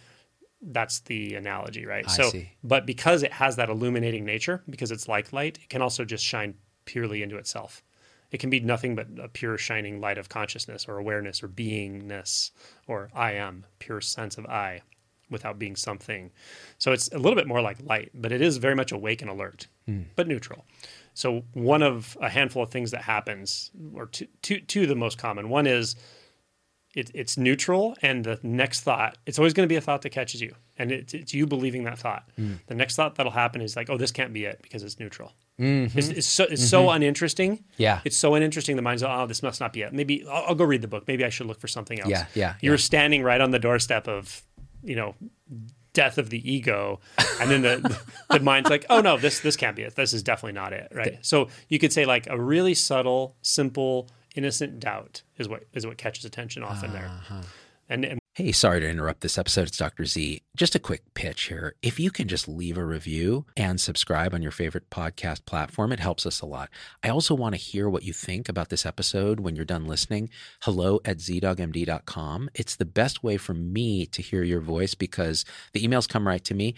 that's 0.61 1.00
the 1.00 1.34
analogy, 1.34 1.87
right? 1.87 2.04
I 2.06 2.12
so, 2.12 2.30
see. 2.30 2.52
but 2.62 2.84
because 2.84 3.22
it 3.22 3.32
has 3.32 3.56
that 3.56 3.68
illuminating 3.68 4.24
nature, 4.24 4.62
because 4.68 4.90
it's 4.90 5.08
like 5.08 5.32
light, 5.32 5.58
it 5.62 5.68
can 5.70 5.82
also 5.82 6.04
just 6.04 6.24
shine 6.24 6.54
purely 6.84 7.22
into 7.22 7.37
itself. 7.37 7.82
It 8.30 8.38
can 8.38 8.50
be 8.50 8.61
nothing 8.61 8.94
but 8.94 9.06
a 9.18 9.28
pure 9.28 9.56
shining 9.56 10.00
light 10.00 10.18
of 10.18 10.28
consciousness 10.28 10.87
or 10.87 10.98
awareness 10.98 11.42
or 11.42 11.48
beingness 11.48 12.50
or 12.87 13.08
I 13.14 13.32
am, 13.32 13.64
pure 13.78 14.00
sense 14.00 14.37
of 14.37 14.46
I 14.46 14.82
without 15.30 15.58
being 15.58 15.76
something. 15.76 16.30
So 16.78 16.92
it's 16.92 17.08
a 17.12 17.18
little 17.18 17.37
bit 17.37 17.46
more 17.46 17.61
like 17.61 17.78
light, 17.82 18.11
but 18.14 18.32
it 18.32 18.40
is 18.42 18.56
very 18.58 18.74
much 18.74 18.92
awake 18.92 19.22
and 19.22 19.30
alert, 19.30 19.68
hmm. 19.87 20.02
but 20.16 20.26
neutral. 20.26 20.64
So 21.18 21.42
one 21.52 21.83
of 21.83 22.16
a 22.20 22.28
handful 22.28 22.62
of 22.62 22.70
things 22.70 22.92
that 22.92 23.02
happens, 23.02 23.72
or 23.92 24.07
two, 24.07 24.28
two, 24.40 24.61
two 24.61 24.83
of 24.83 24.88
the 24.88 24.94
most 24.94 25.18
common. 25.18 25.48
One 25.48 25.66
is 25.66 25.96
it, 26.94 27.11
it's 27.12 27.37
neutral, 27.37 27.96
and 28.02 28.24
the 28.24 28.38
next 28.44 28.83
thought, 28.83 29.18
it's 29.26 29.37
always 29.37 29.52
going 29.52 29.68
to 29.68 29.72
be 29.72 29.74
a 29.74 29.81
thought 29.81 30.02
that 30.02 30.11
catches 30.11 30.40
you, 30.40 30.54
and 30.78 30.92
it's, 30.92 31.14
it's 31.14 31.35
you 31.35 31.44
believing 31.44 31.83
that 31.85 31.98
thought. 31.98 32.31
Hmm. 32.37 32.52
The 32.68 32.76
next 32.76 32.94
thought 32.94 33.16
that'll 33.16 33.33
happen 33.33 33.61
is 33.61 33.74
like, 33.74 33.90
oh, 33.90 33.96
this 33.96 34.12
can't 34.12 34.33
be 34.33 34.44
it 34.44 34.61
because 34.62 34.85
it's 34.85 35.00
neutral. 35.00 35.33
Mm-hmm. 35.59 35.98
It's, 35.98 36.09
it's 36.09 36.26
so 36.28 36.44
it's 36.44 36.64
so 36.64 36.83
mm-hmm. 36.83 36.94
uninteresting. 36.94 37.64
Yeah. 37.78 38.00
it's 38.04 38.16
so 38.16 38.37
uninteresting. 38.37 38.76
The 38.76 38.83
mind's 38.83 39.02
oh, 39.02 39.26
this 39.26 39.42
must 39.42 39.61
not 39.61 39.72
be 39.72 39.83
it. 39.83 39.92
Maybe 39.92 40.24
I'll, 40.24 40.44
I'll 40.50 40.54
go 40.54 40.64
read 40.64 40.83
the 40.83 40.88
book. 40.88 41.09
Maybe 41.09 41.24
I 41.24 41.31
should 41.31 41.48
look 41.48 41.59
for 41.59 41.66
something 41.66 41.98
else. 41.98 42.11
Yeah, 42.11 42.26
yeah, 42.35 42.54
You're 42.61 42.74
yeah. 42.74 42.78
standing 42.78 43.24
right 43.24 43.40
on 43.40 43.50
the 43.50 43.59
doorstep 43.59 44.07
of, 44.07 44.40
you 44.85 44.94
know, 44.94 45.16
death 45.98 46.16
of 46.16 46.30
the 46.30 46.48
ego, 46.48 47.00
and 47.40 47.50
then 47.50 47.62
the 47.62 48.00
the 48.30 48.38
mind's 48.38 48.70
like, 48.70 48.87
oh 48.88 49.00
no, 49.00 49.18
this 49.18 49.40
this 49.40 49.56
can't 49.56 49.74
be 49.74 49.82
it. 49.82 49.96
This 49.96 50.14
is 50.14 50.22
definitely 50.22 50.52
not 50.52 50.72
it. 50.72 50.92
Right. 50.94 51.18
So 51.22 51.48
you 51.68 51.80
could 51.80 51.92
say 51.92 52.04
like 52.04 52.28
a 52.28 52.40
really 52.40 52.74
subtle, 52.74 53.34
simple, 53.42 54.08
innocent 54.37 54.78
doubt 54.78 55.22
is 55.38 55.48
what 55.48 55.64
is 55.74 55.87
what 55.88 55.98
catches 55.98 56.24
attention 56.24 56.62
often 56.62 56.92
there. 56.92 57.06
Uh-huh. 57.06 57.42
And, 57.88 58.04
and 58.04 58.20
Hey, 58.38 58.53
sorry 58.53 58.79
to 58.79 58.88
interrupt 58.88 59.22
this 59.22 59.37
episode. 59.37 59.66
It's 59.66 59.79
Dr. 59.79 60.05
Z. 60.05 60.42
Just 60.55 60.77
a 60.77 60.79
quick 60.79 61.03
pitch 61.14 61.46
here. 61.46 61.74
If 61.83 61.98
you 61.98 62.12
can 62.12 62.29
just 62.29 62.46
leave 62.46 62.79
a 62.79 62.85
review 62.85 63.46
and 63.57 63.81
subscribe 63.81 64.33
on 64.33 64.42
your 64.42 64.53
favorite 64.53 64.90
podcast 64.90 65.44
platform, 65.44 65.90
it 65.90 65.98
helps 65.98 66.24
us 66.24 66.40
a 66.40 66.46
lot. 66.46 66.70
I 67.03 67.09
also 67.09 67.35
want 67.35 67.57
to 67.57 67.61
hear 67.61 67.88
what 67.88 68.05
you 68.05 68.12
think 68.12 68.48
about 68.48 68.68
this 68.68 68.87
episode 68.87 69.40
when 69.40 69.57
you're 69.57 69.64
done 69.64 69.88
listening. 69.88 70.31
Hello 70.62 71.01
at 71.05 71.18
zdoggmd.com. 71.18 72.51
It's 72.55 72.77
the 72.77 72.85
best 72.85 73.24
way 73.24 73.38
for 73.38 73.55
me 73.55 74.07
to 74.07 74.22
hear 74.22 74.44
your 74.44 74.61
voice 74.61 74.94
because 74.94 75.44
the 75.72 75.85
emails 75.85 76.09
come 76.09 76.24
right 76.24 76.44
to 76.44 76.55
me. 76.55 76.77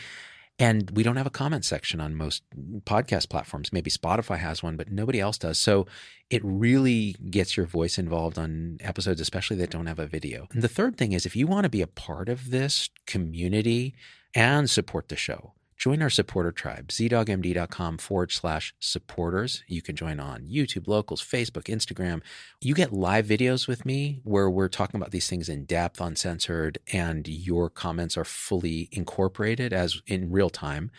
And 0.61 0.91
we 0.91 1.03
don't 1.03 1.17
have 1.17 1.27
a 1.27 1.31
comment 1.31 1.65
section 1.65 2.01
on 2.01 2.15
most 2.15 2.43
podcast 2.85 3.31
platforms. 3.31 3.73
Maybe 3.73 3.91
Spotify 3.91 4.37
has 4.37 4.63
one, 4.63 4.77
but 4.77 4.93
nobody 4.93 5.19
else 5.19 5.39
does. 5.39 5.59
So 5.59 5.87
it 6.29 6.43
really 6.45 7.17
gets 7.31 7.57
your 7.57 7.65
voice 7.65 7.99
involved 7.99 8.39
on 8.39 8.77
episodes, 8.81 9.23
especially 9.23 9.57
that 9.57 9.71
don't 9.71 9.87
have 9.87 9.99
a 9.99 10.07
video. 10.07 10.49
And 10.53 10.61
the 10.61 10.69
third 10.69 10.99
thing 10.99 11.13
is 11.13 11.25
if 11.25 11.35
you 11.35 11.47
want 11.47 11.65
to 11.65 11.71
be 11.71 11.81
a 11.81 11.87
part 11.87 12.29
of 12.29 12.51
this 12.51 12.91
community 13.07 13.95
and 14.35 14.69
support 14.69 15.09
the 15.09 15.17
show, 15.17 15.55
join 15.81 16.03
our 16.03 16.11
supporter 16.11 16.53
tribe, 16.53 16.89
zdoggmd.com 16.89 17.97
forward 17.97 18.31
slash 18.31 18.75
supporters. 18.81 19.65
You 19.67 19.81
can 19.81 19.97
join 19.97 20.21
on 20.21 20.43
YouTube, 20.43 20.87
locals, 20.87 21.23
Facebook, 21.23 21.75
Instagram. 21.75 22.21
You 22.61 22.75
get 22.75 22.93
live 22.93 23.27
videos 23.27 23.67
with 23.67 23.87
me 23.87 24.21
where 24.23 24.51
we're 24.51 24.69
talking 24.69 25.01
about 25.01 25.11
these 25.11 25.27
things 25.27 25.49
in 25.49 25.65
depth, 25.65 25.99
uncensored, 25.99 26.79
and 26.93 27.27
your 27.27 27.71
comments 27.71 28.19
are 28.19 28.27
fully 28.27 28.91
incorporated 28.93 29.73
as 29.73 30.03
in 30.07 30.31
real 30.31 30.51
time. 30.51 30.91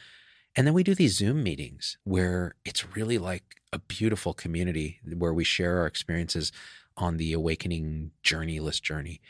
And 0.55 0.65
then 0.65 0.73
we 0.73 0.83
do 0.83 0.95
these 0.95 1.15
Zoom 1.15 1.43
meetings 1.43 1.99
where 2.03 2.55
it's 2.65 2.95
really 2.95 3.19
like 3.19 3.61
a 3.71 3.77
beautiful 3.77 4.33
community 4.33 4.99
where 5.15 5.33
we 5.33 5.43
share 5.43 5.77
our 5.77 5.85
experiences 5.85 6.51
on 6.97 7.17
the 7.17 7.33
awakening 7.33 8.11
journeyless 8.23 8.81
journey. 8.81 9.21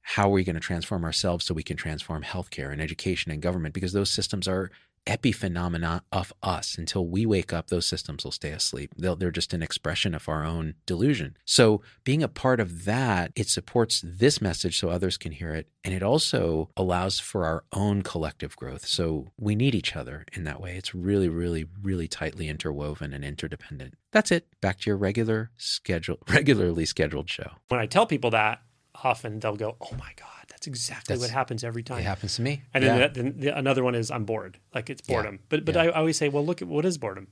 How 0.00 0.28
are 0.28 0.32
we 0.32 0.44
going 0.44 0.54
to 0.54 0.60
transform 0.60 1.04
ourselves 1.04 1.44
so 1.44 1.54
we 1.54 1.62
can 1.62 1.76
transform 1.76 2.22
healthcare 2.22 2.72
and 2.72 2.80
education 2.80 3.30
and 3.30 3.42
government? 3.42 3.74
Because 3.74 3.92
those 3.92 4.10
systems 4.10 4.48
are 4.48 4.70
epiphenomena 5.06 6.02
of 6.12 6.32
us. 6.42 6.76
Until 6.78 7.06
we 7.06 7.26
wake 7.26 7.52
up, 7.52 7.68
those 7.68 7.86
systems 7.86 8.24
will 8.24 8.32
stay 8.32 8.50
asleep. 8.50 8.92
They'll, 8.96 9.16
they're 9.16 9.30
just 9.30 9.52
an 9.54 9.62
expression 9.62 10.14
of 10.14 10.28
our 10.28 10.44
own 10.44 10.74
delusion. 10.86 11.36
So, 11.44 11.82
being 12.04 12.22
a 12.22 12.28
part 12.28 12.60
of 12.60 12.84
that, 12.84 13.32
it 13.36 13.48
supports 13.48 14.02
this 14.04 14.40
message 14.40 14.78
so 14.78 14.88
others 14.88 15.16
can 15.16 15.32
hear 15.32 15.54
it. 15.54 15.68
And 15.84 15.92
it 15.92 16.02
also 16.02 16.70
allows 16.76 17.20
for 17.20 17.44
our 17.44 17.64
own 17.72 18.02
collective 18.02 18.56
growth. 18.56 18.86
So, 18.86 19.28
we 19.38 19.54
need 19.54 19.74
each 19.74 19.96
other 19.96 20.24
in 20.32 20.44
that 20.44 20.60
way. 20.60 20.76
It's 20.76 20.94
really, 20.94 21.28
really, 21.28 21.66
really 21.82 22.08
tightly 22.08 22.48
interwoven 22.48 23.12
and 23.12 23.24
interdependent. 23.24 23.94
That's 24.12 24.30
it. 24.30 24.46
Back 24.60 24.80
to 24.80 24.90
your 24.90 24.96
regular 24.96 25.50
schedule, 25.56 26.18
regularly 26.28 26.86
scheduled 26.86 27.28
show. 27.28 27.50
when 27.68 27.80
I 27.80 27.86
tell 27.86 28.06
people 28.06 28.30
that, 28.30 28.62
often 29.02 29.40
they'll 29.40 29.56
go, 29.56 29.76
"Oh 29.80 29.94
my 29.98 30.12
God, 30.16 30.33
that's 30.64 30.78
exactly 30.80 31.14
That's- 31.14 31.20
what 31.28 31.34
happens 31.34 31.62
every 31.64 31.82
time. 31.82 31.98
It 32.00 32.04
happens 32.04 32.36
to 32.36 32.42
me. 32.42 32.62
And 32.72 32.82
then, 32.84 32.98
Yeah. 32.98 33.06
the, 33.08 33.22
then 33.22 33.34
the, 33.38 33.58
another 33.58 33.82
one 33.84 33.94
is 33.94 34.10
I'm 34.10 34.24
bored. 34.24 34.58
Like 34.74 34.88
it's 34.90 35.02
Yeah. 35.08 35.16
boredom. 35.16 35.38
But 35.48 35.64
but 35.64 35.74
Yeah. 35.74 35.82
I 35.84 35.88
always 35.90 36.16
say, 36.16 36.28
well, 36.28 36.44
look 36.44 36.62
at 36.62 36.68
what 36.68 36.84
is 36.84 36.98
boredom. 36.98 37.28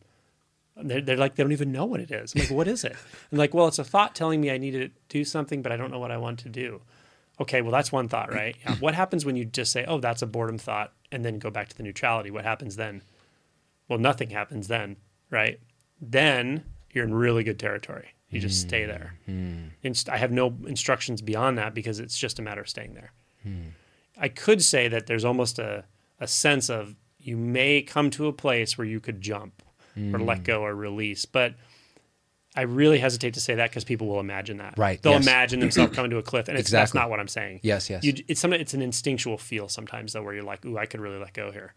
They're, 0.77 1.01
they're 1.01 1.17
like 1.17 1.35
they 1.35 1.43
don't 1.43 1.53
even 1.53 1.73
know 1.73 1.85
what 1.85 2.01
it 2.01 2.11
is. 2.11 2.35
I'm 2.35 2.41
like, 2.43 2.51
what 2.51 2.69
is 2.69 2.85
it? 2.85 2.97
And 3.31 3.39
like, 3.39 3.55
well, 3.55 3.69
it's 3.69 3.79
a 3.79 3.85
thought 3.85 4.15
telling 4.15 4.41
me 4.41 4.51
I 4.51 4.59
need 4.59 4.73
to 4.73 4.89
do 5.09 5.25
something, 5.25 5.63
but 5.63 5.73
I 5.73 5.77
don't 5.77 5.91
know 5.91 5.99
what 5.99 6.11
I 6.11 6.17
want 6.19 6.39
to 6.41 6.49
do. 6.49 6.83
Okay, 7.41 7.63
well, 7.63 7.73
that's 7.73 7.91
one 7.91 8.09
thought, 8.09 8.33
right? 8.33 8.57
Yeah. 8.65 8.77
What 8.81 8.95
happens 8.95 9.25
when 9.25 9.37
you 9.37 9.45
just 9.45 9.73
say, 9.73 9.85
oh, 9.87 9.99
that's 9.99 10.23
a 10.23 10.27
boredom 10.27 10.59
thought, 10.59 10.93
and 11.11 11.25
then 11.25 11.39
go 11.39 11.51
back 11.51 11.69
to 11.69 11.77
the 11.77 11.83
neutrality? 11.83 12.31
What 12.31 12.45
happens 12.45 12.77
then? 12.77 13.03
Well, 13.89 13.99
nothing 13.99 14.31
happens 14.31 14.69
then, 14.69 14.97
right? 15.31 15.59
Then 16.01 16.65
you're 16.93 17.05
in 17.05 17.15
really 17.15 17.45
good 17.45 17.59
territory. 17.59 18.09
You 18.31 18.41
just 18.41 18.61
stay 18.63 18.87
there. 18.87 19.15
Mm-hmm. 19.29 19.69
Inst- 19.83 20.09
I 20.09 20.17
have 20.17 20.33
no 20.33 20.57
instructions 20.67 21.21
beyond 21.21 21.59
that 21.59 21.75
because 21.75 22.01
it's 22.01 22.17
just 22.17 22.39
a 22.39 22.43
matter 22.43 22.63
of 22.63 22.69
staying 22.69 22.95
there. 22.95 23.13
I 24.19 24.29
could 24.29 24.63
say 24.63 24.89
that 24.89 25.07
there's 25.07 25.25
almost 25.25 25.59
a, 25.59 25.85
a 26.21 26.27
sense 26.27 26.71
of 26.71 26.95
you 27.19 27.37
may 27.37 27.83
come 27.83 28.11
to 28.11 28.27
a 28.27 28.33
place 28.33 28.77
where 28.77 28.87
you 28.87 29.01
could 29.01 29.21
jump 29.21 29.63
or 29.97 30.19
let 30.19 30.39
mm. 30.41 30.45
go 30.45 30.63
or 30.63 30.75
release, 30.75 31.25
but 31.25 31.55
I 32.55 32.63
really 32.63 32.99
hesitate 32.99 33.35
to 33.35 33.41
say 33.41 33.55
that 33.55 33.71
because 33.71 33.85
people 33.85 34.07
will 34.07 34.21
imagine 34.21 34.59
that. 34.59 34.75
Right, 34.77 35.01
They'll 35.01 35.13
yes. 35.15 35.27
imagine 35.27 35.61
themselves 35.61 35.95
coming 35.95 36.11
to 36.11 36.19
a 36.19 36.23
cliff, 36.23 36.49
and 36.49 36.59
it's, 36.59 36.71
that's 36.71 36.95
not 36.95 37.09
what 37.11 37.21
I'm 37.21 37.29
saying. 37.29 37.61
Yes, 37.63 37.89
yes. 37.89 38.05
You, 38.05 38.15
it's 38.29 38.41
something. 38.41 38.61
It's 38.61 38.75
an 38.75 38.83
instinctual 38.83 39.39
feel 39.39 39.69
sometimes 39.69 40.13
though, 40.13 40.23
where 40.23 40.35
you're 40.35 40.45
like, 40.45 40.65
"Ooh, 40.65 40.77
I 40.79 40.87
could 40.87 41.01
really 41.01 41.19
let 41.19 41.33
go 41.33 41.51
here," 41.51 41.75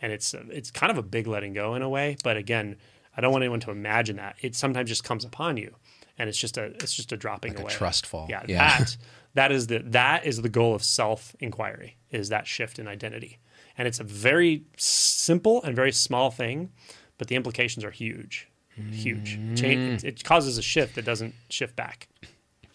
and 0.00 0.12
it's 0.12 0.34
it's 0.34 0.70
kind 0.70 0.90
of 0.90 0.98
a 0.98 1.02
big 1.02 1.26
letting 1.26 1.52
go 1.52 1.74
in 1.74 1.82
a 1.82 1.88
way. 1.88 2.16
But 2.22 2.36
again, 2.36 2.76
I 3.16 3.20
don't 3.20 3.32
want 3.32 3.42
anyone 3.42 3.60
to 3.60 3.70
imagine 3.70 4.16
that. 4.16 4.36
It 4.40 4.54
sometimes 4.54 4.88
just 4.88 5.02
comes 5.04 5.24
upon 5.24 5.56
you, 5.56 5.74
and 6.18 6.28
it's 6.28 6.38
just 6.38 6.56
a 6.58 6.64
it's 6.64 6.94
just 6.94 7.10
a 7.12 7.16
dropping 7.16 7.52
Like 7.52 7.60
a 7.60 7.62
away. 7.62 7.72
trust 7.72 8.06
fall. 8.06 8.26
Yeah, 8.28 8.42
Yeah. 8.46 8.78
that 8.78 8.96
that 9.34 9.52
is 9.52 9.66
the 9.66 9.80
that 9.80 10.24
is 10.24 10.42
the 10.42 10.48
goal 10.48 10.74
of 10.74 10.82
self 10.82 11.34
inquiry. 11.40 11.96
Is 12.10 12.28
that 12.28 12.46
shift 12.46 12.78
in 12.78 12.88
identity, 12.88 13.38
and 13.76 13.86
it's 13.88 14.00
a 14.00 14.04
very 14.04 14.64
simple 14.76 15.62
and 15.62 15.74
very 15.74 15.92
small 15.92 16.30
thing, 16.30 16.70
but 17.18 17.28
the 17.28 17.36
implications 17.36 17.84
are 17.84 17.90
huge, 17.90 18.48
huge. 18.90 19.38
Mm. 19.38 19.58
Change, 19.58 20.04
it 20.04 20.24
causes 20.24 20.58
a 20.58 20.62
shift 20.62 20.94
that 20.94 21.04
doesn't 21.04 21.34
shift 21.48 21.74
back. 21.74 22.08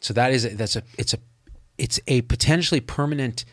So 0.02 0.13
that 0.13 0.32
is 0.32 0.56
that's 0.56 0.76
a 0.76 0.84
it's 0.98 1.13
a 1.13 1.19
it's 1.78 2.00
a 2.08 2.22
potentially 2.24 2.82
permanent 2.82 3.45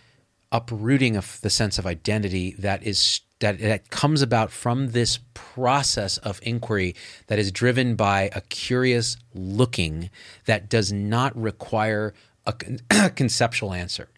uprooting 0.53 1.16
of 1.16 1.40
the 1.42 1.51
sense 1.51 1.79
of 1.79 1.87
identity 1.87 2.55
that 2.59 2.83
is 2.83 3.21
that 3.40 3.59
that 3.61 3.90
comes 3.90 4.23
about 4.23 4.51
from 4.51 4.92
this 4.92 5.19
process 5.35 6.19
of 6.19 6.40
inquiry 6.42 6.95
that 7.27 7.38
is 7.38 7.53
driven 7.53 7.95
by 7.95 8.31
a 8.35 8.40
curious 8.42 9.16
looking 9.35 10.09
that 10.47 10.69
does 10.69 10.92
not 10.92 11.37
require 11.37 12.14
a 12.46 12.52
con- 12.52 12.80
conceptual 13.16 13.72
answer. 13.72 14.09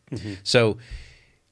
So 0.43 0.79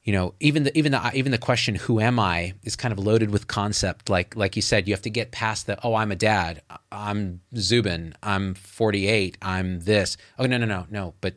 you 0.05 0.13
know 0.13 0.35
even 0.41 0.63
the 0.63 0.79
even 0.79 0.93
the 0.93 1.05
uh, 1.05 1.11
even 1.15 1.33
the 1.33 1.39
question 1.39 1.75
who 1.75 2.01
am 2.01 2.19
i 2.21 2.55
is 2.63 2.77
kind 2.77 2.93
of 2.93 2.99
loaded 2.99 3.31
with 3.31 3.49
concept. 3.49 4.09
Like 4.09 4.37
like 4.37 4.57
you 4.57 4.63
said 4.63 4.87
you 4.87 4.95
have 4.95 5.03
to 5.03 5.11
get 5.11 5.33
past 5.33 5.67
the 5.67 5.79
oh 5.85 5.95
i'm 5.95 6.13
a 6.13 6.17
dad 6.17 6.63
i'm 6.93 7.41
zubin 7.57 8.15
i'm 8.23 8.55
48 8.55 9.37
i'm 9.43 9.81
this. 9.81 10.17
Oh 10.39 10.47
no 10.47 10.59
no 10.59 10.67
no 10.67 10.87
no 10.91 11.15
but 11.21 11.35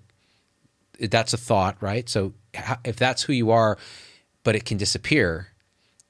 that's 0.99 1.34
a 1.34 1.38
thought 1.38 1.78
right? 1.82 2.08
So 2.08 2.34
if 2.86 2.95
that's 2.95 3.23
who 3.23 3.34
you 3.34 3.52
are 3.52 3.78
but 4.43 4.56
it 4.56 4.65
can 4.65 4.78
disappear 4.78 5.47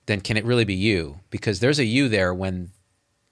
then 0.10 0.22
can 0.22 0.38
it 0.38 0.44
really 0.44 0.66
be 0.66 0.74
you? 0.74 1.20
Because 1.30 1.60
there's 1.60 1.80
a 1.80 1.86
you 1.86 2.10
there 2.10 2.34
when 2.34 2.72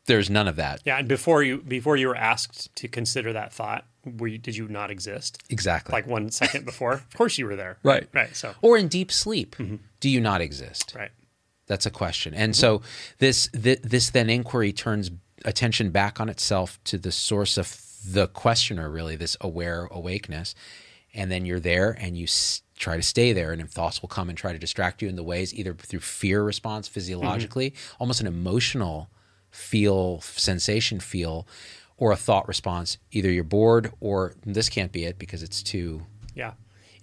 there's 0.07 0.29
none 0.29 0.47
of 0.47 0.55
that 0.55 0.81
Yeah, 0.85 0.97
and 0.97 1.07
before 1.07 1.43
you 1.43 1.59
before 1.59 1.95
you 1.97 2.07
were 2.07 2.15
asked 2.17 2.75
to 2.77 2.87
consider 2.87 3.33
that 3.33 3.53
thought, 3.53 3.85
were 4.17 4.27
you, 4.27 4.37
did 4.37 4.55
you 4.55 4.67
not 4.67 4.89
exist? 4.89 5.41
exactly 5.49 5.93
Like 5.93 6.07
one 6.07 6.31
second 6.31 6.65
before, 6.65 6.93
of 6.93 7.13
course 7.15 7.37
you 7.37 7.45
were 7.45 7.55
there. 7.55 7.77
Right. 7.83 8.07
right. 8.13 8.35
So 8.35 8.55
or 8.61 8.77
in 8.77 8.87
deep 8.87 9.11
sleep 9.11 9.55
mm-hmm. 9.57 9.75
do 9.99 10.09
you 10.09 10.19
not 10.19 10.41
exist 10.41 10.93
right, 10.97 11.11
That's 11.67 11.85
a 11.85 11.91
question. 11.91 12.33
And 12.33 12.55
so 12.55 12.81
this 13.19 13.47
th- 13.49 13.81
this 13.83 14.09
then 14.09 14.29
inquiry 14.29 14.73
turns 14.73 15.11
attention 15.45 15.91
back 15.91 16.19
on 16.19 16.29
itself 16.29 16.79
to 16.85 16.97
the 16.97 17.11
source 17.11 17.57
of 17.57 17.83
the 18.09 18.27
questioner, 18.27 18.89
really 18.89 19.15
this 19.15 19.37
aware 19.41 19.87
awakeness, 19.91 20.55
and 21.13 21.29
then 21.31 21.45
you're 21.45 21.59
there 21.59 21.91
and 21.99 22.17
you 22.17 22.23
s- 22.23 22.61
try 22.77 22.95
to 22.95 23.03
stay 23.03 23.33
there, 23.33 23.51
and 23.51 23.69
thoughts 23.69 24.01
will 24.01 24.09
come 24.09 24.29
and 24.29 24.37
try 24.37 24.53
to 24.53 24.59
distract 24.59 25.01
you 25.01 25.09
in 25.09 25.15
the 25.15 25.23
ways 25.23 25.53
either 25.53 25.73
through 25.73 25.99
fear 25.99 26.43
response 26.43 26.87
physiologically, 26.87 27.71
mm-hmm. 27.71 27.95
almost 28.03 28.21
an 28.21 28.27
emotional 28.27 29.09
feel 29.57 30.21
sensation 30.21 30.99
feel, 30.99 31.47
or 31.97 32.11
a 32.11 32.15
thought 32.15 32.47
response. 32.47 32.97
Either 33.11 33.31
you're 33.31 33.43
bored 33.43 33.91
or 33.99 34.35
this 34.45 34.69
can't 34.69 34.91
be 34.91 35.05
it 35.05 35.17
because 35.17 35.41
it's 35.43 35.63
too 35.63 36.03
yeah. 36.35 36.53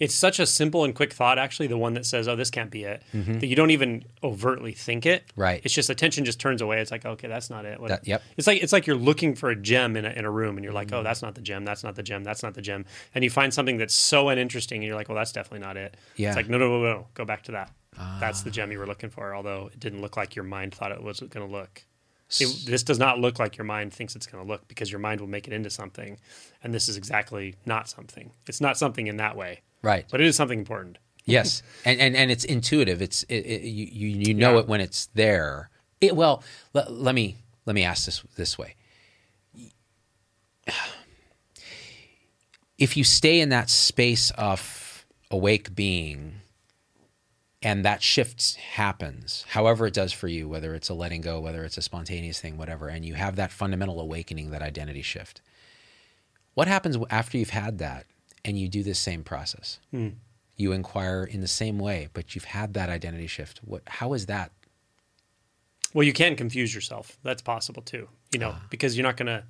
It's 0.00 0.12
such 0.14 0.40
a 0.40 0.44
simple 0.46 0.82
and 0.84 0.92
quick 0.92 1.12
thought, 1.12 1.38
actually, 1.38 1.68
the 1.68 1.78
one 1.78 1.94
that 1.94 2.04
says, 2.04 2.26
"Oh, 2.26 2.34
this 2.34 2.50
can't 2.50 2.70
be 2.70 2.82
it," 2.82 3.02
that 3.12 3.46
you 3.46 3.54
don't 3.54 3.70
even 3.70 4.04
overtly 4.24 4.72
think 4.72 5.06
it. 5.06 5.22
Mm-hmm. 5.28 5.40
Right. 5.40 5.60
It's 5.64 5.72
just 5.72 5.88
attention 5.88 6.24
just 6.24 6.40
turns 6.40 6.60
away. 6.60 6.80
It's 6.80 6.90
like, 6.90 7.06
okay, 7.06 7.28
that's 7.28 7.48
not 7.48 7.64
it. 7.64 7.78
What- 7.80 7.90
That- 7.90 8.06
yep. 8.06 8.20
It's 8.36 8.48
like 8.48 8.60
it's 8.60 8.72
like 8.72 8.88
you're 8.88 8.96
looking 8.96 9.36
for 9.36 9.50
a 9.50 9.56
gem 9.56 9.96
in 9.96 10.04
a, 10.04 10.10
in 10.10 10.24
a 10.24 10.30
room, 10.30 10.56
and 10.56 10.64
you're 10.64 10.72
like, 10.74 10.88
Mm-hmm. 10.88 10.96
oh, 10.96 11.02
that's 11.04 11.22
not 11.22 11.36
the 11.36 11.40
gem. 11.40 11.64
That's 11.64 11.84
not 11.84 11.94
the 11.94 12.02
gem. 12.02 12.24
That's 12.24 12.42
not 12.42 12.54
the 12.54 12.60
gem. 12.60 12.84
And 13.14 13.22
you 13.22 13.30
find 13.30 13.54
something 13.54 13.76
that's 13.76 13.94
so 13.94 14.28
uninteresting, 14.30 14.78
and 14.78 14.86
you're 14.86 14.96
like, 14.96 15.08
well, 15.08 15.16
that's 15.16 15.32
definitely 15.32 15.64
not 15.64 15.76
it. 15.76 15.96
Yeah. 16.16 16.28
Ah. 16.28 16.30
It's 16.30 16.36
like, 16.38 16.48
no, 16.48 16.58
no, 16.58 16.68
no, 16.68 16.82
no. 16.82 17.06
Go 17.14 17.24
back 17.24 17.42
to 17.44 17.52
that. 17.52 17.70
That's 18.18 18.42
the 18.42 18.50
gem 18.50 18.72
you 18.72 18.80
were 18.80 18.88
looking 18.88 19.10
for, 19.10 19.32
although 19.32 19.70
it 19.72 19.78
didn't 19.78 20.00
look 20.00 20.16
like 20.16 20.34
your 20.34 20.44
mind 20.44 20.74
thought 20.74 20.90
it 20.90 21.02
was 21.02 21.20
going 21.20 21.46
to 21.46 21.52
look. 21.52 21.84
This 22.28 22.82
does 22.82 22.98
not 22.98 23.20
look 23.20 23.38
like 23.38 23.56
your 23.56 23.64
mind 23.64 23.92
thinks 23.92 24.16
it's 24.16 24.26
going 24.26 24.44
to 24.44 24.48
look 24.50 24.66
because 24.66 24.90
your 24.90 24.98
mind 24.98 25.20
will 25.20 25.28
make 25.28 25.46
it 25.46 25.52
into 25.52 25.70
something, 25.70 26.18
and 26.62 26.74
this 26.74 26.88
is 26.88 26.96
exactly 26.96 27.54
not 27.64 27.88
something. 27.88 28.32
It's 28.48 28.60
not 28.60 28.76
something 28.76 29.06
in 29.06 29.18
that 29.18 29.36
way, 29.36 29.60
right. 29.82 30.04
but 30.10 30.20
it 30.20 30.26
is 30.26 30.34
something 30.34 30.58
important. 30.58 30.98
Yes, 31.26 31.62
and 31.84 32.00
and 32.00 32.16
and 32.16 32.30
it's 32.30 32.44
intuitive. 32.44 33.00
It's 33.02 33.22
it, 33.24 33.36
it, 33.46 33.62
you 33.62 33.86
you 33.86 34.08
you 34.28 34.34
know 34.34 34.54
Yeah. 34.54 34.60
it 34.60 34.66
when 34.68 34.80
it's 34.80 35.06
there. 35.14 35.70
It 36.00 36.16
well, 36.16 36.42
let, 36.72 36.90
let 36.92 37.14
me 37.14 37.36
let 37.66 37.74
me 37.74 37.84
ask 37.84 38.06
this 38.06 38.22
this 38.36 38.58
way. 38.58 38.74
If 42.76 42.96
you 42.96 43.04
stay 43.04 43.38
in 43.40 43.50
that 43.50 43.70
space 43.70 44.32
of 44.32 45.06
awake 45.30 45.76
being, 45.76 46.40
and 47.64 47.84
that 47.84 48.02
shift 48.02 48.56
happens, 48.56 49.44
however 49.48 49.86
it 49.86 49.94
does 49.94 50.12
for 50.12 50.28
you, 50.28 50.46
whether 50.48 50.74
it's 50.74 50.90
a 50.90 50.94
letting 50.94 51.22
go, 51.22 51.40
whether 51.40 51.64
it's 51.64 51.78
a 51.78 51.82
spontaneous 51.82 52.38
thing, 52.38 52.58
whatever, 52.58 52.88
and 52.88 53.04
you 53.04 53.14
have 53.14 53.36
that 53.36 53.50
fundamental 53.50 53.98
awakening, 54.00 54.50
that 54.50 54.60
identity 54.62 55.02
shift. 55.02 55.40
What 56.52 56.68
happens 56.68 56.96
after 57.10 57.38
you've 57.38 57.50
had 57.50 57.78
that, 57.78 58.04
and 58.44 58.58
you 58.58 58.68
do 58.68 58.82
this 58.82 58.98
same 58.98 59.24
process? 59.24 59.80
Hmm. 59.90 60.08
you 60.56 60.70
inquire 60.70 61.24
in 61.24 61.40
the 61.40 61.48
same 61.48 61.78
way, 61.80 62.08
but 62.12 62.34
you've 62.34 62.44
had 62.44 62.74
that 62.74 62.88
identity 62.88 63.26
shift. 63.26 63.60
What? 63.64 63.82
How 63.86 64.12
is 64.12 64.26
that? 64.26 64.52
Well, 65.94 66.04
you 66.04 66.12
can 66.12 66.36
confuse 66.36 66.72
yourself. 66.74 67.18
That's 67.24 67.42
possible 67.42 67.82
too. 67.82 68.08
You 68.32 68.38
know, 68.38 68.52
ah. 68.54 68.62
because 68.70 68.96
you're 68.96 69.02
not 69.06 69.16
going 69.16 69.26
to 69.26 69.42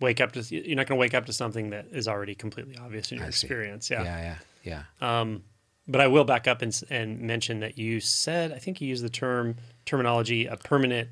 wake 0.00 0.20
up 0.20 0.32
to 0.32 0.40
you're 0.54 0.76
not 0.76 0.86
going 0.86 0.96
to 0.96 1.00
wake 1.00 1.14
up 1.14 1.26
to 1.26 1.32
something 1.32 1.70
that 1.70 1.86
is 1.90 2.06
already 2.06 2.34
completely 2.34 2.76
obvious 2.78 3.10
in 3.12 3.18
your 3.18 3.26
I 3.26 3.30
see. 3.30 3.46
experience. 3.46 3.90
Yeah, 3.90 4.02
Yeah. 4.04 4.36
yeah, 4.62 4.84
yeah. 5.00 5.20
Um, 5.20 5.42
But 5.90 6.00
I 6.02 6.06
will 6.06 6.24
back 6.24 6.46
up 6.46 6.60
and, 6.62 6.78
and 6.90 7.20
mention 7.20 7.60
that 7.60 7.78
you 7.78 8.00
said 8.00 8.52
I 8.52 8.58
think 8.58 8.80
you 8.80 8.88
used 8.88 9.02
the 9.04 9.08
term 9.10 9.56
terminology 9.86 10.46
a 10.46 10.56
permanent 10.56 11.08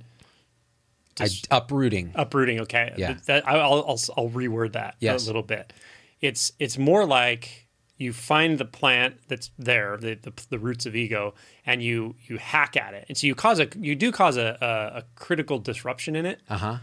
I, 1.19 1.29
uprooting. 1.51 2.13
uprooting. 2.15 2.61
Okay, 2.61 2.93
Yeah. 2.99 3.17
That, 3.25 3.49
I'll, 3.49 3.73
I'll 3.89 4.01
I'll 4.17 4.29
reword 4.31 4.73
that 4.73 4.97
Yes. 5.01 5.25
a 5.25 5.27
little 5.27 5.43
bit. 5.43 5.73
It's 6.21 6.53
it's 6.59 6.77
more 6.77 7.07
like 7.07 7.69
you 7.97 8.13
find 8.13 8.59
the 8.59 8.67
plant 8.67 9.17
that's 9.29 9.51
there, 9.59 9.97
the, 9.97 10.15
the 10.21 10.33
the 10.51 10.59
roots 10.59 10.85
of 10.85 10.95
ego, 10.95 11.33
and 11.65 11.83
you 11.83 12.17
you 12.27 12.37
hack 12.37 12.77
at 12.77 12.93
it, 12.93 13.07
and 13.09 13.17
so 13.17 13.27
you 13.27 13.35
cause 13.35 13.59
a 13.59 13.69
you 13.79 13.95
do 13.97 14.13
cause 14.13 14.37
a 14.37 14.59
a, 14.61 14.99
a 14.99 15.05
critical 15.15 15.59
disruption 15.59 16.15
in 16.17 16.27
it, 16.27 16.41
Uh 16.51 16.59
huh. 16.59 16.77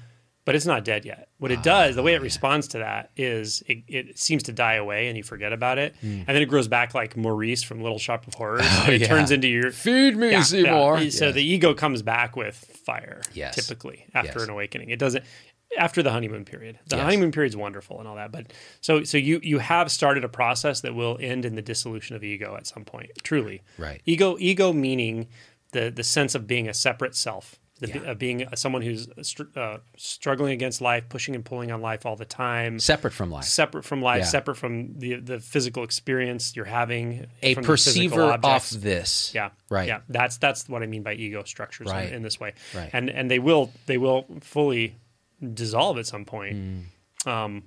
But 0.45 0.55
it's 0.55 0.65
not 0.65 0.83
dead 0.83 1.05
yet. 1.05 1.29
What 1.37 1.51
it 1.51 1.59
ah, 1.59 1.63
does, 1.63 1.95
the 1.95 2.03
way 2.03 2.13
it 2.13 2.21
responds 2.21 2.67
to 2.69 2.79
that 2.79 3.11
is 3.15 3.63
it, 3.67 3.83
it 3.87 4.19
seems 4.19 4.43
to 4.43 4.51
die 4.51 4.75
away 4.75 5.07
and 5.07 5.15
you 5.17 5.23
forget 5.23 5.53
about 5.53 5.77
it, 5.77 5.95
hmm. 6.01 6.07
and 6.07 6.27
then 6.27 6.41
it 6.41 6.45
grows 6.47 6.67
back 6.67 6.93
like 6.93 7.15
Maurice 7.15 7.63
from 7.63 7.81
Little 7.81 7.99
Shop 7.99 8.27
of 8.27 8.33
Horrors. 8.33 8.61
and 8.61 8.89
it. 8.89 8.89
Oh, 8.89 8.91
yeah. 8.91 9.07
turns 9.07 9.31
into 9.31 9.47
your 9.47 9.71
Feed 9.71 10.17
me, 10.17 10.31
yeah, 10.31 10.41
Seymour. 10.43 10.99
yeah. 10.99 11.09
So 11.09 11.25
Yes. 11.27 11.35
the 11.35 11.43
ego 11.43 11.73
comes 11.73 12.01
back 12.01 12.35
with 12.35 12.55
fire, 12.85 13.21
Yes. 13.33 13.55
typically 13.55 14.05
after 14.13 14.39
Yes. 14.39 14.43
an 14.43 14.49
awakening. 14.49 14.89
It 14.89 14.99
doesn't 14.99 15.23
after 15.75 16.03
the 16.03 16.11
honeymoon 16.11 16.45
period. 16.45 16.77
The 16.87 16.97
Yes. 16.97 17.03
honeymoon 17.05 17.31
period 17.31 17.49
is 17.49 17.57
wonderful 17.57 17.97
and 17.99 18.07
all 18.07 18.15
that, 18.17 18.31
but 18.31 18.53
so 18.81 19.03
so 19.03 19.17
you 19.17 19.39
you 19.43 19.59
have 19.59 19.91
started 19.91 20.23
a 20.23 20.29
process 20.29 20.81
that 20.81 20.93
will 20.93 21.17
end 21.19 21.45
in 21.45 21.55
the 21.55 21.61
dissolution 21.63 22.15
of 22.15 22.23
ego 22.23 22.55
at 22.55 22.67
some 22.67 22.85
point. 22.85 23.09
Truly, 23.23 23.61
Right. 23.77 24.01
Ego 24.05 24.37
ego 24.39 24.71
meaning 24.73 25.27
the 25.71 25.89
the 25.89 26.03
sense 26.03 26.35
of 26.35 26.45
being 26.47 26.67
a 26.67 26.73
separate 26.73 27.15
self. 27.15 27.59
The, 27.79 27.87
Yeah. 27.87 28.11
uh, 28.11 28.13
being 28.13 28.47
someone 28.55 28.83
who's 28.83 29.07
str- 29.23 29.43
uh, 29.55 29.79
struggling 29.97 30.53
against 30.53 30.79
life, 30.79 31.09
pushing 31.09 31.33
and 31.35 31.43
pulling 31.43 31.71
on 31.71 31.81
life 31.81 32.05
all 32.05 32.15
the 32.15 32.23
time, 32.23 32.77
Separate 32.79 33.11
from 33.13 33.31
life. 33.31 33.45
separate 33.45 33.83
from 33.83 34.01
life, 34.01 34.19
Yeah. 34.19 34.25
separate 34.25 34.55
from 34.55 34.99
the 34.99 35.15
the 35.15 35.39
physical 35.39 35.83
experience 35.83 36.55
you're 36.55 36.65
having, 36.65 37.25
A 37.41 37.55
perceiver 37.55 38.21
off 38.43 38.69
this. 38.69 39.31
Yeah. 39.33 39.49
Right. 39.69 39.87
Yeah. 39.87 40.01
That's 40.07 40.37
that's 40.37 40.69
what 40.69 40.83
I 40.83 40.85
mean 40.85 41.01
by 41.03 41.13
ego 41.15 41.43
structures 41.45 41.89
in- 41.91 42.13
in, 42.13 42.21
this 42.21 42.39
way. 42.39 42.53
Right. 42.75 42.91
And 42.93 43.09
and 43.09 43.29
they 43.29 43.39
will 43.39 43.71
they 43.87 43.97
will 43.97 44.27
fully 44.41 44.95
dissolve 45.53 45.97
at 45.97 46.05
some 46.05 46.25
point 46.25 46.55
Mm. 46.55 47.27
um, 47.27 47.63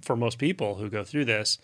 for 0.00 0.16
most 0.16 0.38
people 0.38 0.76
who 0.76 0.88
go 0.88 1.04
through 1.04 1.26
this. 1.26 1.58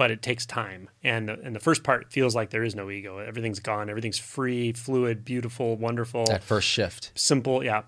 But 0.00 0.10
it 0.10 0.22
takes 0.22 0.46
time. 0.46 0.88
And 1.04 1.28
the, 1.28 1.38
and 1.44 1.54
the 1.54 1.60
first 1.60 1.84
part 1.84 2.10
feels 2.10 2.34
like 2.34 2.48
there 2.48 2.64
is 2.64 2.74
no 2.74 2.90
ego. 2.90 3.18
Everything's 3.18 3.60
gone. 3.60 3.90
Everything's 3.90 4.18
free, 4.18 4.72
fluid, 4.72 5.26
beautiful, 5.26 5.76
wonderful. 5.76 6.24
That 6.24 6.42
first 6.42 6.68
shift. 6.68 7.12
Simple, 7.14 7.62
yeah. 7.62 7.82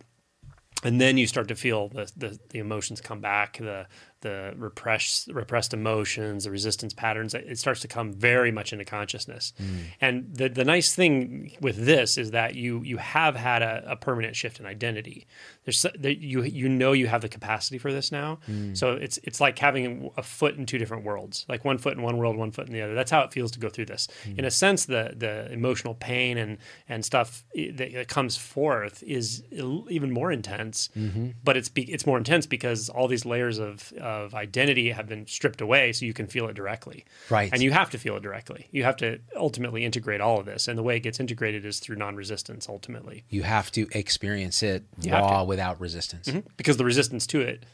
And 0.85 1.01
then 1.01 1.17
you 1.17 1.27
start 1.27 1.49
to 1.49 1.55
feel 1.55 1.89
the, 1.89 2.13
the, 2.15 2.39
the 2.51 2.59
emotions 2.59 3.01
come 3.01 3.23
back, 3.23 3.57
the 3.57 3.87
the 4.23 4.55
repressed 4.57 5.29
repressed 5.29 5.75
emotions, 5.75 6.45
the 6.45 6.51
resistance 6.51 6.95
patterns. 6.95 7.35
It 7.35 7.59
starts 7.59 7.81
to 7.81 7.89
come 7.89 8.13
very 8.13 8.51
much 8.51 8.73
into 8.73 8.85
consciousness. 8.85 9.53
Mm. 9.61 9.79
And 10.01 10.35
the 10.35 10.49
the 10.49 10.65
nice 10.65 10.95
thing 10.95 11.53
with 11.61 11.85
this 11.85 12.17
is 12.17 12.31
that 12.31 12.55
you 12.55 12.83
you 12.83 12.97
have 12.97 13.37
had 13.37 13.63
a, 13.63 13.85
a 13.87 13.97
permanent 13.97 14.35
shift 14.35 14.59
in 14.59 14.67
identity. 14.67 15.27
There's 15.65 15.85
you 16.03 16.43
you 16.43 16.69
know 16.69 16.93
you 16.93 17.07
have 17.07 17.21
the 17.21 17.29
capacity 17.29 17.79
for 17.79 17.93
this 17.93 18.11
now. 18.11 18.39
Mm. 18.51 18.77
So 18.77 18.93
it's 18.93 19.19
it's 19.23 19.41
like 19.41 19.59
having 19.59 20.11
a 20.17 20.23
foot 20.23 20.57
in 20.57 20.67
two 20.67 20.79
different 20.79 21.05
worlds, 21.05 21.45
like 21.49 21.65
one 21.65 21.79
foot 21.79 21.97
in 21.97 22.03
one 22.03 22.17
world, 22.17 22.37
one 22.37 22.51
foot 22.51 22.67
in 22.67 22.73
the 22.73 22.83
other. 22.83 22.95
That's 22.95 23.11
how 23.11 23.23
it 23.23 23.33
feels 23.33 23.51
to 23.53 23.61
go 23.61 23.69
through 23.69 23.87
this. 23.87 24.09
Mm. 24.25 24.39
In 24.39 24.45
a 24.45 24.51
sense, 24.51 24.87
the 24.87 25.15
the 25.17 25.53
emotional 25.53 25.95
pain 25.95 26.39
and 26.39 26.59
and 26.89 27.05
stuff 27.05 27.45
that, 27.55 27.93
that 27.93 28.09
comes 28.09 28.37
forth 28.37 29.03
is 29.03 29.43
even 29.53 30.11
more 30.11 30.33
intense. 30.33 30.89
Mm-hmm. 30.97 31.31
But 31.45 31.57
it's 31.57 31.69
be, 31.69 31.91
it's 31.93 32.07
more 32.07 32.19
intense 32.19 32.47
because 32.47 32.89
all 32.89 33.09
these 33.09 33.27
layers 33.27 33.59
of 33.59 33.93
of 34.13 34.35
identity 34.35 34.91
have 34.91 35.09
been 35.09 35.27
stripped 35.27 35.61
away 35.61 35.93
so 35.93 36.05
you 36.05 36.13
can 36.13 36.27
feel 36.27 36.49
it 36.49 36.55
directly. 36.55 37.05
Right. 37.31 37.51
And 37.53 37.63
you 37.63 37.71
have 37.73 37.91
to 37.91 37.99
feel 37.99 38.17
it 38.17 38.23
directly. 38.23 38.69
You 38.71 38.85
have 38.85 38.97
to 38.99 39.19
ultimately 39.37 39.85
integrate 39.85 40.21
all 40.21 40.39
of 40.39 40.47
this. 40.47 40.69
And 40.69 40.79
the 40.79 40.83
way 40.83 40.97
it 40.97 41.01
gets 41.01 41.21
integrated 41.21 41.65
is 41.65 41.79
through 41.81 41.97
non 41.97 42.17
resistance 42.17 42.69
ultimately. 42.69 43.25
You 43.29 43.43
have 43.43 43.73
to 43.73 43.87
experience 43.93 44.63
it 44.63 44.85
you 45.01 45.13
raw 45.13 45.45
without 45.45 45.81
resistance. 45.81 46.29
Mm-hmm. 46.29 46.47
Because 46.57 46.77
the 46.77 46.85
resistance 46.85 47.27
to 47.29 47.41
it, 47.41 47.65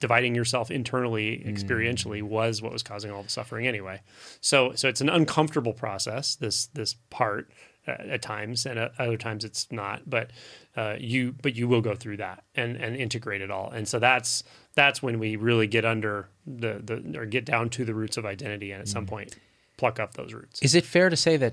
dividing 0.00 0.34
yourself 0.34 0.70
internally, 0.70 1.42
experientially, 1.46 2.22
mm. 2.22 2.28
was 2.28 2.62
what 2.62 2.72
was 2.72 2.82
causing 2.82 3.10
all 3.10 3.22
the 3.22 3.28
suffering 3.28 3.66
anyway. 3.66 4.00
So 4.40 4.72
so 4.74 4.88
it's 4.88 5.00
an 5.00 5.08
uncomfortable 5.08 5.72
process, 5.72 6.36
this 6.36 6.66
this 6.66 6.94
part 7.10 7.50
at 7.88 8.22
times, 8.22 8.66
and 8.66 8.78
at 8.78 8.92
other 8.98 9.16
times 9.16 9.44
it's 9.44 9.70
not. 9.72 10.02
But 10.06 10.30
uh, 10.76 10.96
you 10.98 11.34
but 11.42 11.56
you 11.56 11.68
will 11.68 11.80
go 11.80 11.94
through 11.94 12.18
that 12.18 12.44
and 12.54 12.76
and 12.76 12.96
integrate 12.96 13.40
it 13.40 13.50
all. 13.50 13.70
And 13.70 13.88
so 13.88 13.98
that's 13.98 14.44
that's 14.78 15.02
when 15.02 15.18
we 15.18 15.34
really 15.34 15.66
get 15.66 15.84
under 15.84 16.28
the 16.46 16.80
the 16.84 17.18
or 17.18 17.26
get 17.26 17.44
down 17.44 17.68
to 17.70 17.84
the 17.84 17.94
roots 17.94 18.16
of 18.16 18.24
identity, 18.24 18.70
and 18.70 18.80
at 18.80 18.86
mm. 18.86 18.92
some 18.92 19.06
point 19.06 19.36
pluck 19.76 19.98
up 19.98 20.14
those 20.14 20.32
roots. 20.32 20.62
Is 20.62 20.76
it 20.76 20.84
fair 20.84 21.10
to 21.10 21.16
say 21.16 21.36
that 21.36 21.52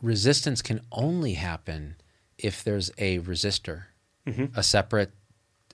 resistance 0.00 0.62
can 0.62 0.80
only 0.92 1.34
happen 1.34 1.96
if 2.38 2.62
there's 2.62 2.90
a 2.98 3.18
resistor, 3.18 3.84
mm-hmm. 4.26 4.46
a 4.56 4.62
separate 4.62 5.10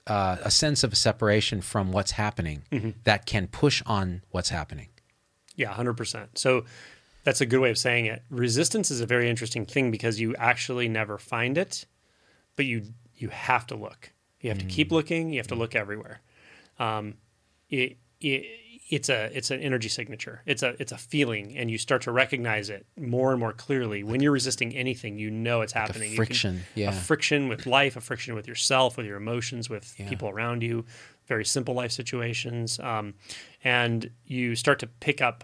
uh, 0.07 0.37
a 0.43 0.49
sense 0.49 0.83
of 0.83 0.97
separation 0.97 1.61
from 1.61 1.91
what's 1.91 2.11
happening 2.11 2.63
mm-hmm. 2.71 2.89
that 3.03 3.27
can 3.27 3.45
push 3.45 3.83
on 3.85 4.23
what's 4.31 4.49
happening. 4.49 4.87
Yeah, 5.55 5.71
100%. 5.71 6.29
So 6.33 6.65
that's 7.23 7.41
a 7.41 7.45
good 7.45 7.59
way 7.59 7.69
of 7.69 7.77
saying 7.77 8.07
it. 8.07 8.23
Resistance 8.31 8.89
is 8.89 9.01
a 9.01 9.05
very 9.05 9.29
interesting 9.29 9.67
thing 9.67 9.91
because 9.91 10.19
you 10.19 10.35
actually 10.37 10.87
never 10.87 11.19
find 11.19 11.57
it, 11.57 11.85
but 12.55 12.65
you 12.65 12.81
you 13.15 13.29
have 13.29 13.67
to 13.67 13.75
look. 13.75 14.11
You 14.41 14.49
have 14.49 14.57
mm. 14.57 14.61
to 14.61 14.65
keep 14.67 14.89
mm. 14.89 14.93
looking. 14.93 15.29
You 15.31 15.39
have 15.39 15.47
to 15.47 15.55
look 15.55 15.75
everywhere. 15.75 16.21
Um, 16.79 17.15
it, 17.69 17.97
it 18.21 18.45
it's 18.89 19.07
a 19.07 19.29
it's 19.35 19.51
an 19.51 19.61
energy 19.61 19.87
signature. 19.87 20.41
It's 20.45 20.63
a 20.63 20.75
it's 20.79 20.91
a 20.91 20.97
feeling, 20.97 21.55
and 21.55 21.69
you 21.69 21.77
start 21.77 22.01
to 22.03 22.11
recognize 22.11 22.69
it 22.69 22.87
more 22.97 23.31
and 23.31 23.39
more 23.39 23.53
clearly 23.53 24.03
when 24.03 24.19
you're 24.19 24.31
resisting 24.31 24.75
anything. 24.75 25.19
You 25.19 25.29
know 25.29 25.61
it's 25.61 25.73
happening. 25.73 26.11
Like 26.11 26.17
friction, 26.17 26.55
can, 26.55 26.65
yeah, 26.73 26.89
a 26.89 26.93
friction 26.93 27.47
with 27.47 27.67
life, 27.67 27.95
a 27.95 28.01
friction 28.01 28.33
with 28.33 28.47
yourself, 28.47 28.97
with 28.97 29.05
your 29.05 29.17
emotions, 29.17 29.69
with 29.69 29.93
yeah. 29.97 30.09
people 30.09 30.29
around 30.29 30.63
you. 30.63 30.85
Very 31.27 31.45
simple 31.45 31.75
life 31.75 31.91
situations, 31.91 32.79
um, 32.79 33.13
and 33.63 34.09
you 34.25 34.55
start 34.55 34.79
to 34.79 34.87
pick 34.87 35.21
up 35.21 35.43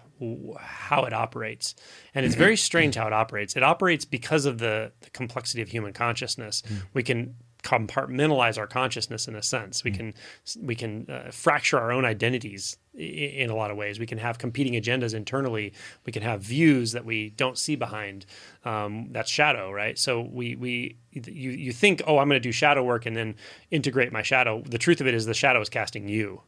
how 0.57 1.03
it 1.03 1.13
operates. 1.13 1.75
And 2.15 2.25
it's 2.25 2.33
very 2.33 2.57
strange 2.69 2.95
how 2.95 3.05
it 3.05 3.13
operates. 3.13 3.55
It 3.55 3.61
operates 3.61 4.05
because 4.05 4.45
of 4.45 4.57
the, 4.57 4.91
the 5.01 5.11
complexity 5.11 5.61
of 5.61 5.69
human 5.69 5.93
consciousness. 5.93 6.63
Mm. 6.67 6.81
We 6.93 7.03
can 7.03 7.35
compartmentalize 7.65 8.59
our 8.59 8.67
consciousness 8.67 9.27
in 9.27 9.35
a 9.35 9.41
sense. 9.41 9.83
We 9.83 9.91
mm. 9.91 9.95
can 9.95 10.13
we 10.61 10.75
can 10.75 11.09
uh, 11.09 11.31
fracture 11.31 11.79
our 11.79 11.91
own 11.91 12.05
identities 12.05 12.77
in 12.93 13.49
a 13.49 13.55
lot 13.55 13.71
of 13.71 13.77
ways. 13.77 13.99
We 13.99 14.05
can 14.05 14.19
have 14.19 14.37
competing 14.37 14.73
agendas 14.73 15.13
internally. 15.13 15.73
We 16.05 16.13
can 16.13 16.21
have 16.21 16.41
views 16.41 16.91
that 16.91 17.03
we 17.03 17.31
don't 17.31 17.57
see 17.57 17.75
behind. 17.75 18.27
Um, 18.63 19.09
that's 19.11 19.31
shadow, 19.31 19.71
right? 19.71 19.97
So 19.97 20.21
we 20.21 20.55
we 20.55 20.97
you 21.11 21.49
you 21.49 21.71
think, 21.71 22.03
oh, 22.05 22.19
I'm 22.19 22.29
going 22.29 22.41
to 22.41 22.47
do 22.49 22.51
shadow 22.51 22.83
work 22.83 23.07
and 23.07 23.17
then 23.17 23.35
integrate 23.71 24.13
my 24.13 24.21
shadow. 24.21 24.61
The 24.61 24.77
truth 24.77 25.01
of 25.01 25.07
it 25.07 25.15
is, 25.15 25.25
the 25.25 25.33
shadow 25.33 25.59
is 25.59 25.69
casting 25.69 26.07
you. 26.07 26.41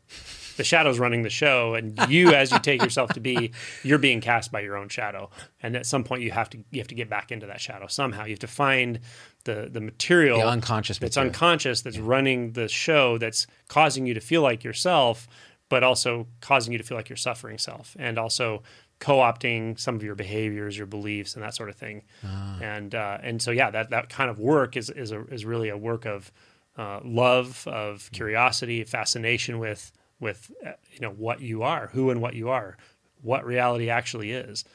The 0.58 0.64
shadow's 0.64 1.00
running 1.00 1.22
the 1.22 1.30
show, 1.30 1.76
and 1.76 1.98
you, 2.10 2.34
as 2.34 2.52
you 2.52 2.60
take 2.60 2.84
yourself 2.84 3.14
to 3.14 3.20
be, 3.20 3.52
you're 3.84 3.98
being 3.98 4.22
cast 4.22 4.52
by 4.52 4.60
your 4.60 4.76
own 4.76 4.90
shadow. 4.90 5.30
And 5.64 5.76
at 5.76 5.86
some 5.86 6.04
point, 6.04 6.22
you 6.22 6.32
have 6.32 6.50
to 6.52 6.58
you 6.72 6.80
have 6.80 6.88
to 6.90 6.96
get 6.96 7.10
back 7.10 7.32
into 7.32 7.48
that 7.48 7.62
shadow 7.62 7.88
somehow. 7.88 8.26
You 8.26 8.32
have 8.32 8.40
to 8.40 8.48
find 8.48 9.00
the 9.46 9.70
the 9.72 9.82
material, 9.82 10.40
the 10.40 10.48
unconscious, 10.48 10.98
that's 11.00 11.16
material. 11.16 11.34
unconscious, 11.34 11.82
that's 11.82 11.98
yeah. 11.98 12.04
running 12.06 12.52
the 12.54 12.68
show, 12.68 13.18
that's 13.18 13.48
causing 13.68 14.06
you 14.06 14.14
to 14.14 14.22
feel 14.22 14.42
like 14.42 14.64
yourself 14.64 15.28
but 15.70 15.84
also 15.84 16.28
causing 16.40 16.72
you 16.72 16.78
to 16.78 16.84
feel 16.84 16.98
like 16.98 17.10
you're 17.10 17.18
suffering 17.18 17.58
self 17.58 17.96
and 18.00 18.18
also 18.18 18.64
co-opting 19.00 19.80
some 19.80 19.96
of 19.96 20.04
your 20.04 20.16
behaviors, 20.16 20.78
your 20.78 20.88
beliefs, 20.88 21.36
and 21.36 21.44
that 21.44 21.54
sort 21.54 21.70
of 21.70 21.76
thing. 21.76 22.04
Ah. 22.24 22.60
And 22.62 22.96
uh, 22.96 23.18
and 23.22 23.42
so 23.42 23.52
yeah, 23.52 23.70
that 23.72 23.90
that 23.92 24.10
kind 24.10 24.30
of 24.30 24.40
work 24.40 24.78
is 24.78 24.90
is 24.90 25.12
a, 25.12 25.24
is 25.26 25.46
really 25.46 25.70
a 25.70 25.78
work 25.78 26.06
of 26.06 26.32
uh, 26.78 27.00
love, 27.04 27.68
of 27.68 28.10
curiosity, 28.12 28.84
fascination 28.84 29.60
with 29.60 29.92
with 30.20 30.52
uh, 30.66 30.72
you 30.92 31.00
know 31.00 31.12
what 31.12 31.42
you 31.42 31.64
are, 31.64 31.88
who 31.88 32.10
and 32.10 32.22
what 32.22 32.34
you 32.34 32.50
are, 32.50 32.78
what 33.22 33.46
reality 33.46 33.90
actually 33.90 34.32
is, 34.32 34.66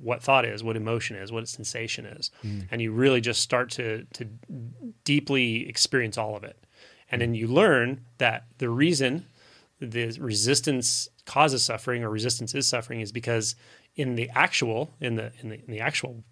what 0.00 0.22
thought 0.22 0.44
is, 0.44 0.62
what 0.62 0.76
emotion 0.76 1.16
is, 1.16 1.32
what 1.32 1.48
sensation 1.48 2.06
is, 2.06 2.30
mm. 2.44 2.66
and 2.70 2.80
you 2.82 2.92
really 2.92 3.20
just 3.20 3.40
start 3.40 3.70
to 3.70 4.06
to 4.14 4.26
deeply 5.04 5.68
experience 5.68 6.18
all 6.18 6.36
of 6.36 6.44
it. 6.44 6.58
And 7.10 7.20
then 7.20 7.34
you 7.34 7.46
learn 7.46 8.06
that 8.18 8.46
the 8.58 8.70
reason 8.70 9.26
the 9.80 10.16
resistance 10.18 11.08
causes 11.26 11.64
suffering 11.64 12.04
or 12.04 12.10
resistance 12.10 12.54
is 12.54 12.66
suffering 12.66 13.00
is 13.00 13.12
because 13.12 13.54
in 13.94 14.14
the 14.14 14.30
actual 14.34 14.90
in 15.00 15.16
the 15.16 15.32
in 15.40 15.50
the, 15.50 15.54
in 15.56 15.66
the 15.68 15.80
actual 15.80 16.22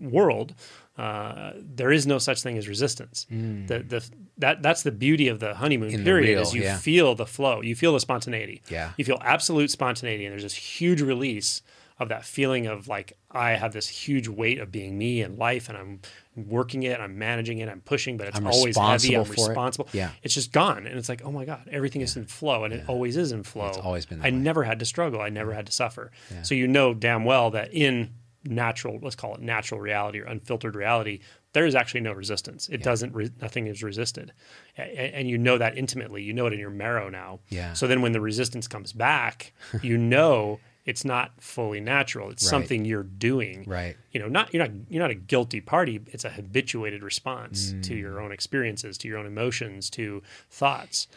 world 0.00 0.54
uh, 0.98 1.52
there 1.56 1.90
is 1.90 2.06
no 2.06 2.18
such 2.18 2.42
thing 2.42 2.56
as 2.56 2.68
resistance 2.68 3.26
mm. 3.30 3.66
the, 3.66 3.80
the 3.80 4.10
that 4.38 4.62
that's 4.62 4.82
the 4.82 4.92
beauty 4.92 5.28
of 5.28 5.40
the 5.40 5.54
honeymoon 5.54 5.90
in 5.90 6.04
period 6.04 6.28
the 6.28 6.32
real, 6.32 6.42
is 6.42 6.54
you 6.54 6.62
yeah. 6.62 6.76
feel 6.76 7.14
the 7.14 7.26
flow 7.26 7.60
you 7.62 7.74
feel 7.74 7.92
the 7.92 8.00
spontaneity 8.00 8.62
yeah 8.68 8.92
you 8.96 9.04
feel 9.04 9.18
absolute 9.22 9.70
spontaneity 9.70 10.24
and 10.24 10.32
there's 10.32 10.42
this 10.42 10.54
huge 10.54 11.00
release 11.00 11.62
of 11.98 12.10
that 12.10 12.24
feeling 12.24 12.66
of 12.66 12.88
like 12.88 13.14
I 13.30 13.52
have 13.52 13.72
this 13.72 13.88
huge 13.88 14.28
weight 14.28 14.58
of 14.58 14.70
being 14.70 14.98
me 14.98 15.22
in 15.22 15.36
life 15.36 15.68
and 15.68 15.78
I'm 15.78 16.00
working 16.36 16.82
it, 16.82 17.00
I'm 17.00 17.18
managing 17.18 17.58
it, 17.58 17.68
I'm 17.68 17.80
pushing, 17.80 18.18
but 18.18 18.28
it's 18.28 18.36
I'm 18.36 18.46
always 18.46 18.76
heavy. 18.76 19.16
I'm 19.16 19.24
responsible. 19.24 19.86
It. 19.86 19.94
Yeah. 19.94 20.10
It's 20.22 20.34
just 20.34 20.52
gone. 20.52 20.86
And 20.86 20.98
it's 20.98 21.08
like, 21.08 21.22
oh 21.24 21.32
my 21.32 21.46
God, 21.46 21.66
everything 21.70 22.02
yeah. 22.02 22.06
is 22.06 22.16
in 22.16 22.26
flow. 22.26 22.64
And 22.64 22.74
yeah. 22.74 22.80
it 22.80 22.88
always 22.88 23.16
is 23.16 23.32
in 23.32 23.42
flow. 23.44 23.68
It's 23.68 23.78
always 23.78 24.04
been 24.04 24.20
I 24.20 24.24
way. 24.24 24.30
never 24.32 24.64
had 24.64 24.78
to 24.80 24.84
struggle. 24.84 25.22
I 25.22 25.30
never 25.30 25.54
had 25.54 25.66
to 25.66 25.72
suffer. 25.72 26.10
Yeah. 26.30 26.42
So 26.42 26.54
you 26.54 26.68
know 26.68 26.92
damn 26.92 27.24
well 27.24 27.50
that 27.52 27.72
in 27.72 28.10
natural, 28.44 28.98
let's 29.00 29.16
call 29.16 29.34
it 29.34 29.40
natural 29.40 29.80
reality 29.80 30.20
or 30.20 30.24
unfiltered 30.24 30.76
reality, 30.76 31.20
there 31.54 31.64
is 31.64 31.74
actually 31.74 32.00
no 32.00 32.12
resistance. 32.12 32.68
It 32.68 32.82
doesn't, 32.82 33.14
re- 33.14 33.30
nothing 33.40 33.68
is 33.68 33.82
resisted. 33.82 34.32
And, 34.76 34.90
and 34.90 35.28
you 35.30 35.38
know 35.38 35.56
that 35.56 35.78
intimately. 35.78 36.22
You 36.22 36.34
know 36.34 36.44
it 36.44 36.52
in 36.52 36.58
your 36.58 36.68
marrow 36.68 37.08
now. 37.08 37.40
Yeah. 37.48 37.72
So 37.72 37.86
then 37.86 38.02
when 38.02 38.12
the 38.12 38.20
resistance 38.20 38.68
comes 38.68 38.92
back, 38.92 39.54
you 39.82 39.96
know 39.96 40.60
it's 40.86 41.04
not 41.04 41.32
fully 41.40 41.80
natural. 41.80 42.30
It's 42.30 42.44
right. 42.44 42.50
something 42.50 42.84
you're 42.84 43.02
doing. 43.02 43.64
Right. 43.66 43.96
You 44.12 44.20
know, 44.20 44.28
not 44.28 44.54
you're 44.54 44.62
not 44.62 44.72
you're 44.88 45.02
not 45.02 45.10
a 45.10 45.16
guilty 45.16 45.60
party. 45.60 46.00
It's 46.06 46.24
a 46.24 46.30
habituated 46.30 47.02
response 47.02 47.72
mm. 47.72 47.82
to 47.82 47.94
your 47.96 48.20
own 48.20 48.32
experiences, 48.32 48.96
to 48.98 49.08
your 49.08 49.18
own 49.18 49.26
emotions, 49.26 49.90
to 49.90 50.22
thoughts. 50.48 51.08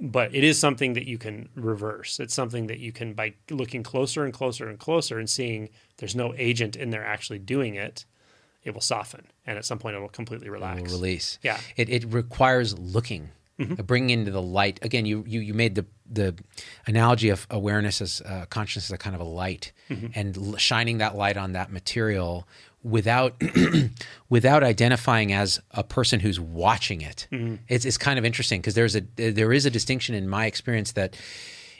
But 0.00 0.34
it 0.34 0.44
is 0.44 0.58
something 0.58 0.92
that 0.92 1.06
you 1.06 1.18
can 1.18 1.48
reverse. 1.54 2.20
It's 2.20 2.34
something 2.34 2.66
that 2.66 2.78
you 2.78 2.92
can 2.92 3.14
by 3.14 3.34
looking 3.50 3.82
closer 3.82 4.24
and 4.24 4.34
closer 4.34 4.68
and 4.68 4.78
closer 4.78 5.18
and 5.18 5.30
seeing 5.30 5.68
there's 5.96 6.14
no 6.14 6.34
agent 6.36 6.76
in 6.76 6.90
there 6.90 7.04
actually 7.04 7.38
doing 7.38 7.76
it. 7.76 8.04
It 8.64 8.72
will 8.72 8.80
soften, 8.80 9.26
and 9.46 9.58
at 9.58 9.66
some 9.66 9.78
point, 9.78 9.94
it 9.94 9.98
will 9.98 10.08
completely 10.08 10.48
relax. 10.48 10.80
It 10.80 10.84
will 10.84 10.92
release. 10.92 11.38
Yeah. 11.42 11.60
It, 11.76 11.90
it 11.90 12.04
requires 12.06 12.78
looking 12.78 13.28
mm-hmm. 13.58 13.74
bringing 13.82 14.10
into 14.10 14.30
the 14.30 14.42
light 14.42 14.78
again 14.82 15.06
you, 15.06 15.24
you 15.26 15.40
you 15.40 15.54
made 15.54 15.74
the 15.74 15.86
the 16.10 16.34
analogy 16.86 17.28
of 17.30 17.46
awareness 17.50 18.00
as 18.00 18.22
uh, 18.26 18.44
consciousness 18.50 18.86
as 18.86 18.94
a 18.94 18.98
kind 18.98 19.14
of 19.14 19.20
a 19.20 19.24
light 19.24 19.72
mm-hmm. 19.88 20.06
and 20.14 20.36
l- 20.36 20.56
shining 20.56 20.98
that 20.98 21.16
light 21.16 21.36
on 21.36 21.52
that 21.52 21.72
material 21.72 22.46
without 22.82 23.40
without 24.28 24.62
identifying 24.62 25.32
as 25.32 25.60
a 25.70 25.82
person 25.82 26.20
who's 26.20 26.38
watching 26.38 27.00
it 27.00 27.26
mm-hmm. 27.32 27.56
it's, 27.68 27.84
it's 27.84 27.98
kind 27.98 28.18
of 28.18 28.24
interesting 28.24 28.60
because 28.60 28.74
there's 28.74 28.96
a 28.96 29.00
there 29.16 29.52
is 29.52 29.66
a 29.66 29.70
distinction 29.70 30.14
in 30.14 30.28
my 30.28 30.46
experience 30.46 30.92
that 30.92 31.16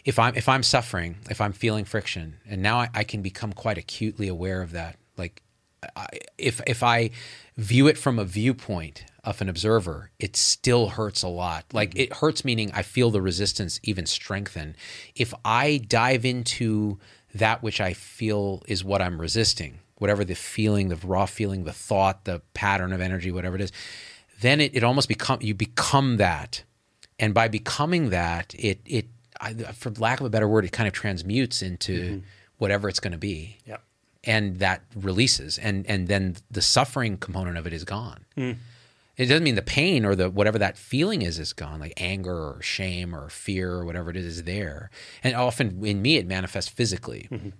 if 0.05 0.19
I'm 0.19 0.35
if 0.35 0.49
I'm 0.49 0.63
suffering 0.63 1.17
if 1.31 1.41
I'm 1.41 1.53
feeling 1.53 1.85
friction 1.85 2.37
and 2.49 2.63
now 2.63 2.79
I, 2.79 2.89
I 2.95 3.05
can 3.05 3.23
become 3.23 3.53
quite 3.53 3.79
acutely 3.79 4.29
aware 4.29 4.63
of 4.63 4.73
that 4.73 4.97
like 5.17 5.43
I, 5.97 6.07
if 6.39 6.61
if 6.67 6.83
I 6.83 7.11
view 7.57 7.87
it 7.87 7.99
from 7.99 8.19
a 8.19 8.25
viewpoint 8.25 9.05
of 9.25 9.41
an 9.41 9.49
observer, 9.49 10.11
it 10.19 10.37
still 10.37 10.89
hurts 10.91 11.23
a 11.23 11.29
lot. 11.29 11.65
Like 11.73 11.91
Mm-hmm. 11.91 12.01
it 12.01 12.13
hurts, 12.15 12.45
meaning 12.45 12.71
I 12.75 12.83
feel 12.83 13.11
the 13.11 13.23
resistance 13.23 13.81
even 13.83 14.07
strengthen. 14.07 14.77
If 15.15 15.33
I 15.45 15.79
dive 15.79 16.25
into 16.25 16.99
that 17.35 17.63
which 17.63 17.81
I 17.81 17.93
feel 17.95 18.63
is 18.69 18.85
what 18.85 19.03
I'm 19.03 19.21
resisting, 19.21 19.79
whatever 19.97 20.25
the 20.25 20.35
feeling, 20.35 20.89
the 20.89 20.97
raw 20.97 21.27
feeling, 21.27 21.65
the 21.65 21.73
thought, 21.73 22.25
the 22.25 22.43
pattern 22.53 22.93
of 22.93 23.01
energy, 23.01 23.31
whatever 23.33 23.57
it 23.57 23.63
is, 23.63 23.73
then 24.41 24.61
it, 24.61 24.75
it 24.77 24.85
almost 24.85 25.09
become 25.09 25.39
you 25.43 25.55
become 25.55 26.17
that, 26.19 26.63
and 27.19 27.33
by 27.35 27.49
becoming 27.49 28.11
that, 28.11 28.55
it 28.59 28.81
it 28.85 29.07
I, 29.41 29.55
for 29.55 29.91
lack 29.93 30.21
of 30.21 30.27
a 30.27 30.31
better 30.31 30.47
word, 30.49 30.65
it 30.65 30.73
kind 30.73 30.87
of 30.87 30.93
transmutes 30.93 31.63
into 31.63 32.23
whatever 32.59 32.89
it's 32.89 33.01
going 33.01 33.13
to 33.13 33.19
be 33.19 33.59
Yep. 33.67 33.83
and 34.25 34.59
that 34.61 34.83
releases 34.95 35.59
and 35.59 35.85
and 35.87 36.07
then 36.09 36.37
the 36.51 36.63
suffering 36.63 37.17
component 37.17 37.57
of 37.59 37.67
it 37.67 37.73
is 37.73 37.85
gone 37.85 38.25
it 39.17 39.27
doesn't 39.27 39.45
mean 39.45 39.55
the 39.55 39.63
pain 39.63 40.05
or 40.05 40.15
the 40.15 40.31
whatever 40.31 40.59
that 40.59 40.77
feeling 40.77 41.23
is 41.23 41.39
is 41.39 41.53
gone 41.53 41.81
like 41.81 41.93
anger 41.97 42.35
or 42.35 42.63
shame 42.63 43.15
or 43.15 43.29
fear 43.29 43.73
or 43.73 43.85
whatever 43.85 44.11
it 44.11 44.17
is 44.17 44.27
is 44.27 44.43
there. 44.45 44.91
And 45.23 45.35
often 45.35 45.85
in 45.85 46.03
me 46.03 46.17
it 46.17 46.27
manifests 46.27 46.71
physically. 46.71 47.29
Mm-hmm. 47.31 47.51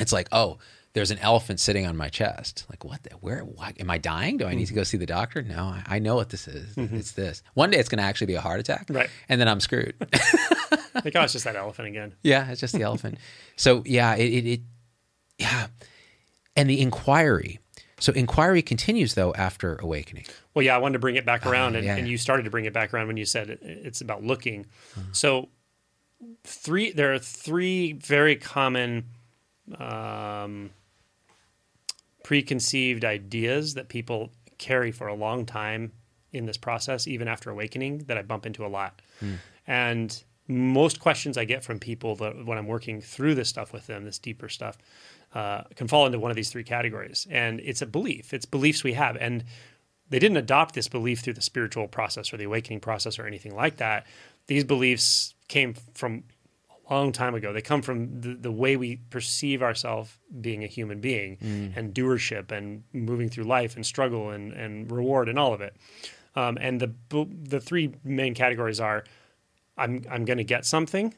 It's 0.00 0.12
like 0.12 0.28
oh 0.32 0.58
there's 0.92 1.10
an 1.10 1.18
elephant 1.18 1.60
sitting 1.60 1.86
on 1.86 1.94
my 1.94 2.08
chest. 2.08 2.64
Like 2.70 2.82
what 2.82 3.02
the, 3.02 3.10
where 3.16 3.40
why, 3.40 3.74
am 3.78 3.90
i 3.90 3.98
dying? 3.98 4.38
Do 4.38 4.46
i 4.46 4.54
need 4.54 4.66
to 4.66 4.72
mm-hmm. 4.72 4.80
go 4.80 4.84
see 4.84 4.96
the 4.96 5.06
doctor? 5.06 5.42
No 5.42 5.64
I, 5.64 5.82
I 5.86 5.98
know 5.98 6.16
what 6.16 6.30
this 6.30 6.48
is. 6.48 6.74
Mm-hmm. 6.74 6.96
It's 6.96 7.12
this. 7.12 7.42
One 7.54 7.70
day 7.70 7.78
it's 7.78 7.88
going 7.88 7.98
to 7.98 8.04
actually 8.04 8.28
be 8.28 8.34
a 8.34 8.40
heart 8.40 8.60
attack 8.60 8.86
Right. 8.88 9.10
and 9.28 9.40
then 9.40 9.48
i'm 9.48 9.60
screwed. 9.60 9.94
Like, 11.04 11.14
oh, 11.14 11.22
it's 11.22 11.34
just 11.34 11.44
that 11.44 11.56
elephant 11.56 11.88
again. 11.88 12.14
Yeah, 12.22 12.50
it's 12.50 12.60
just 12.60 12.74
the 12.74 12.82
elephant. 12.82 13.18
So 13.56 13.82
yeah, 13.86 14.14
it, 14.16 14.32
it, 14.32 14.46
it 14.46 14.60
yeah, 15.38 15.66
and 16.56 16.68
the 16.68 16.80
inquiry. 16.80 17.60
So 17.98 18.12
inquiry 18.12 18.60
continues 18.62 19.14
though 19.14 19.32
after 19.34 19.76
awakening. 19.76 20.26
Well, 20.54 20.64
yeah, 20.64 20.74
I 20.74 20.78
wanted 20.78 20.94
to 20.94 20.98
bring 20.98 21.16
it 21.16 21.24
back 21.24 21.46
around, 21.46 21.76
and, 21.76 21.84
Ah, 21.86 21.92
yeah. 21.92 21.96
and 21.96 22.06
you 22.08 22.18
started 22.18 22.42
to 22.44 22.50
bring 22.50 22.66
it 22.66 22.72
back 22.74 22.92
around 22.92 23.06
when 23.06 23.16
you 23.16 23.24
said 23.24 23.48
it, 23.50 23.58
it's 23.62 24.00
about 24.02 24.22
looking. 24.22 24.66
So, 25.12 25.48
three 26.44 26.92
there 26.92 27.12
are 27.14 27.18
three 27.18 27.92
very 27.94 28.36
common 28.36 29.04
um, 29.78 30.70
preconceived 32.22 33.04
ideas 33.04 33.74
that 33.74 33.88
people 33.88 34.30
carry 34.58 34.90
for 34.92 35.06
a 35.06 35.14
long 35.14 35.46
time 35.46 35.92
in 36.32 36.46
this 36.46 36.56
process, 36.56 37.06
even 37.06 37.28
after 37.28 37.50
awakening, 37.50 37.98
that 38.06 38.18
I 38.18 38.22
bump 38.22 38.46
into 38.46 38.64
a 38.66 38.68
lot. 38.68 39.00
And 39.66 40.22
most 40.48 41.00
questions 41.00 41.36
I 41.36 41.44
get 41.44 41.64
from 41.64 41.78
people 41.80 42.14
that 42.16 42.44
when 42.46 42.58
I'm 42.58 42.66
working 42.66 43.00
through 43.00 43.34
this 43.34 43.48
stuff 43.48 43.72
with 43.72 43.86
them, 43.86 44.04
this 44.04 44.18
deeper 44.18 44.48
stuff, 44.48 44.76
uh, 45.36 45.64
can 45.74 45.86
fall 45.86 46.06
into 46.06 46.18
one 46.18 46.30
of 46.30 46.36
these 46.36 46.48
three 46.48 46.64
categories. 46.64 47.26
And 47.30 47.60
it's 47.60 47.82
a 47.82 47.86
belief, 47.86 48.32
it's 48.32 48.46
beliefs 48.46 48.82
we 48.82 48.94
have. 48.94 49.16
And 49.16 49.44
they 50.08 50.18
didn't 50.18 50.38
adopt 50.38 50.74
this 50.74 50.88
belief 50.88 51.20
through 51.20 51.34
the 51.34 51.42
spiritual 51.42 51.88
process 51.88 52.32
or 52.32 52.38
the 52.38 52.44
awakening 52.44 52.80
process 52.80 53.18
or 53.18 53.26
anything 53.26 53.54
like 53.54 53.76
that. 53.76 54.06
These 54.46 54.64
beliefs 54.64 55.34
came 55.48 55.74
from 55.92 56.24
a 56.88 56.94
long 56.94 57.12
time 57.12 57.34
ago. 57.34 57.52
They 57.52 57.60
come 57.60 57.82
from 57.82 58.22
the, 58.22 58.34
the 58.34 58.50
way 58.50 58.76
we 58.76 58.96
perceive 59.10 59.62
ourselves 59.62 60.16
being 60.40 60.64
a 60.64 60.68
human 60.68 61.00
being 61.00 61.36
and 61.76 61.92
doership 61.92 62.50
and 62.50 62.84
moving 62.94 63.28
through 63.28 63.44
life 63.44 63.76
and 63.76 63.84
struggle 63.84 64.30
and, 64.30 64.54
and 64.54 64.90
reward 64.90 65.28
and 65.28 65.38
all 65.38 65.52
of 65.52 65.60
it. 65.60 65.76
Um, 66.34 66.56
and 66.60 66.80
the 66.80 66.94
the 67.10 67.60
three 67.60 67.94
main 68.04 68.34
categories 68.34 68.80
are 68.80 69.04
I'm 69.76 70.04
I'm 70.10 70.24
going 70.24 70.38
to 70.38 70.44
get 70.44 70.64
something 70.64 71.14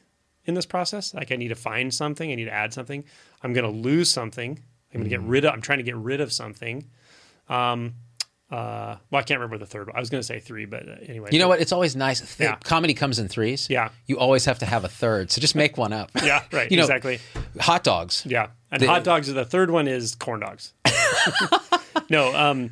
in 0.49 0.55
this 0.55 0.65
process. 0.65 1.13
Like 1.13 1.31
I 1.31 1.37
need 1.37 1.47
to 1.47 1.55
find 1.55 1.93
something. 1.93 2.29
I 2.29 2.35
need 2.35 2.45
to 2.45 2.53
add 2.53 2.73
something. 2.73 3.05
I'm 3.41 3.53
going 3.53 3.63
to 3.71 3.71
lose 3.79 4.11
something. 4.11 4.59
I'm 4.93 4.99
going 4.99 5.09
to 5.09 5.09
get 5.09 5.21
rid 5.21 5.45
of. 5.45 5.53
I'm 5.53 5.61
trying 5.61 5.77
to 5.77 5.83
get 5.83 5.95
rid 5.95 6.19
of 6.19 6.33
something. 6.33 6.89
Um, 7.47 7.93
uh, 8.51 8.95
well, 9.11 9.19
I 9.19 9.21
can't 9.23 9.39
remember 9.39 9.59
the 9.59 9.67
third 9.67 9.85
one. 9.87 9.95
I 9.95 9.99
was 9.99 10.09
going 10.09 10.19
to 10.21 10.25
say 10.25 10.39
three, 10.39 10.65
but 10.65 10.89
uh, 10.89 10.95
anyway. 11.07 11.29
You 11.31 11.37
know 11.37 11.47
what? 11.47 11.61
It's 11.61 11.71
always 11.71 11.95
nice. 11.95 12.19
Th- 12.35 12.49
Yeah. 12.49 12.55
Comedy 12.63 12.95
comes 12.95 13.19
in 13.19 13.27
threes. 13.27 13.67
Yeah. 13.69 13.89
You 14.07 14.17
always 14.17 14.45
have 14.45 14.57
to 14.59 14.65
have 14.65 14.83
a 14.83 14.87
third. 14.87 15.29
So 15.31 15.39
just 15.39 15.53
make 15.55 15.77
one 15.77 15.93
up. 15.93 16.09
Yeah, 16.23 16.43
right. 16.51 16.69
You 16.71 16.77
know, 16.77 16.83
exactly. 16.83 17.19
Hot 17.59 17.83
dogs. 17.83 18.23
Yeah, 18.25 18.47
and 18.71 18.81
The- 18.81 18.87
hot 18.87 19.03
dogs 19.03 19.29
are 19.29 19.33
the 19.33 19.45
third 19.45 19.69
one 19.69 19.87
is 19.87 20.15
corn 20.15 20.39
dogs. 20.39 20.73
no, 22.09 22.35
um, 22.35 22.71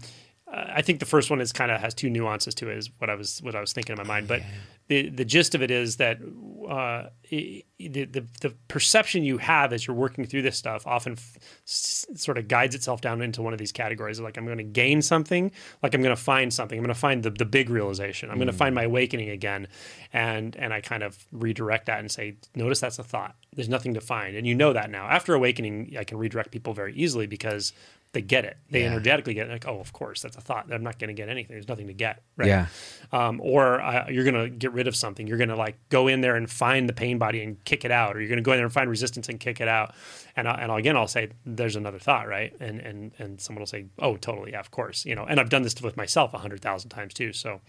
I 0.49 0.81
think 0.81 0.99
the 0.99 1.05
first 1.05 1.29
one 1.29 1.41
is 1.41 1.51
kind 1.51 1.71
of 1.71 1.81
has 1.81 1.93
two 1.93 2.09
nuances 2.09 2.55
to 2.55 2.69
it. 2.69 2.77
Is 2.77 2.89
what 2.99 3.09
I 3.09 3.15
was 3.15 3.41
what 3.41 3.55
I 3.55 3.59
was 3.59 3.73
thinking 3.73 3.93
in 3.93 3.97
my 3.97 4.07
mind, 4.07 4.27
but 4.27 4.41
the 4.87 5.09
the 5.09 5.25
gist 5.25 5.55
of 5.55 5.61
it 5.61 5.69
is 5.71 5.97
that 5.97 6.19
uh, 6.69 7.09
the, 7.29 7.65
the 7.79 8.25
the 8.39 8.53
perception 8.69 9.23
you 9.23 9.39
have 9.39 9.73
as 9.73 9.85
you're 9.85 9.95
working 9.95 10.25
through 10.25 10.43
this 10.43 10.57
stuff 10.57 10.87
often 10.87 11.13
f- 11.13 11.37
s- 11.65 12.05
sort 12.15 12.37
of 12.37 12.47
guides 12.47 12.75
itself 12.75 13.01
down 13.01 13.21
into 13.21 13.41
one 13.41 13.51
of 13.51 13.59
these 13.59 13.73
categories. 13.73 14.21
Like 14.21 14.37
I'm 14.37 14.45
going 14.45 14.57
to 14.57 14.63
gain 14.63 15.01
something, 15.01 15.51
like 15.83 15.93
I'm 15.93 16.01
going 16.01 16.15
to 16.15 16.21
find 16.21 16.53
something. 16.53 16.77
I'm 16.77 16.83
going 16.83 16.93
to 16.93 16.99
find 16.99 17.23
the 17.23 17.31
the 17.31 17.45
big 17.45 17.69
realization. 17.69 18.29
I'm 18.29 18.37
going 18.37 18.47
to 18.47 18.53
find 18.53 18.73
my 18.73 18.83
awakening 18.83 19.29
again, 19.29 19.67
and 20.13 20.55
and 20.55 20.73
I 20.73 20.79
kind 20.79 21.03
of 21.03 21.25
redirect 21.33 21.87
that 21.87 21.99
and 21.99 22.09
say, 22.09 22.37
notice 22.55 22.79
that's 22.79 22.99
a 22.99 23.03
thought. 23.03 23.35
There's 23.53 23.69
nothing 23.69 23.95
to 23.95 24.01
find, 24.01 24.37
and 24.37 24.47
you 24.47 24.55
know 24.55 24.71
that 24.71 24.89
now. 24.89 25.07
After 25.07 25.33
awakening, 25.33 25.95
I 25.99 26.05
can 26.05 26.17
redirect 26.17 26.51
people 26.51 26.73
very 26.73 26.93
easily 26.95 27.27
because 27.27 27.73
they 28.17 28.21
get 28.23 28.45
it. 28.45 28.57
They 28.71 28.81
Yeah. 28.81 28.87
energetically 28.87 29.35
get 29.35 29.47
it. 29.47 29.51
Like, 29.51 29.67
oh, 29.67 29.79
of 29.79 29.93
course, 29.93 30.23
that's 30.23 30.35
a 30.35 30.41
thought. 30.41 30.73
I'm 30.73 30.81
not 30.81 30.97
going 30.97 31.09
to 31.09 31.13
get 31.13 31.29
anything. 31.29 31.53
There's 31.53 31.67
nothing 31.67 31.85
to 31.85 31.93
get. 31.93 32.23
Right 32.35 32.47
Yeah. 32.47 32.65
um, 33.11 33.39
or 33.43 33.79
uh, 33.79 34.09
you're 34.09 34.23
going 34.23 34.41
to 34.43 34.49
get 34.49 34.71
rid 34.73 34.87
of 34.87 34.95
something. 34.95 35.27
You're 35.27 35.37
going 35.37 35.49
to 35.49 35.55
like 35.55 35.77
go 35.89 36.07
in 36.07 36.21
there 36.21 36.35
and 36.35 36.49
find 36.49 36.89
the 36.89 36.93
pain 36.93 37.19
body 37.19 37.43
and 37.43 37.63
kick 37.63 37.85
it 37.85 37.91
out, 37.91 38.15
or 38.17 38.19
you're 38.19 38.29
going 38.29 38.37
to 38.37 38.43
go 38.43 38.53
in 38.53 38.57
there 38.57 38.65
and 38.65 38.73
find 38.73 38.89
resistance 38.89 39.29
and 39.29 39.39
kick 39.39 39.61
it 39.61 39.67
out. 39.67 39.93
And 40.35 40.47
I, 40.47 40.55
and 40.61 40.71
again, 40.71 40.97
I'll 40.97 41.07
say 41.07 41.29
there's 41.45 41.75
another 41.75 41.99
thought, 41.99 42.27
right? 42.27 42.53
And 42.59 42.79
and 42.79 43.11
and 43.19 43.39
someone 43.39 43.61
will 43.61 43.67
say, 43.67 43.85
oh, 43.99 44.17
totally, 44.17 44.51
yeah, 44.53 44.59
of 44.59 44.71
course, 44.71 45.05
you 45.05 45.13
know. 45.13 45.25
And 45.25 45.39
I've 45.39 45.49
done 45.49 45.61
this 45.61 45.79
with 45.79 45.95
myself 45.95 46.33
a 46.33 46.39
hundred 46.39 46.61
thousand 46.61 46.89
times 46.89 47.13
too. 47.13 47.33
So, 47.33 47.61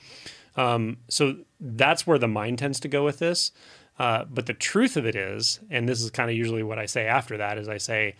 um, 0.56 0.96
so 1.08 1.37
that's 1.61 2.06
where 2.06 2.18
the 2.18 2.28
mind 2.28 2.58
tends 2.58 2.80
to 2.80 2.88
go 2.88 3.04
with 3.04 3.18
this. 3.18 3.52
Uh, 3.98 4.24
but 4.30 4.46
the 4.46 4.54
truth 4.54 4.96
of 4.96 5.04
it 5.04 5.14
is, 5.16 5.61
and 5.68 5.87
this 5.88 6.00
is 6.00 6.11
kind 6.11 6.30
of 6.30 6.37
usually 6.37 6.62
what 6.62 6.78
I 6.78 6.87
say 6.87 7.06
after 7.06 7.37
that, 7.37 7.58
is 7.58 7.68
I 7.68 7.78
say, 7.78 8.14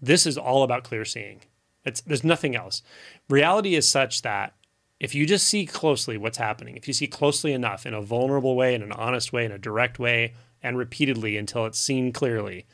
this 0.00 0.26
is 0.26 0.38
all 0.38 0.62
about 0.62 0.84
clear 0.84 1.04
seeing. 1.04 1.40
It's 1.88 2.00
there's 2.02 2.24
nothing 2.24 2.54
else. 2.54 2.82
Reality 3.28 3.74
is 3.74 3.88
such 3.88 4.22
that 4.22 4.54
if 5.00 5.14
you 5.14 5.26
just 5.26 5.46
see 5.46 5.64
closely 5.66 6.16
what's 6.16 6.38
happening, 6.38 6.76
if 6.76 6.88
you 6.88 6.94
see 6.94 7.06
closely 7.06 7.52
enough 7.52 7.86
in 7.86 7.94
a 7.94 8.02
vulnerable 8.02 8.56
way, 8.56 8.74
in 8.74 8.82
an 8.82 8.92
honest 8.92 9.32
way, 9.32 9.44
in 9.44 9.52
a 9.52 9.58
direct 9.58 9.98
way, 9.98 10.34
and 10.62 10.76
repeatedly 10.76 11.36
until 11.36 11.66
it's 11.66 11.78
seen 11.78 12.12
clearly, 12.12 12.66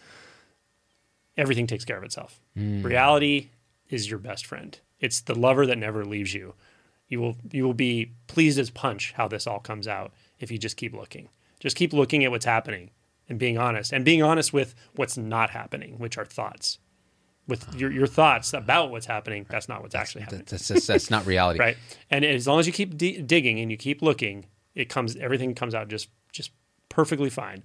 everything 1.36 1.66
takes 1.66 1.84
care 1.84 1.98
of 1.98 2.04
itself. 2.04 2.40
Hmm. 2.54 2.82
Reality 2.82 3.48
is 3.90 4.08
your 4.08 4.18
best 4.18 4.46
friend. 4.46 4.78
It's 5.00 5.20
the 5.20 5.34
lover 5.34 5.66
that 5.66 5.78
never 5.78 6.04
leaves 6.04 6.32
you. 6.32 6.54
You 7.08 7.20
will 7.20 7.36
you 7.52 7.64
will 7.64 7.74
be 7.74 8.12
pleased 8.26 8.58
as 8.58 8.70
punch 8.70 9.12
how 9.12 9.28
this 9.28 9.46
all 9.46 9.60
comes 9.60 9.86
out 9.86 10.12
if 10.40 10.50
you 10.50 10.58
just 10.58 10.76
keep 10.76 10.94
looking. 10.94 11.28
Just 11.60 11.76
keep 11.76 11.92
looking 11.92 12.24
at 12.24 12.30
what's 12.30 12.44
happening 12.44 12.90
and 13.28 13.38
being 13.38 13.58
honest 13.58 13.92
and 13.92 14.04
being 14.04 14.22
honest 14.22 14.52
with 14.52 14.74
what's 14.94 15.16
not 15.16 15.50
happening, 15.50 15.98
which 15.98 16.16
are 16.16 16.24
thoughts. 16.24 16.78
With 17.46 17.74
your, 17.74 17.92
your 17.92 18.06
thoughts 18.06 18.54
about 18.54 18.90
what's 18.90 19.04
happening, 19.04 19.44
that's 19.50 19.68
not 19.68 19.82
what's 19.82 19.94
actually 19.94 20.22
happening. 20.22 20.44
That's, 20.48 20.66
that's, 20.66 20.86
that's 20.86 21.10
not 21.10 21.26
reality. 21.26 21.58
right. 21.60 21.76
And 22.10 22.24
as 22.24 22.46
long 22.46 22.58
as 22.58 22.66
you 22.66 22.72
keep 22.72 22.96
di- 22.96 23.20
digging 23.20 23.60
and 23.60 23.70
you 23.70 23.76
keep 23.76 24.00
looking 24.00 24.46
it 24.74 24.88
comes 24.88 25.16
everything 25.16 25.54
comes 25.54 25.74
out 25.74 25.88
just 25.88 26.08
just 26.32 26.50
perfectly 26.88 27.30
fine. 27.30 27.64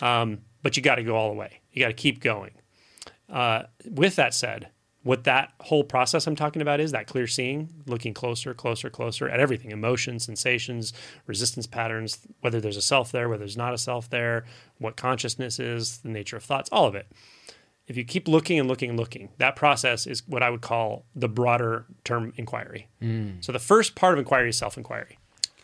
Um, 0.00 0.40
but 0.62 0.76
you 0.76 0.82
got 0.82 0.96
to 0.96 1.04
go 1.04 1.14
all 1.14 1.28
the 1.30 1.36
way. 1.36 1.60
You 1.72 1.82
got 1.82 1.88
to 1.88 1.94
keep 1.94 2.20
going. 2.20 2.52
Uh, 3.28 3.64
with 3.90 4.16
that 4.16 4.34
said 4.34 4.68
what 5.02 5.24
that 5.24 5.52
whole 5.60 5.84
process 5.84 6.26
i'm 6.26 6.36
talking 6.36 6.60
about 6.60 6.78
is 6.78 6.92
that 6.92 7.06
clear 7.06 7.26
seeing 7.26 7.68
looking 7.86 8.12
closer 8.12 8.52
closer 8.52 8.90
closer 8.90 9.28
at 9.28 9.40
everything 9.40 9.70
emotions 9.70 10.24
sensations 10.24 10.92
resistance 11.26 11.66
patterns 11.66 12.18
whether 12.40 12.60
there's 12.60 12.76
a 12.76 12.82
self 12.82 13.12
there 13.12 13.28
whether 13.28 13.40
there's 13.40 13.56
not 13.56 13.72
a 13.72 13.78
self 13.78 14.10
there 14.10 14.44
what 14.78 14.96
consciousness 14.96 15.58
is 15.58 15.98
the 15.98 16.08
nature 16.08 16.36
of 16.36 16.44
thoughts 16.44 16.68
all 16.70 16.86
of 16.86 16.94
it 16.94 17.06
if 17.86 17.96
you 17.96 18.04
keep 18.04 18.28
looking 18.28 18.58
and 18.58 18.68
looking 18.68 18.90
and 18.90 18.98
looking, 18.98 19.30
that 19.38 19.56
process 19.56 20.06
is 20.06 20.26
what 20.26 20.42
I 20.42 20.50
would 20.50 20.62
call 20.62 21.04
the 21.14 21.28
broader 21.28 21.86
term 22.02 22.32
inquiry. 22.36 22.88
So 23.40 23.52
the 23.52 23.58
first 23.58 23.94
part 23.94 24.14
of 24.14 24.18
inquiry 24.18 24.48
is 24.48 24.56
self-inquiry. 24.56 25.18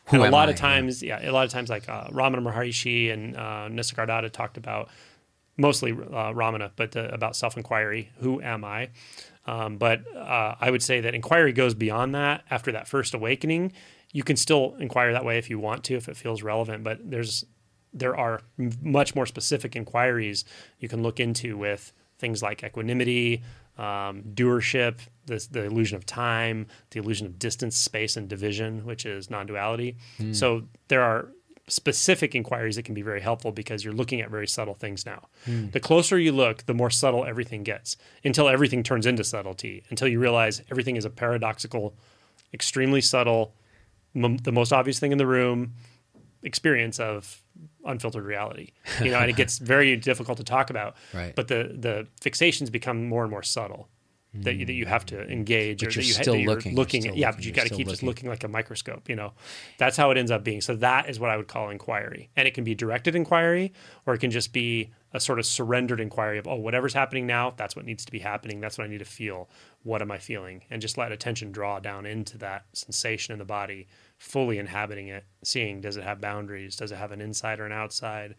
Who 0.07 0.17
and 0.17 0.27
a 0.27 0.31
lot 0.31 0.49
I? 0.49 0.53
of 0.53 0.59
times, 0.59 1.03
yeah, 1.03 1.29
a 1.29 1.33
lot 1.33 1.45
of 1.45 1.51
times, 1.51 1.71
like 1.71 1.89
uh, 1.89 2.09
Ramana 2.09 2.43
Maharishi 2.43 3.13
and 3.13 3.37
uh, 3.37 3.69
Nisargadatta 3.71 4.31
talked 4.31 4.57
about 4.57 4.89
mostly 5.57 5.93
uh, 5.93 6.33
Ramana, 6.33 6.73
but 6.77 6.97
uh, 6.97 7.09
about 7.13 7.37
self-inquiry. 7.37 8.11
Who 8.19 8.43
am 8.43 8.65
I? 8.65 8.91
Um, 9.47 9.79
but 9.79 10.05
uh, 10.15 10.57
I 10.61 10.71
would 10.71 10.83
say 10.83 11.01
that 11.01 11.15
inquiry 11.15 11.53
goes 11.53 11.75
beyond 11.75 12.15
that. 12.15 12.43
After 12.51 12.73
that 12.73 12.89
first 12.89 13.15
awakening, 13.15 13.73
you 14.13 14.23
can 14.23 14.37
still 14.37 14.75
inquire 14.79 15.13
that 15.13 15.25
way 15.25 15.39
if 15.39 15.49
you 15.49 15.59
want 15.59 15.85
to, 15.85 15.95
if 15.95 16.09
it 16.09 16.17
feels 16.17 16.43
relevant. 16.43 16.85
But 16.85 17.11
there's 17.11 17.45
there 17.93 18.17
are 18.17 18.43
much 18.83 19.15
more 19.15 19.27
specific 19.27 19.75
inquiries 19.75 20.45
you 20.79 20.89
can 20.89 21.03
look 21.03 21.19
into 21.19 21.57
with 21.57 21.93
things 22.21 22.43
like 22.43 22.63
equanimity, 22.63 23.43
um, 23.79 24.23
doership, 24.35 24.99
this, 25.27 25.47
the 25.47 25.65
illusion 25.65 25.97
of 25.97 26.05
time, 26.07 26.67
the 26.91 26.99
illusion 27.01 27.27
of 27.27 27.39
distance, 27.39 27.77
space, 27.77 28.17
and 28.17 28.29
division, 28.29 28.85
which 28.85 29.07
is 29.07 29.31
non-duality. 29.31 29.97
So 30.33 30.65
there 30.89 31.03
are 31.03 31.29
specific 31.67 32.35
inquiries 32.35 32.75
that 32.77 32.85
can 32.85 32.95
be 32.95 33.03
very 33.03 33.21
helpful 33.21 33.53
because 33.53 33.85
you're 33.85 33.95
looking 33.95 34.21
at 34.21 34.29
very 34.29 34.47
subtle 34.47 34.75
things 34.75 35.07
now. 35.07 35.29
The 35.47 35.81
closer 35.81 36.19
you 36.19 36.33
look, 36.33 36.67
the 36.67 36.75
more 36.75 36.91
subtle 36.91 37.25
everything 37.25 37.63
gets 37.63 37.97
until 38.25 38.49
everything 38.49 38.83
turns 38.83 39.07
into 39.07 39.25
subtlety, 39.25 39.85
until 39.89 40.09
you 40.09 40.19
realize 40.21 40.63
everything 40.71 40.97
is 40.97 41.05
a 41.05 41.11
paradoxical, 41.11 41.95
extremely 42.53 43.01
subtle 43.01 43.55
m- 44.17 44.37
the 44.39 44.51
most 44.53 44.73
obvious 44.73 44.99
thing 44.99 45.13
in 45.13 45.19
the 45.19 45.27
room 45.27 45.73
experience 46.43 46.99
of 46.99 47.43
unfiltered 47.85 48.25
reality. 48.25 48.73
You 49.03 49.11
know, 49.11 49.19
and 49.19 49.31
it 49.31 49.37
gets 49.37 49.59
very 49.59 49.97
difficult 49.97 50.37
to 50.39 50.45
talk 50.45 50.69
about. 50.69 50.97
Right. 51.15 51.35
But 51.35 51.49
the 51.49 51.75
the 51.75 52.07
fixations 52.21 52.71
become 52.71 53.09
more 53.09 53.23
and 53.23 53.31
more 53.31 53.43
subtle. 53.43 53.89
That 54.33 54.55
you, 54.55 54.65
that 54.67 54.75
you 54.75 54.87
have 54.87 55.05
to 55.07 55.17
mm. 55.17 55.29
engage, 55.29 55.81
But 55.81 55.89
or 55.89 55.91
you're 55.91 56.03
that 56.03 56.09
you 56.09 56.15
ha- 56.15 56.23
still 56.23 56.35
that 56.35 56.41
you're 56.41 56.55
looking, 56.55 56.73
you're 56.73 56.77
looking 56.77 57.01
still 57.01 57.13
at, 57.15 57.19
yeah, 57.19 57.27
looking, 57.27 57.37
but 57.39 57.45
you 57.45 57.49
you're 57.49 57.57
got 57.57 57.67
to 57.67 57.75
keep 57.75 57.89
just 57.89 58.03
looking. 58.05 58.29
looking 58.29 58.31
like 58.31 58.45
a 58.45 58.49
microscope. 58.49 59.09
You 59.09 59.17
know, 59.17 59.33
that's 59.77 59.97
how 59.97 60.13
it 60.13 60.19
ends 60.19 60.31
up 60.31 60.45
being. 60.45 60.61
So 60.61 60.77
that 60.77 61.11
is 61.11 61.19
what 61.19 61.31
I 61.31 61.37
would 61.37 61.49
call 61.49 61.71
inquiry, 61.71 62.31
and 62.37 62.47
it 62.47 62.55
can 62.55 62.63
be 62.63 62.77
directed 62.77 63.17
inquiry, 63.17 63.73
or 64.07 64.15
it 64.15 64.19
can 64.19 64.31
just 64.31 64.53
be 64.53 64.93
a 65.13 65.21
sort 65.21 65.39
of 65.39 65.47
surrendered 65.47 66.01
inquiry 66.01 66.39
of, 66.39 66.47
oh, 66.47 66.57
whatever's 66.57 66.95
happening 66.95 67.27
now, 67.27 67.53
that's 67.57 67.75
what 67.75 67.85
needs 67.85 68.05
to 68.05 68.13
be 68.13 68.21
happening. 68.21 68.61
That's 68.61 68.79
what 68.79 68.85
I 68.85 68.89
need 68.89 68.99
to 68.99 69.05
feel. 69.05 69.49
What 69.83 70.03
am 70.03 70.11
I 70.11 70.19
feeling? 70.19 70.63
And 70.71 70.81
just 70.81 70.97
let 70.97 71.11
attention 71.11 71.51
draw 71.51 71.81
down 71.81 72.07
into 72.07 72.39
that 72.39 72.67
sensation 72.73 73.33
in 73.33 73.39
the 73.39 73.45
body, 73.45 73.89
fully 74.21 74.59
inhabiting 74.59 75.09
it, 75.09 75.25
seeing 75.43 75.81
does 75.81 75.97
it 75.97 76.05
have 76.05 76.21
boundaries? 76.21 76.77
Does 76.77 76.93
it 76.93 76.97
have 76.97 77.11
an 77.11 77.23
inside 77.23 77.59
or 77.59 77.65
an 77.65 77.73
outside? 77.73 78.37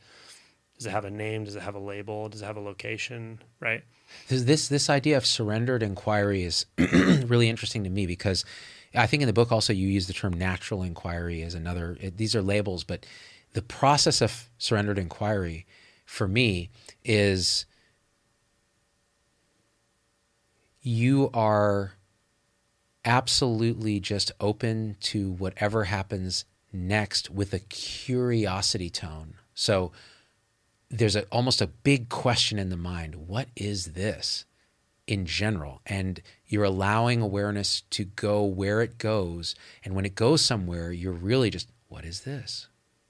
Does 0.77 0.85
it 0.85 0.91
have 0.91 1.05
a 1.05 1.09
name? 1.09 1.43
Does 1.43 1.55
it 1.55 1.63
have 1.63 1.73
a 1.73 1.79
label? 1.79 2.29
Does 2.29 2.43
it 2.43 2.45
have 2.45 2.55
a 2.55 2.61
location? 2.61 3.41
Right? 3.59 3.83
This 4.27 4.67
this 4.67 4.89
idea 4.89 5.17
of 5.17 5.25
surrendered 5.25 5.81
inquiry 5.81 6.43
is 6.43 6.67
really 6.77 7.49
interesting 7.49 7.83
to 7.83 7.89
me 7.89 8.05
because 8.05 8.45
I 8.93 9.07
think 9.07 9.23
in 9.23 9.27
the 9.27 9.33
book 9.33 9.51
also 9.51 9.73
you 9.73 9.87
use 9.87 10.05
the 10.05 10.13
term 10.13 10.33
natural 10.33 10.83
inquiry 10.83 11.41
as 11.41 11.55
another. 11.55 11.97
It, 11.99 12.17
these 12.17 12.35
are 12.35 12.43
labels, 12.43 12.83
but 12.83 13.05
the 13.53 13.61
process 13.63 14.21
of 14.21 14.49
surrendered 14.59 14.99
inquiry 14.99 15.65
for 16.05 16.27
me 16.27 16.69
is 17.03 17.65
you 20.81 21.31
are 21.33 21.93
absolutely 23.05 23.99
just 23.99 24.31
open 24.39 24.95
to 25.01 25.31
whatever 25.31 25.85
happens 25.85 26.45
next 26.71 27.29
with 27.29 27.53
a 27.53 27.59
curiosity 27.59 28.89
tone. 28.89 29.35
So 29.53 29.91
there's 30.89 31.15
a, 31.15 31.23
almost 31.25 31.61
a 31.61 31.67
big 31.67 32.09
question 32.09 32.59
in 32.59 32.69
the 32.69 32.77
mind 32.77 33.27
what 33.27 33.47
is 33.55 33.93
this 33.93 34.45
in 35.07 35.25
general? 35.25 35.81
And 35.85 36.21
you're 36.45 36.63
allowing 36.63 37.21
awareness 37.21 37.81
to 37.91 38.05
go 38.05 38.43
where 38.43 38.81
it 38.81 38.97
goes. 38.97 39.55
And 39.83 39.95
when 39.95 40.05
it 40.05 40.15
goes 40.15 40.41
somewhere 40.41 40.91
you're 40.91 41.11
really 41.11 41.49
just 41.49 41.69
what 41.87 42.05
is 42.05 42.21
this? 42.21 42.67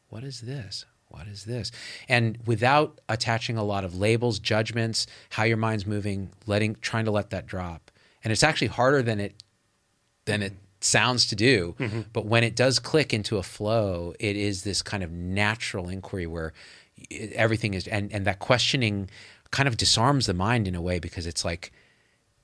What 0.10 0.24
is 0.24 0.42
this? 0.42 0.86
What 1.10 1.28
is 1.28 1.44
this? 1.44 1.72
And 2.08 2.38
without 2.46 3.02
attaching 3.10 3.58
a 3.58 3.64
lot 3.64 3.84
of 3.84 3.96
labels 3.96 4.40
judgments 4.40 5.08
how 5.32 5.44
your 5.44 5.58
mind's 5.58 5.86
moving 5.86 6.32
letting 6.48 6.76
trying 6.82 7.06
to 7.06 7.12
let 7.12 7.32
that 7.32 7.46
drop. 7.46 7.92
And 8.24 8.32
it's 8.32 8.44
actually 8.44 8.68
harder 8.68 9.02
than 9.02 9.20
it 9.20 9.44
than 10.32 10.42
it 10.42 10.54
sounds 10.80 11.28
to 11.28 11.36
do. 11.36 11.76
Mm-hmm. 11.80 12.02
But 12.14 12.26
when 12.26 12.44
it 12.44 12.56
does 12.56 12.80
click 12.80 13.14
into 13.14 13.38
a 13.38 13.44
flow, 13.44 14.14
it 14.20 14.36
is 14.36 14.64
this 14.64 14.82
kind 14.82 15.04
of 15.04 15.12
natural 15.12 15.90
inquiry 15.90 16.28
where 16.28 16.54
everything 17.36 17.74
is, 17.74 17.88
and, 17.88 18.12
and 18.12 18.26
that 18.26 18.40
questioning 18.40 19.10
kind 19.52 19.68
of 19.68 19.78
disarms 19.78 20.26
the 20.26 20.34
mind 20.34 20.68
in 20.68 20.76
a 20.76 20.82
way 20.82 21.00
because 21.00 21.28
it's 21.28 21.46
like, 21.46 21.72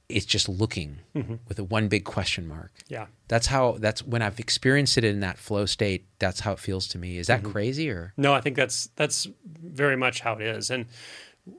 it's 0.09 0.25
just 0.25 0.47
looking 0.47 0.99
mm-hmm. 1.13 1.35
with 1.49 1.59
a 1.59 1.63
one 1.65 1.89
big 1.89 2.05
question 2.05 2.47
mark. 2.47 2.71
Yeah. 2.87 3.07
That's 3.27 3.47
how, 3.47 3.77
that's 3.79 4.05
when 4.05 4.21
I've 4.21 4.39
experienced 4.39 4.97
it 4.97 5.03
in 5.03 5.19
that 5.19 5.37
flow 5.37 5.65
state, 5.65 6.05
that's 6.19 6.39
how 6.39 6.53
it 6.53 6.59
feels 6.59 6.87
to 6.89 6.97
me. 6.97 7.17
Is 7.17 7.27
that 7.27 7.41
mm-hmm. 7.41 7.51
crazy 7.51 7.89
or? 7.89 8.13
No, 8.15 8.33
I 8.33 8.39
think 8.39 8.55
that's 8.55 8.89
that's 8.95 9.27
very 9.45 9.97
much 9.97 10.21
how 10.21 10.33
it 10.35 10.41
is, 10.41 10.69
and 10.69 10.85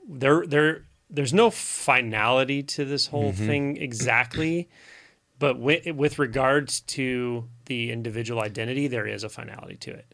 there 0.07 0.47
there 0.47 0.85
there's 1.11 1.33
no 1.33 1.51
finality 1.51 2.63
to 2.63 2.85
this 2.85 3.07
whole 3.07 3.31
thing 3.33 3.77
exactly, 3.77 4.67
but 5.39 5.57
with, 5.59 5.85
with 5.95 6.19
regards 6.19 6.81
to 6.81 7.47
the 7.65 7.91
individual 7.91 8.41
identity, 8.41 8.87
there 8.87 9.07
is 9.07 9.23
a 9.23 9.29
finality 9.29 9.75
to 9.77 9.91
it 9.91 10.13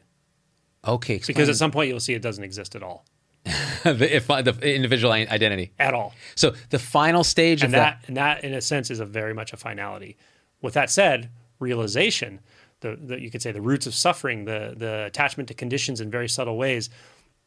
Okay. 0.87 1.15
Explain. 1.15 1.33
because 1.33 1.49
at 1.49 1.55
some 1.55 1.71
point 1.71 1.89
you'll 1.89 1.99
see 1.99 2.13
it 2.13 2.21
doesn't 2.21 2.43
exist 2.43 2.75
at 2.75 2.83
all, 2.83 3.05
the, 3.83 4.07
if, 4.15 4.29
uh, 4.29 4.41
the 4.41 4.51
individual 4.75 5.11
identity. 5.13 5.71
at 5.79 5.93
all, 5.93 6.13
So 6.35 6.53
the 6.69 6.79
final 6.79 7.23
stage 7.23 7.61
and 7.63 7.73
of 7.73 7.79
that, 7.79 7.99
that 8.01 8.07
and 8.07 8.17
that 8.17 8.43
in 8.43 8.53
a 8.53 8.61
sense 8.61 8.89
is 8.91 8.99
a 8.99 9.05
very 9.05 9.33
much 9.33 9.51
a 9.53 9.57
finality. 9.57 10.15
With 10.61 10.73
that 10.75 10.89
said, 10.89 11.29
realization, 11.59 12.39
the, 12.81 12.95
the 13.01 13.19
you 13.19 13.31
could 13.31 13.41
say 13.41 13.51
the 13.51 13.61
roots 13.61 13.87
of 13.87 13.95
suffering, 13.95 14.45
the 14.45 14.73
the 14.77 15.05
attachment 15.05 15.47
to 15.49 15.53
conditions 15.53 16.01
in 16.01 16.11
very 16.11 16.27
subtle 16.29 16.57
ways. 16.57 16.89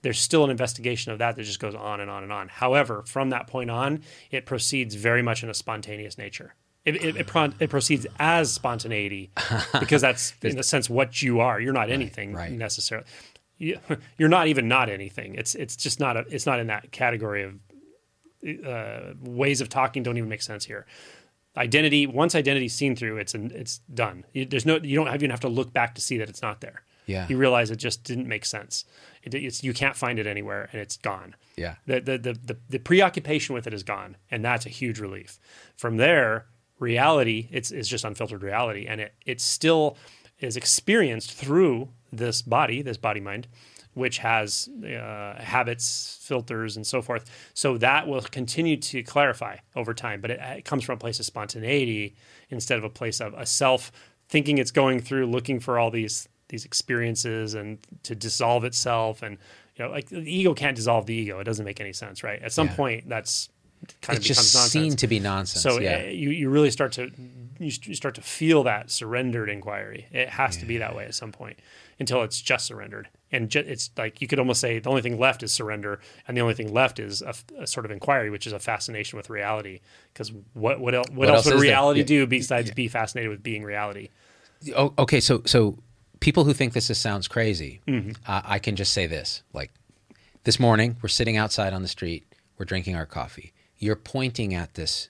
There's 0.02 0.18
still 0.20 0.44
an 0.44 0.50
investigation 0.50 1.10
of 1.12 1.18
that 1.18 1.34
that 1.36 1.42
just 1.42 1.58
goes 1.60 1.74
on 1.74 2.00
and 2.00 2.08
on 2.10 2.22
and 2.22 2.32
on. 2.32 2.48
However, 2.48 3.02
from 3.06 3.30
that 3.30 3.46
point 3.48 3.68
on, 3.70 4.02
it 4.30 4.46
proceeds 4.46 4.94
very 4.94 5.22
much 5.22 5.42
in 5.42 5.50
a 5.50 5.54
spontaneous 5.54 6.16
nature. 6.18 6.54
It, 6.88 7.04
it, 7.04 7.16
it, 7.16 7.26
pro- 7.26 7.52
it 7.60 7.70
proceeds 7.70 8.06
as 8.18 8.52
spontaneity 8.52 9.30
because 9.80 10.00
that's 10.00 10.32
in 10.42 10.58
a 10.58 10.62
sense 10.62 10.88
what 10.88 11.20
you 11.20 11.40
are. 11.40 11.60
You're 11.60 11.72
not 11.72 11.90
anything 11.90 12.32
right. 12.32 12.50
necessarily. 12.50 13.06
You, 13.58 13.78
you're 14.18 14.28
not 14.28 14.46
even 14.46 14.68
not 14.68 14.88
anything. 14.88 15.34
It's 15.34 15.54
it's 15.54 15.76
just 15.76 16.00
not 16.00 16.16
a, 16.16 16.24
it's 16.30 16.46
not 16.46 16.60
in 16.60 16.68
that 16.68 16.90
category 16.92 17.42
of 17.44 17.54
uh, 18.66 19.14
ways 19.20 19.60
of 19.60 19.68
talking 19.68 20.02
don't 20.02 20.16
even 20.16 20.28
make 20.28 20.42
sense 20.42 20.64
here. 20.64 20.86
Identity 21.56 22.06
once 22.06 22.34
identity's 22.34 22.74
seen 22.74 22.96
through, 22.96 23.18
it's 23.18 23.34
an, 23.34 23.50
it's 23.54 23.78
done. 23.92 24.24
You, 24.32 24.46
there's 24.46 24.64
no 24.64 24.76
you 24.76 24.96
don't 24.96 25.12
even 25.12 25.30
have 25.30 25.40
to 25.40 25.48
look 25.48 25.72
back 25.72 25.94
to 25.96 26.00
see 26.00 26.18
that 26.18 26.28
it's 26.28 26.42
not 26.42 26.60
there. 26.60 26.82
Yeah. 27.06 27.26
you 27.26 27.38
realize 27.38 27.70
it 27.70 27.76
just 27.76 28.04
didn't 28.04 28.28
make 28.28 28.44
sense. 28.44 28.84
It, 29.22 29.34
it's 29.34 29.64
you 29.64 29.72
can't 29.72 29.96
find 29.96 30.18
it 30.18 30.26
anywhere, 30.26 30.68
and 30.72 30.80
it's 30.80 30.98
gone. 30.98 31.34
yeah. 31.56 31.76
The, 31.86 32.00
the 32.00 32.18
the 32.18 32.32
the 32.34 32.56
the 32.68 32.78
preoccupation 32.78 33.54
with 33.54 33.66
it 33.66 33.74
is 33.74 33.82
gone, 33.82 34.16
and 34.30 34.44
that's 34.44 34.66
a 34.66 34.68
huge 34.68 35.00
relief. 35.00 35.40
From 35.76 35.96
there, 35.96 36.46
reality 36.78 37.48
it's 37.50 37.70
is 37.70 37.88
just 37.88 38.04
unfiltered 38.04 38.42
reality, 38.42 38.86
and 38.86 39.00
it 39.00 39.14
it 39.26 39.40
still 39.40 39.96
is 40.40 40.56
experienced 40.56 41.32
through 41.32 41.88
this 42.12 42.42
body, 42.42 42.80
this 42.82 42.96
body 42.96 43.20
mind, 43.20 43.48
which 43.94 44.18
has 44.18 44.68
uh, 44.84 45.34
habits, 45.42 46.18
filters, 46.22 46.76
and 46.76 46.86
so 46.86 47.02
forth. 47.02 47.24
So 47.54 47.76
that 47.78 48.06
will 48.06 48.20
continue 48.22 48.76
to 48.76 49.02
clarify 49.02 49.56
over 49.74 49.92
time, 49.92 50.20
but 50.20 50.30
it, 50.30 50.40
it 50.40 50.64
comes 50.64 50.84
from 50.84 50.94
a 50.94 50.98
place 50.98 51.18
of 51.18 51.26
spontaneity 51.26 52.14
instead 52.50 52.78
of 52.78 52.84
a 52.84 52.88
place 52.90 53.20
of 53.20 53.34
a 53.34 53.44
self 53.46 53.90
thinking 54.28 54.58
it's 54.58 54.70
going 54.70 55.00
through, 55.00 55.26
looking 55.26 55.58
for 55.60 55.78
all 55.78 55.90
these 55.90 56.28
these 56.48 56.64
experiences 56.64 57.52
and 57.54 57.78
to 58.02 58.14
dissolve 58.14 58.64
itself 58.64 59.22
and 59.22 59.36
you 59.76 59.84
know 59.84 59.90
like 59.90 60.08
the 60.08 60.20
ego 60.20 60.54
can't 60.54 60.76
dissolve 60.76 61.04
the 61.04 61.12
ego 61.12 61.38
it 61.40 61.44
doesn't 61.44 61.66
make 61.66 61.78
any 61.78 61.92
sense 61.92 62.24
right 62.24 62.40
at 62.40 62.54
some 62.54 62.68
Yeah. 62.68 62.74
point 62.74 63.06
that's 63.06 63.50
kind 64.02 64.18
It's 64.18 64.18
of 64.18 64.22
becomes 64.22 64.26
just 64.26 64.54
nonsense 64.54 64.70
seen 64.72 64.96
to 64.96 65.06
be 65.06 65.20
nonsense. 65.20 65.62
so 65.62 65.80
yeah. 65.80 65.98
uh, 66.06 66.08
you 66.10 66.30
you 66.30 66.48
really 66.50 66.70
start 66.70 66.92
to 66.92 67.10
you, 67.60 67.70
st- 67.70 67.88
you 67.88 67.94
start 67.94 68.14
to 68.14 68.22
feel 68.22 68.62
that 68.64 68.90
surrendered 68.90 69.48
inquiry. 69.50 70.06
It 70.12 70.28
has 70.30 70.56
to 70.58 70.66
be 70.66 70.78
that 70.78 70.94
way 70.94 71.04
at 71.06 71.14
some 71.14 71.32
point 71.32 71.58
until 71.98 72.22
it's 72.22 72.40
just 72.40 72.66
surrendered. 72.66 73.08
And 73.32 73.50
ju- 73.50 73.64
it's 73.66 73.90
like 73.96 74.22
you 74.22 74.28
could 74.28 74.38
almost 74.38 74.60
say 74.60 74.78
the 74.78 74.88
only 74.88 75.02
thing 75.02 75.18
left 75.18 75.42
is 75.42 75.52
surrender, 75.52 75.98
and 76.26 76.36
the 76.36 76.40
only 76.40 76.54
thing 76.54 76.72
left 76.72 76.98
is 77.00 77.20
a, 77.20 77.28
f- 77.30 77.44
a 77.58 77.66
sort 77.66 77.84
of 77.84 77.90
inquiry, 77.92 78.30
which 78.30 78.46
is 78.46 78.52
a 78.52 78.58
fascination 78.60 79.16
with 79.16 79.28
reality. 79.28 79.80
Because 80.12 80.32
what 80.54 80.80
what 80.80 80.94
else 80.94 81.08
what, 81.10 81.28
else 81.28 81.46
else 81.46 81.54
would 81.54 81.60
reality 81.62 82.00
Yeah. 82.00 82.06
do 82.06 82.26
besides 82.26 82.70
be 82.70 82.86
fascinated 82.88 83.30
with 83.30 83.42
being 83.42 83.64
reality? 83.64 84.08
Oh, 84.76 84.94
okay, 84.98 85.20
so 85.20 85.42
so 85.44 85.78
people 86.20 86.44
who 86.44 86.52
think 86.52 86.72
this 86.72 86.90
is, 86.90 86.98
sounds 86.98 87.28
crazy, 87.28 87.80
Mm-hmm. 87.86 88.12
uh, 88.26 88.42
I 88.44 88.58
can 88.60 88.76
just 88.76 88.92
say 88.92 89.06
this: 89.06 89.42
like 89.52 89.72
this 90.44 90.58
morning, 90.60 90.96
we're 91.02 91.08
sitting 91.08 91.36
outside 91.36 91.72
on 91.72 91.82
the 91.82 91.88
street, 91.88 92.24
we're 92.56 92.64
drinking 92.66 92.94
our 92.96 93.06
coffee. 93.06 93.52
You're 93.78 93.96
pointing 93.96 94.54
at 94.54 94.74
this 94.74 95.08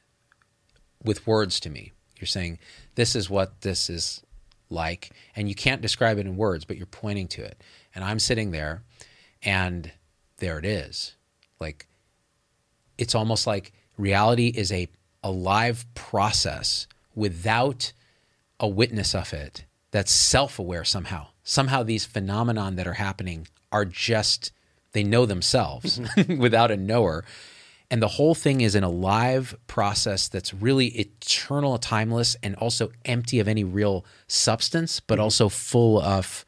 with 1.03 1.27
words 1.27 1.61
to 1.61 1.71
me. 1.71 1.93
You're 2.19 2.27
saying 2.27 2.59
this 2.95 3.15
is 3.15 3.31
what 3.31 3.61
this 3.63 3.89
is 3.89 4.23
like, 4.71 5.11
and 5.35 5.49
you 5.49 5.55
can't 5.55 5.81
describe 5.81 6.19
it 6.19 6.27
in 6.27 6.37
words, 6.37 6.65
but 6.65 6.77
you're 6.77 6.87
pointing 6.87 7.29
to 7.29 7.43
it. 7.43 7.63
And 7.95 8.05
I'm 8.05 8.19
sitting 8.19 8.51
there, 8.51 8.83
and 9.43 9.93
there 10.39 10.59
it 10.59 10.65
is. 10.65 11.15
Like 11.61 11.87
it's 12.99 13.15
almost 13.15 13.47
like 13.47 13.73
reality 13.97 14.49
is 14.49 14.71
a 14.73 14.89
a 15.23 15.31
live 15.31 15.87
process 15.95 16.87
without 17.15 17.93
a 18.61 18.69
witness 18.69 19.15
of 19.15 19.33
it 19.33 19.65
that's 19.91 20.13
self-aware 20.13 20.85
somehow 20.85 21.27
somehow 21.43 21.83
these 21.83 22.05
phenomenon 22.05 22.77
that 22.77 22.87
are 22.87 22.95
happening 22.95 23.47
are 23.73 23.85
just 23.85 24.53
they 24.93 25.03
know 25.03 25.27
themselves 25.27 26.01
without 26.39 26.71
a 26.71 26.77
knower 26.77 27.25
and 27.91 28.03
the 28.03 28.09
whole 28.09 28.35
thing 28.35 28.61
is 28.61 28.75
in 28.75 28.85
a 28.85 28.89
live 28.91 29.57
process 29.67 30.29
that's 30.29 30.53
really 30.53 30.89
eternal 30.89 31.79
timeless 31.79 32.37
and 32.43 32.55
also 32.57 32.91
empty 33.05 33.41
of 33.41 33.49
any 33.49 33.65
real 33.65 34.05
substance 34.27 35.01
but 35.01 35.19
also 35.19 35.49
full 35.49 36.01
of 36.01 36.45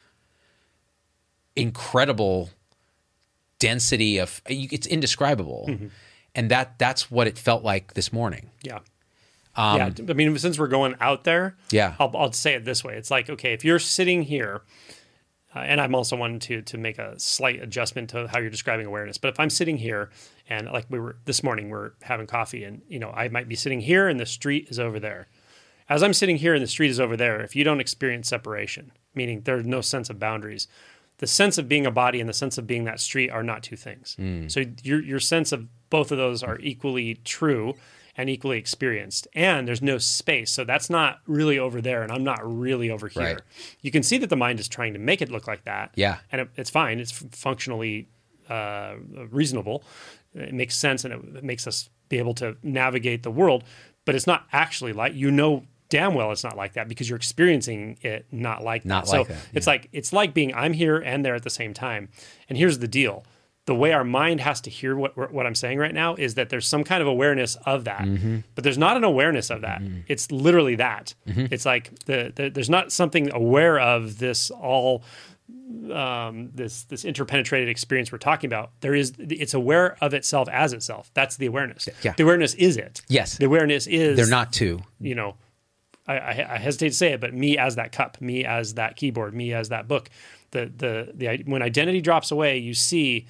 incredible 1.55 2.49
density 3.59 4.17
of 4.17 4.41
it's 4.47 4.87
indescribable 4.87 5.69
and 6.33 6.49
that 6.49 6.79
that's 6.79 7.11
what 7.11 7.27
it 7.27 7.37
felt 7.37 7.63
like 7.63 7.93
this 7.93 8.11
morning 8.13 8.49
Yeah. 8.63 8.79
yeah. 9.55 9.89
I 10.09 10.13
mean, 10.13 10.37
since 10.37 10.57
we're 10.57 10.67
going 10.69 10.95
out 11.01 11.25
there, 11.25 11.45
Um, 11.45 11.53
Yeah. 11.71 11.95
I'll, 11.99 12.11
I'll 12.15 12.31
say 12.31 12.53
it 12.53 12.63
this 12.63 12.83
way. 12.85 12.95
It's 12.95 13.11
like, 13.11 13.29
okay, 13.29 13.51
if 13.53 13.65
you're 13.65 13.79
sitting 13.79 14.23
here, 14.23 14.61
uh, 15.55 15.59
and 15.59 15.81
I'm 15.81 15.95
also 15.95 16.15
one 16.15 16.39
to 16.39 16.61
to 16.61 16.77
make 16.77 16.97
a 16.97 17.19
slight 17.19 17.61
adjustment 17.61 18.09
to 18.11 18.27
how 18.27 18.39
you're 18.39 18.49
describing 18.49 18.85
awareness. 18.85 19.17
But 19.17 19.29
if 19.29 19.39
I'm 19.39 19.49
sitting 19.49 19.77
here 19.77 20.09
and 20.49 20.67
like 20.71 20.85
we 20.89 20.99
were 20.99 21.17
this 21.25 21.43
morning, 21.43 21.69
we're 21.69 21.91
having 22.01 22.27
coffee, 22.27 22.63
and 22.63 22.81
you 22.87 22.99
know 22.99 23.11
I 23.11 23.27
might 23.29 23.47
be 23.47 23.55
sitting 23.55 23.81
here, 23.81 24.07
and 24.07 24.19
the 24.19 24.25
street 24.25 24.67
is 24.69 24.79
over 24.79 24.99
there, 24.99 25.27
As 25.89 26.03
I'm 26.03 26.13
sitting 26.13 26.37
here 26.37 26.53
and 26.53 26.63
the 26.63 26.67
street 26.67 26.89
is 26.89 26.99
over 26.99 27.17
there, 27.17 27.41
if 27.41 27.55
you 27.55 27.63
don't 27.63 27.81
experience 27.81 28.29
separation, 28.29 28.91
meaning 29.13 29.41
there's 29.43 29.65
no 29.65 29.81
sense 29.81 30.09
of 30.09 30.19
boundaries, 30.19 30.67
the 31.17 31.27
sense 31.27 31.57
of 31.57 31.67
being 31.67 31.85
a 31.85 31.91
body 31.91 32.19
and 32.19 32.29
the 32.29 32.33
sense 32.33 32.57
of 32.57 32.65
being 32.65 32.85
that 32.85 32.99
street 32.99 33.29
are 33.29 33.43
not 33.43 33.61
two 33.61 33.75
things. 33.75 34.15
So 34.49 34.63
your 34.83 35.01
your 35.03 35.19
sense 35.19 35.51
of 35.51 35.67
both 35.89 36.11
of 36.11 36.17
those 36.17 36.43
are 36.43 36.57
equally 36.59 37.15
true 37.25 37.75
and 38.17 38.29
equally 38.29 38.57
experienced. 38.57 39.27
And 39.33 39.67
there's 39.67 39.81
no 39.81 39.97
space. 39.97 40.51
So 40.51 40.63
that's 40.63 40.89
not 40.89 41.19
really 41.27 41.57
over 41.57 41.81
there 41.81 42.03
and 42.03 42.11
I'm 42.11 42.23
not 42.23 42.39
really 42.43 42.89
over 42.89 43.07
here. 43.07 43.23
Right. 43.23 43.41
You 43.81 43.91
can 43.91 44.03
see 44.03 44.17
that 44.17 44.29
the 44.29 44.35
mind 44.35 44.59
is 44.59 44.67
trying 44.67 44.93
to 44.93 44.99
make 44.99 45.21
it 45.21 45.31
look 45.31 45.47
like 45.47 45.63
that. 45.65 45.91
Yeah. 45.95 46.17
And 46.31 46.41
it, 46.41 46.49
it's 46.55 46.69
fine. 46.69 46.99
It's 46.99 47.11
functionally 47.11 48.07
uh, 48.49 48.95
reasonable. 49.29 49.83
It 50.33 50.53
makes 50.53 50.75
sense 50.77 51.05
and 51.05 51.13
it 51.37 51.43
makes 51.43 51.67
us 51.67 51.89
be 52.09 52.17
able 52.17 52.33
to 52.35 52.57
navigate 52.63 53.23
the 53.23 53.31
world. 53.31 53.63
But 54.05 54.15
it's 54.15 54.27
not 54.27 54.45
actually 54.51 54.93
like 54.93 55.13
you 55.13 55.31
know 55.31 55.63
damn 55.89 56.13
well 56.13 56.31
it's 56.31 56.43
not 56.43 56.55
like 56.55 56.73
that 56.73 56.87
because 56.87 57.09
you're 57.09 57.17
experiencing 57.17 57.97
it 58.01 58.25
not 58.31 58.63
like 58.63 58.85
Not 58.85 59.05
that. 59.05 59.11
like 59.11 59.27
so 59.27 59.33
that, 59.33 59.41
it's 59.53 59.67
like 59.67 59.89
it's 59.91 60.13
like 60.13 60.33
being 60.33 60.53
I'm 60.55 60.71
here 60.73 60.97
and 60.97 61.23
there 61.23 61.35
at 61.35 61.43
the 61.43 61.49
same 61.49 61.73
time. 61.73 62.09
And 62.49 62.57
here's 62.57 62.79
the 62.79 62.87
deal. 62.87 63.25
The 63.67 63.75
way 63.75 63.93
our 63.93 64.03
mind 64.03 64.41
has 64.41 64.59
to 64.61 64.69
hear 64.71 64.95
what 64.95 65.15
what 65.31 65.45
I'm 65.45 65.53
saying 65.55 65.77
right 65.77 65.93
now 65.93 66.15
is 66.15 66.33
that 66.35 66.49
there's 66.49 66.67
some 66.67 66.83
kind 66.83 67.01
of 67.01 67.07
awareness 67.07 67.55
of 67.65 67.83
that, 67.85 68.01
Mm-hmm. 68.01 68.39
but 68.55 68.63
there's 68.63 68.77
not 68.77 68.97
an 68.97 69.03
awareness 69.03 69.49
of 69.51 69.61
that. 69.61 69.81
It's 70.07 70.31
literally 70.31 70.75
that. 70.75 71.13
Mm-hmm. 71.27 71.45
It's 71.53 71.65
like 71.65 71.93
the, 72.05 72.31
the 72.35 72.49
there's 72.49 72.69
not 72.71 72.91
something 72.91 73.31
aware 73.31 73.79
of 73.79 74.17
this 74.17 74.49
all 74.51 75.03
um, 75.93 76.49
this 76.53 76.83
this 76.85 77.05
interpenetrated 77.05 77.69
experience 77.69 78.11
we're 78.11 78.17
talking 78.17 78.47
about. 78.47 78.71
There 78.81 78.95
is 78.95 79.13
it's 79.19 79.53
aware 79.53 79.95
of 80.01 80.13
itself 80.13 80.47
as 80.49 80.73
itself. 80.73 81.11
That's 81.13 81.37
the 81.37 81.45
awareness. 81.45 81.87
Yeah. 82.03 82.13
The 82.17 82.23
awareness 82.23 82.53
is 82.55 82.77
it. 82.77 83.01
Yes. 83.07 83.37
The 83.37 83.45
awareness 83.45 83.87
is 83.87 84.17
They're 84.17 84.27
not 84.27 84.53
two. 84.53 84.81
you 84.99 85.15
know, 85.15 85.35
I, 86.07 86.17
I, 86.17 86.53
I 86.55 86.57
hesitate 86.57 86.89
to 86.89 86.95
say 86.95 87.13
it, 87.13 87.21
but 87.21 87.33
me 87.33 87.57
as 87.57 87.75
that 87.75 87.91
cup, 87.91 88.19
me 88.21 88.43
as 88.45 88.73
that 88.75 88.95
keyboard, 88.95 89.33
me 89.33 89.53
as 89.53 89.69
that 89.69 89.87
book. 89.87 90.09
The 90.51 90.71
the 90.75 91.11
the 91.13 91.43
when 91.45 91.61
identity 91.61 92.01
drops 92.01 92.31
away, 92.31 92.57
you 92.57 92.73
see 92.73 93.27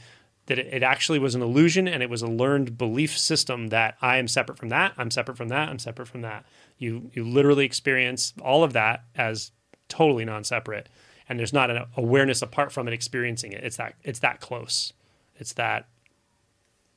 that 0.51 0.59
it, 0.59 0.67
it 0.73 0.83
actually 0.83 1.17
was 1.17 1.33
an 1.33 1.41
illusion 1.41 1.87
and 1.87 2.03
it 2.03 2.09
was 2.09 2.21
a 2.21 2.27
learned 2.27 2.77
belief 2.77 3.17
system 3.17 3.67
that 3.67 3.95
I 4.01 4.17
am 4.17 4.27
separate 4.27 4.57
from 4.57 4.67
that, 4.67 4.93
I'm 4.97 5.09
separate 5.09 5.37
from 5.37 5.47
that, 5.47 5.69
I'm 5.69 5.79
separate 5.79 6.09
from 6.09 6.21
that. 6.23 6.45
You 6.77 7.09
you 7.13 7.23
literally 7.23 7.63
experience 7.63 8.33
all 8.41 8.61
of 8.61 8.73
that 8.73 9.05
as 9.15 9.53
totally 9.87 10.25
non-separate, 10.25 10.89
and 11.29 11.39
there's 11.39 11.53
not 11.53 11.71
an 11.71 11.85
awareness 11.95 12.41
apart 12.41 12.73
from 12.73 12.89
it 12.89 12.93
experiencing 12.93 13.53
it. 13.53 13.63
It's 13.63 13.77
that 13.77 13.93
it's 14.03 14.19
that 14.19 14.41
close, 14.41 14.91
it's 15.37 15.53
that 15.53 15.87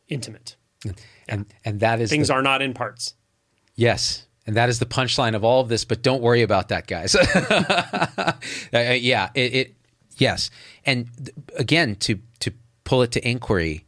intimate. 0.08 0.56
And 1.28 1.46
and 1.64 1.78
that 1.78 2.00
is 2.00 2.10
Things 2.10 2.28
the, 2.28 2.34
are 2.34 2.42
not 2.42 2.60
in 2.60 2.74
parts. 2.74 3.14
Yes. 3.76 4.26
And 4.48 4.56
that 4.56 4.68
is 4.68 4.80
the 4.80 4.86
punchline 4.86 5.34
of 5.36 5.44
all 5.44 5.60
of 5.60 5.68
this, 5.68 5.84
but 5.84 6.02
don't 6.02 6.20
worry 6.20 6.42
about 6.42 6.68
that, 6.68 6.86
guys. 6.88 7.14
Uh, 8.74 8.78
yeah, 8.92 9.30
it, 9.34 9.54
it 9.54 9.74
yes. 10.18 10.50
And 10.84 11.08
again, 11.56 11.94
to 11.96 12.18
to 12.40 12.52
pull 12.84 13.02
it 13.02 13.12
to 13.12 13.28
inquiry, 13.28 13.84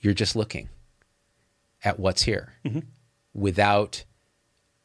you're 0.00 0.14
just 0.14 0.36
looking 0.36 0.68
at 1.84 1.98
what's 1.98 2.22
here 2.22 2.54
mm-hmm. 2.64 2.80
without 3.32 4.04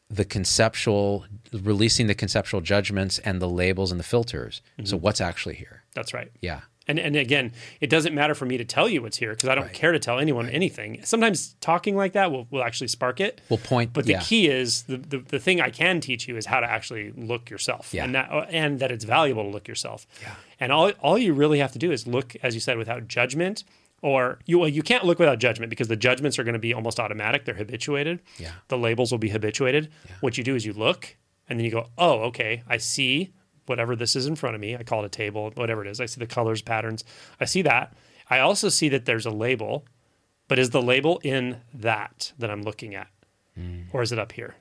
the 0.10 0.26
conceptual 0.26 1.26
releasing 1.52 2.08
the 2.08 2.16
conceptual 2.16 2.62
judgments 2.62 3.18
and 3.20 3.42
the 3.42 3.50
labels 3.50 3.92
and 3.92 4.00
the 4.00 4.04
filters. 4.04 4.62
So 4.84 4.96
mm-hmm. 4.96 5.04
what's 5.04 5.20
actually 5.20 5.56
here? 5.56 5.84
That's 5.94 6.14
right. 6.14 6.32
Yeah. 6.42 6.62
And 6.88 7.00
and 7.00 7.16
again, 7.16 7.52
it 7.82 7.90
doesn't 7.90 8.14
matter 8.14 8.36
for 8.36 8.46
me 8.46 8.58
to 8.58 8.66
tell 8.66 8.88
you 8.88 9.02
what's 9.02 9.18
here 9.18 9.32
because 9.32 9.50
I 9.50 9.56
don't 9.56 9.74
care 9.74 9.92
to 9.92 9.98
tell 10.00 10.20
anyone 10.20 10.48
anything. 10.50 11.02
Sometimes 11.04 11.56
talking 11.60 11.96
like 11.96 12.14
that 12.14 12.32
will, 12.32 12.48
will 12.52 12.64
actually 12.64 12.90
spark 12.90 13.20
it. 13.20 13.42
We'll 13.50 13.58
point 13.58 13.92
But 13.94 14.06
the 14.06 14.14
yeah. 14.14 14.20
key 14.22 14.48
is 14.48 14.84
the, 14.84 14.98
the 14.98 15.18
the 15.18 15.40
thing 15.40 15.62
I 15.62 15.72
can 15.72 16.00
teach 16.00 16.28
you 16.28 16.38
is 16.38 16.46
how 16.46 16.60
to 16.60 16.70
actually 16.70 17.12
look 17.16 17.50
yourself, 17.50 17.92
Yeah. 17.94 18.04
and 18.06 18.14
that 18.14 18.32
uh, 18.32 18.46
and 18.50 18.80
that 18.80 18.92
it's 18.92 19.04
valuable 19.06 19.44
to 19.44 19.50
look 19.50 19.68
yourself. 19.68 20.06
Yeah. 20.22 20.36
And 20.60 20.72
all 20.72 20.90
all 21.02 21.18
you 21.18 21.34
really 21.34 21.58
have 21.60 21.72
to 21.72 21.80
do 21.80 21.92
is 21.92 22.06
look, 22.06 22.36
as 22.44 22.54
you 22.54 22.62
said, 22.62 22.78
without 22.78 23.08
judgment. 23.08 23.64
Or 24.02 24.38
you 24.46 24.60
well, 24.60 24.70
you 24.70 24.84
can't 24.84 25.04
look 25.06 25.18
without 25.18 25.40
judgment 25.40 25.72
because 25.72 25.88
the 25.88 25.96
judgments 25.96 26.38
are 26.38 26.44
going 26.44 26.54
to 26.54 26.60
be 26.60 26.74
almost 26.76 27.00
automatic. 27.00 27.46
They're 27.46 27.56
habituated. 27.56 28.20
Yeah. 28.38 28.52
The 28.68 28.78
labels 28.78 29.10
will 29.12 29.18
be 29.18 29.30
habituated. 29.30 29.90
What 30.20 30.38
you 30.38 30.44
do 30.44 30.54
is 30.54 30.64
you 30.66 30.74
look 30.74 31.16
and 31.50 31.58
then 31.58 31.66
you 31.66 31.72
go, 31.72 31.88
oh, 31.98 32.20
okay, 32.26 32.62
I 32.68 32.78
see 32.78 33.34
whatever 33.66 33.96
this 33.96 34.16
is 34.16 34.26
in 34.26 34.36
front 34.36 34.56
of 34.56 34.62
me. 34.62 34.76
I 34.76 34.84
call 34.84 35.04
it 35.04 35.08
a 35.08 35.10
table, 35.10 35.52
whatever 35.56 35.84
it 35.84 35.90
is. 35.90 36.00
I 36.00 36.06
see 36.06 36.20
the 36.20 36.28
colors, 36.28 36.62
patterns. 36.62 37.04
I 37.40 37.46
see 37.46 37.62
that. 37.64 37.96
I 38.30 38.40
also 38.40 38.70
see 38.70 38.90
that 38.90 39.06
there's 39.06 39.26
a 39.26 39.32
label, 39.32 39.86
but 40.48 40.60
is 40.60 40.72
the 40.72 40.82
label 40.82 41.20
in 41.24 41.62
that 41.74 42.34
that 42.40 42.50
I'm 42.50 42.64
looking 42.64 42.96
at, 42.96 43.08
hmm. 43.56 43.82
or 43.94 44.02
is 44.02 44.12
it 44.12 44.20
up 44.20 44.32
here? 44.32 44.56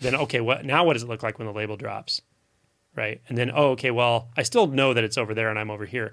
Then 0.00 0.14
okay, 0.14 0.40
what 0.40 0.64
now? 0.64 0.84
What 0.84 0.94
does 0.94 1.02
it 1.02 1.08
look 1.08 1.22
like 1.22 1.38
when 1.38 1.46
the 1.46 1.54
label 1.54 1.76
drops? 1.76 2.22
Right, 2.96 3.20
and 3.28 3.38
then 3.38 3.50
oh, 3.54 3.70
okay, 3.70 3.90
well, 3.90 4.30
I 4.36 4.42
still 4.42 4.66
know 4.66 4.92
that 4.94 5.04
it's 5.04 5.18
over 5.18 5.32
there 5.32 5.48
and 5.48 5.58
I'm 5.58 5.70
over 5.70 5.86
here. 5.86 6.12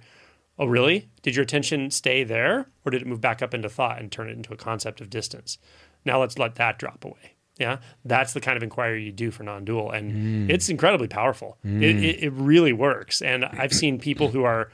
Oh, 0.59 0.65
really? 0.65 1.09
Did 1.21 1.35
your 1.35 1.43
attention 1.43 1.91
stay 1.91 2.23
there, 2.23 2.67
or 2.83 2.91
did 2.91 3.01
it 3.01 3.07
move 3.07 3.21
back 3.21 3.43
up 3.43 3.53
into 3.53 3.69
thought 3.69 3.99
and 3.99 4.11
turn 4.11 4.27
it 4.27 4.37
into 4.37 4.53
a 4.53 4.57
concept 4.57 5.01
of 5.01 5.09
distance? 5.09 5.59
Now 6.03 6.19
let's 6.19 6.39
let 6.39 6.55
that 6.55 6.79
drop 6.79 7.05
away. 7.05 7.36
Yeah, 7.59 7.79
that's 8.05 8.33
the 8.33 8.39
kind 8.41 8.55
of 8.55 8.63
inquiry 8.63 9.03
you 9.03 9.11
do 9.11 9.31
for 9.31 9.43
non-dual, 9.43 9.91
and 9.91 10.51
it's 10.51 10.69
incredibly 10.69 11.07
powerful. 11.07 11.57
It, 11.63 11.95
it, 12.03 12.23
it 12.23 12.33
really 12.33 12.71
works, 12.73 13.21
and 13.21 13.45
I've 13.45 13.73
seen 13.73 13.99
people 13.99 14.29
who 14.29 14.43
are 14.43 14.71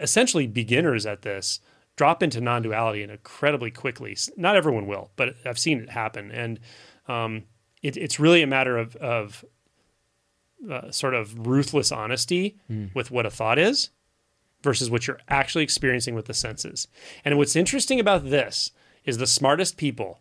essentially 0.00 0.46
beginners 0.46 1.04
at 1.06 1.22
this 1.22 1.60
drop 1.96 2.22
into 2.22 2.40
non-duality 2.40 3.02
and 3.02 3.10
incredibly 3.12 3.70
quickly. 3.70 4.16
Not 4.36 4.56
everyone 4.56 4.86
will, 4.86 5.10
but 5.16 5.34
I've 5.44 5.58
seen 5.58 5.80
it 5.80 5.90
happen, 5.90 6.30
and 6.30 6.60
um, 7.06 7.44
it, 7.82 7.96
it's 7.96 8.18
really 8.18 8.40
a 8.42 8.46
matter 8.46 8.78
of, 8.78 8.96
of 8.96 9.44
uh, 10.70 10.90
sort 10.90 11.14
of 11.14 11.46
ruthless 11.46 11.92
honesty 11.92 12.56
with 12.94 13.10
what 13.10 13.26
a 13.26 13.30
thought 13.30 13.58
is 13.58 13.90
versus 14.62 14.90
what 14.90 15.06
you're 15.06 15.20
actually 15.28 15.64
experiencing 15.64 16.14
with 16.14 16.26
the 16.26 16.34
senses. 16.34 16.88
And 17.24 17.36
what's 17.36 17.54
interesting 17.56 18.00
about 18.00 18.28
this 18.30 18.72
is 19.04 19.18
the 19.18 19.26
smartest 19.26 19.76
people 19.76 20.20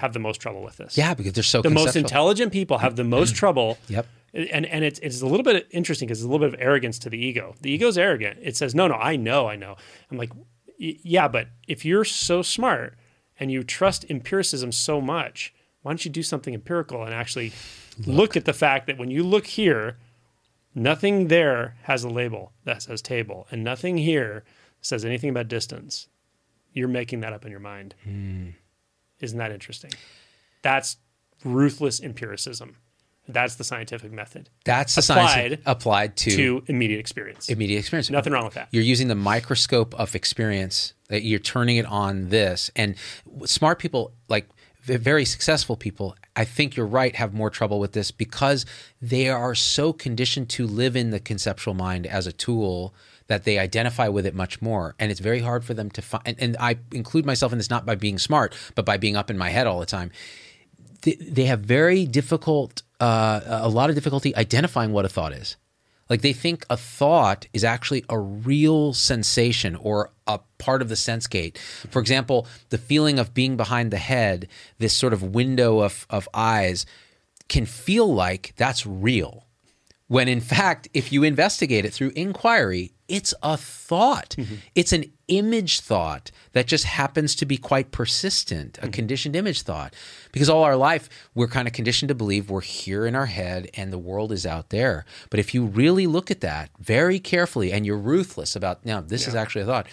have 0.00 0.12
the 0.12 0.18
most 0.18 0.40
trouble 0.40 0.62
with 0.62 0.76
this. 0.76 0.96
Yeah, 0.96 1.14
because 1.14 1.32
they're 1.32 1.42
so 1.42 1.62
The 1.62 1.70
most 1.70 1.96
intelligent 1.96 2.52
people 2.52 2.78
have 2.78 2.96
the 2.96 3.04
most 3.04 3.34
trouble. 3.42 3.78
Yep. 3.88 4.06
And 4.32 4.64
and 4.66 4.84
it's 4.84 4.98
it's 5.00 5.20
a 5.22 5.26
little 5.26 5.42
bit 5.44 5.66
interesting 5.70 6.06
because 6.06 6.20
it's 6.20 6.26
a 6.26 6.30
little 6.30 6.46
bit 6.46 6.54
of 6.54 6.60
arrogance 6.60 6.98
to 7.00 7.10
the 7.10 7.18
ego. 7.18 7.54
The 7.60 7.70
ego's 7.70 7.98
arrogant. 7.98 8.38
It 8.42 8.56
says, 8.56 8.74
"No, 8.74 8.86
no, 8.86 8.94
I 8.94 9.16
know, 9.16 9.48
I 9.48 9.56
know." 9.56 9.76
I'm 10.10 10.18
like, 10.18 10.30
"Yeah, 10.78 11.26
but 11.26 11.48
if 11.66 11.84
you're 11.84 12.04
so 12.04 12.40
smart 12.42 12.96
and 13.40 13.50
you 13.50 13.64
trust 13.64 14.04
empiricism 14.08 14.70
so 14.70 15.00
much, 15.00 15.52
why 15.82 15.90
don't 15.90 16.04
you 16.04 16.10
do 16.12 16.22
something 16.22 16.54
empirical 16.54 17.02
and 17.04 17.12
actually 17.12 17.52
look 18.06 18.36
at 18.36 18.44
the 18.44 18.52
fact 18.52 18.86
that 18.86 18.98
when 18.98 19.10
you 19.10 19.24
look 19.24 19.46
here, 19.46 19.98
nothing 20.74 21.26
there 21.28 21.76
has 21.82 22.04
a 22.04 22.08
label 22.08 22.52
that 22.64 22.82
says 22.82 23.02
table, 23.02 23.48
and 23.50 23.64
nothing 23.64 23.98
here 23.98 24.44
says 24.80 25.04
anything 25.04 25.30
about 25.30 25.48
distance. 25.48 26.06
You're 26.72 26.88
making 26.88 27.20
that 27.20 27.32
up 27.32 27.44
in 27.44 27.50
your 27.50 27.60
mind. 27.60 27.94
Hmm. 28.04 28.50
Isn't 29.20 29.38
that 29.38 29.52
interesting? 29.52 29.92
That's 30.62 30.96
ruthless 31.44 32.00
empiricism. 32.02 32.76
That's 33.28 33.54
the 33.54 33.64
scientific 33.64 34.10
method 34.10 34.48
That's 34.64 34.94
the 34.96 35.00
applied 35.00 35.28
science 35.28 35.62
applied 35.64 36.16
to, 36.16 36.30
to 36.30 36.64
immediate 36.66 36.98
experience. 36.98 37.48
immediate 37.48 37.78
experience. 37.78 38.10
Nothing 38.10 38.32
wrong 38.32 38.44
with 38.44 38.54
that. 38.54 38.68
You're 38.72 38.82
using 38.82 39.08
the 39.08 39.14
microscope 39.14 39.94
of 39.94 40.14
experience. 40.14 40.94
That 41.08 41.22
you're 41.22 41.38
turning 41.40 41.76
it 41.76 41.86
on 41.86 42.28
this, 42.28 42.70
and 42.76 42.94
smart 43.44 43.78
people, 43.80 44.12
like 44.28 44.48
very 44.82 45.24
successful 45.24 45.76
people, 45.76 46.16
I 46.36 46.44
think 46.44 46.76
you're 46.76 46.86
right, 46.86 47.14
have 47.16 47.34
more 47.34 47.50
trouble 47.50 47.80
with 47.80 47.92
this 47.92 48.10
because 48.10 48.64
they 49.02 49.28
are 49.28 49.54
so 49.54 49.92
conditioned 49.92 50.48
to 50.50 50.66
live 50.66 50.96
in 50.96 51.10
the 51.10 51.20
conceptual 51.20 51.74
mind 51.74 52.06
as 52.06 52.26
a 52.26 52.32
tool 52.32 52.94
that 53.30 53.44
they 53.44 53.58
identify 53.58 54.08
with 54.08 54.26
it 54.26 54.34
much 54.34 54.60
more, 54.60 54.94
and 54.98 55.10
it's 55.10 55.20
very 55.20 55.40
hard 55.40 55.64
for 55.64 55.72
them 55.72 55.90
to 55.92 56.02
find. 56.02 56.22
And, 56.26 56.36
and 56.38 56.56
I 56.60 56.76
include 56.92 57.24
myself 57.24 57.52
in 57.52 57.58
this 57.58 57.70
not 57.70 57.86
by 57.86 57.94
being 57.94 58.18
smart, 58.18 58.54
but 58.74 58.84
by 58.84 58.98
being 58.98 59.16
up 59.16 59.30
in 59.30 59.38
my 59.38 59.48
head 59.48 59.66
all 59.66 59.80
the 59.80 59.86
time 59.86 60.10
they, 61.02 61.14
they 61.14 61.44
have 61.44 61.60
very 61.60 62.06
difficult, 62.06 62.82
uh, 62.98 63.40
a 63.46 63.68
lot 63.68 63.90
of 63.90 63.96
difficulty 63.96 64.34
identifying 64.36 64.92
what 64.92 65.04
a 65.04 65.08
thought 65.08 65.32
is. 65.32 65.56
Like 66.08 66.22
they 66.22 66.32
think 66.32 66.66
a 66.68 66.76
thought 66.76 67.46
is 67.52 67.62
actually 67.62 68.04
a 68.08 68.18
real 68.18 68.92
sensation 68.92 69.76
or 69.76 70.10
a 70.26 70.40
part 70.58 70.82
of 70.82 70.88
the 70.88 70.96
sense 70.96 71.28
gate. 71.28 71.56
For 71.56 72.00
example, 72.00 72.48
the 72.70 72.78
feeling 72.78 73.20
of 73.20 73.32
being 73.32 73.56
behind 73.56 73.92
the 73.92 73.98
head, 73.98 74.48
this 74.78 74.92
sort 74.92 75.12
of 75.12 75.22
window 75.22 75.80
of, 75.80 76.06
of 76.10 76.28
eyes, 76.34 76.84
can 77.48 77.64
feel 77.64 78.12
like 78.12 78.54
that's 78.56 78.84
real. 78.84 79.46
When 80.10 80.26
in 80.26 80.40
fact, 80.40 80.88
if 80.92 81.12
you 81.12 81.22
investigate 81.22 81.84
it 81.84 81.92
through 81.92 82.10
inquiry, 82.16 82.90
it's 83.06 83.32
a 83.44 83.56
thought. 83.56 84.34
Mm-hmm. 84.36 84.56
It's 84.74 84.92
an 84.92 85.04
image 85.28 85.78
thought 85.78 86.32
that 86.50 86.66
just 86.66 86.82
happens 86.82 87.36
to 87.36 87.46
be 87.46 87.56
quite 87.56 87.92
persistent, 87.92 88.76
a 88.78 88.80
mm-hmm. 88.80 88.90
conditioned 88.90 89.36
image 89.36 89.62
thought. 89.62 89.94
Because 90.32 90.50
all 90.50 90.64
our 90.64 90.74
life, 90.74 91.08
we're 91.36 91.46
kind 91.46 91.68
of 91.68 91.74
conditioned 91.74 92.08
to 92.08 92.16
believe 92.16 92.50
we're 92.50 92.60
here 92.60 93.06
in 93.06 93.14
our 93.14 93.26
head 93.26 93.70
and 93.74 93.92
the 93.92 93.98
world 93.98 94.32
is 94.32 94.44
out 94.44 94.70
there. 94.70 95.04
But 95.30 95.38
if 95.38 95.54
you 95.54 95.64
really 95.64 96.08
look 96.08 96.28
at 96.32 96.40
that 96.40 96.70
very 96.80 97.20
carefully 97.20 97.70
and 97.72 97.86
you're 97.86 97.96
ruthless 97.96 98.56
about, 98.56 98.84
now, 98.84 99.00
this 99.00 99.28
is 99.28 99.36
actually 99.36 99.62
a 99.62 99.66
thought, 99.66 99.86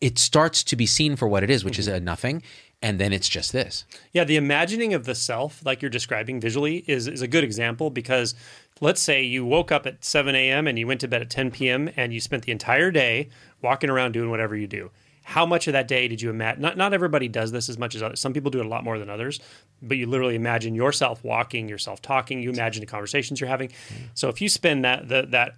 it 0.00 0.16
starts 0.16 0.62
to 0.62 0.76
be 0.76 0.86
seen 0.86 1.16
for 1.16 1.26
what 1.26 1.42
it 1.42 1.50
is, 1.50 1.64
which 1.64 1.80
is 1.80 1.88
mm-hmm. 1.88 1.96
a 1.96 2.00
nothing. 2.00 2.40
and 2.84 3.00
then 3.00 3.14
it's 3.14 3.30
just 3.30 3.50
this. 3.50 3.86
Yeah, 4.12 4.24
the 4.24 4.36
imagining 4.36 4.92
of 4.92 5.06
the 5.06 5.14
self, 5.14 5.64
like 5.64 5.80
you're 5.80 5.90
describing 5.90 6.38
visually, 6.38 6.84
is, 6.86 7.08
is 7.08 7.22
a 7.22 7.26
good 7.26 7.42
example 7.42 7.88
because 7.88 8.34
let's 8.80 9.00
say 9.02 9.22
you 9.22 9.44
woke 9.44 9.70
up 9.72 9.86
at 9.86 10.04
7 10.04 10.34
a.m. 10.34 10.66
and 10.66 10.78
you 10.78 10.86
went 10.86 11.00
to 11.00 11.08
bed 11.08 11.22
at 11.22 11.30
10 11.30 11.50
p.m. 11.50 11.90
and 11.96 12.12
you 12.12 12.20
spent 12.20 12.44
the 12.44 12.52
entire 12.52 12.90
day 12.90 13.28
walking 13.62 13.90
around 13.90 14.12
doing 14.12 14.30
whatever 14.30 14.56
you 14.56 14.66
do. 14.66 14.90
How 15.26 15.46
much 15.46 15.66
of 15.68 15.72
that 15.72 15.88
day 15.88 16.06
did 16.06 16.20
you 16.20 16.28
imagine? 16.28 16.60
Not, 16.60 16.76
not 16.76 16.92
everybody 16.92 17.28
does 17.28 17.50
this 17.50 17.68
as 17.70 17.78
much 17.78 17.94
as 17.94 18.02
others. 18.02 18.20
Some 18.20 18.34
people 18.34 18.50
do 18.50 18.60
it 18.60 18.66
a 18.66 18.68
lot 18.68 18.84
more 18.84 18.98
than 18.98 19.08
others, 19.08 19.40
but 19.80 19.96
you 19.96 20.06
literally 20.06 20.34
imagine 20.34 20.74
yourself 20.74 21.24
walking, 21.24 21.66
yourself 21.68 22.02
talking. 22.02 22.42
You 22.42 22.50
imagine 22.50 22.80
the 22.80 22.86
conversations 22.86 23.40
you're 23.40 23.48
having. 23.48 23.70
So 24.12 24.28
if 24.28 24.42
you 24.42 24.50
spend 24.50 24.84
that 24.84 25.08
the, 25.08 25.22
that 25.30 25.54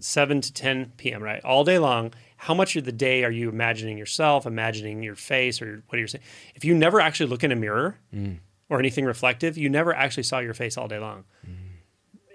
7 0.00 0.42
to 0.42 0.52
10 0.52 0.92
p.m. 0.98 1.22
right 1.22 1.42
all 1.44 1.64
day 1.64 1.78
long, 1.78 2.12
how 2.36 2.52
much 2.52 2.76
of 2.76 2.84
the 2.84 2.92
day 2.92 3.24
are 3.24 3.30
you 3.30 3.48
imagining 3.48 3.96
yourself, 3.96 4.44
imagining 4.44 5.02
your 5.02 5.14
face, 5.14 5.62
or 5.62 5.82
what 5.88 5.96
are 5.96 5.98
you're 5.98 6.08
saying? 6.08 6.24
If 6.54 6.66
you 6.66 6.74
never 6.74 7.00
actually 7.00 7.30
look 7.30 7.42
in 7.42 7.52
a 7.52 7.56
mirror 7.56 7.98
Mm. 8.14 8.40
or 8.68 8.78
anything 8.78 9.06
reflective, 9.06 9.56
you 9.56 9.70
never 9.70 9.94
actually 9.94 10.24
saw 10.24 10.40
your 10.40 10.52
face 10.52 10.76
all 10.76 10.88
day 10.88 10.98
long. 10.98 11.24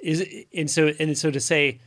Is 0.04 0.22
it, 0.22 0.47
and 0.54 0.70
so 0.70 0.91
and 0.99 1.18
so 1.18 1.32
to 1.32 1.39
say, 1.39 1.80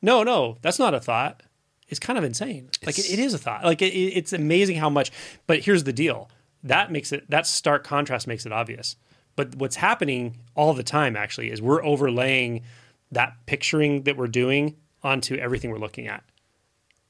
no, 0.00 0.22
no, 0.22 0.58
that's 0.62 0.78
not 0.78 0.94
a 0.94 1.00
thought. 1.00 1.42
It's 1.88 1.98
kind 2.00 2.18
of 2.18 2.24
insane. 2.24 2.70
Like 2.86 2.98
it, 2.98 3.10
it 3.10 3.18
is 3.18 3.34
a 3.34 3.38
thought. 3.38 3.64
Like 3.64 3.82
it- 3.82 3.94
it's 3.94 4.32
amazing 4.32 4.76
how 4.76 4.88
much. 4.90 5.10
But 5.46 5.60
here's 5.60 5.84
the 5.84 5.92
deal. 5.92 6.30
That 6.62 6.90
makes 6.92 7.12
it. 7.12 7.28
That 7.30 7.46
stark 7.46 7.84
contrast 7.84 8.26
makes 8.26 8.46
it 8.46 8.52
obvious. 8.52 8.96
But 9.36 9.56
what's 9.56 9.76
happening 9.76 10.38
all 10.54 10.74
the 10.74 10.82
time 10.82 11.16
actually 11.16 11.50
is 11.50 11.60
we're 11.62 11.84
overlaying 11.84 12.62
that 13.10 13.34
picturing 13.46 14.02
that 14.02 14.16
we're 14.16 14.26
doing 14.26 14.76
onto 15.02 15.34
everything 15.36 15.70
we're 15.70 15.78
looking 15.78 16.06
at 16.06 16.22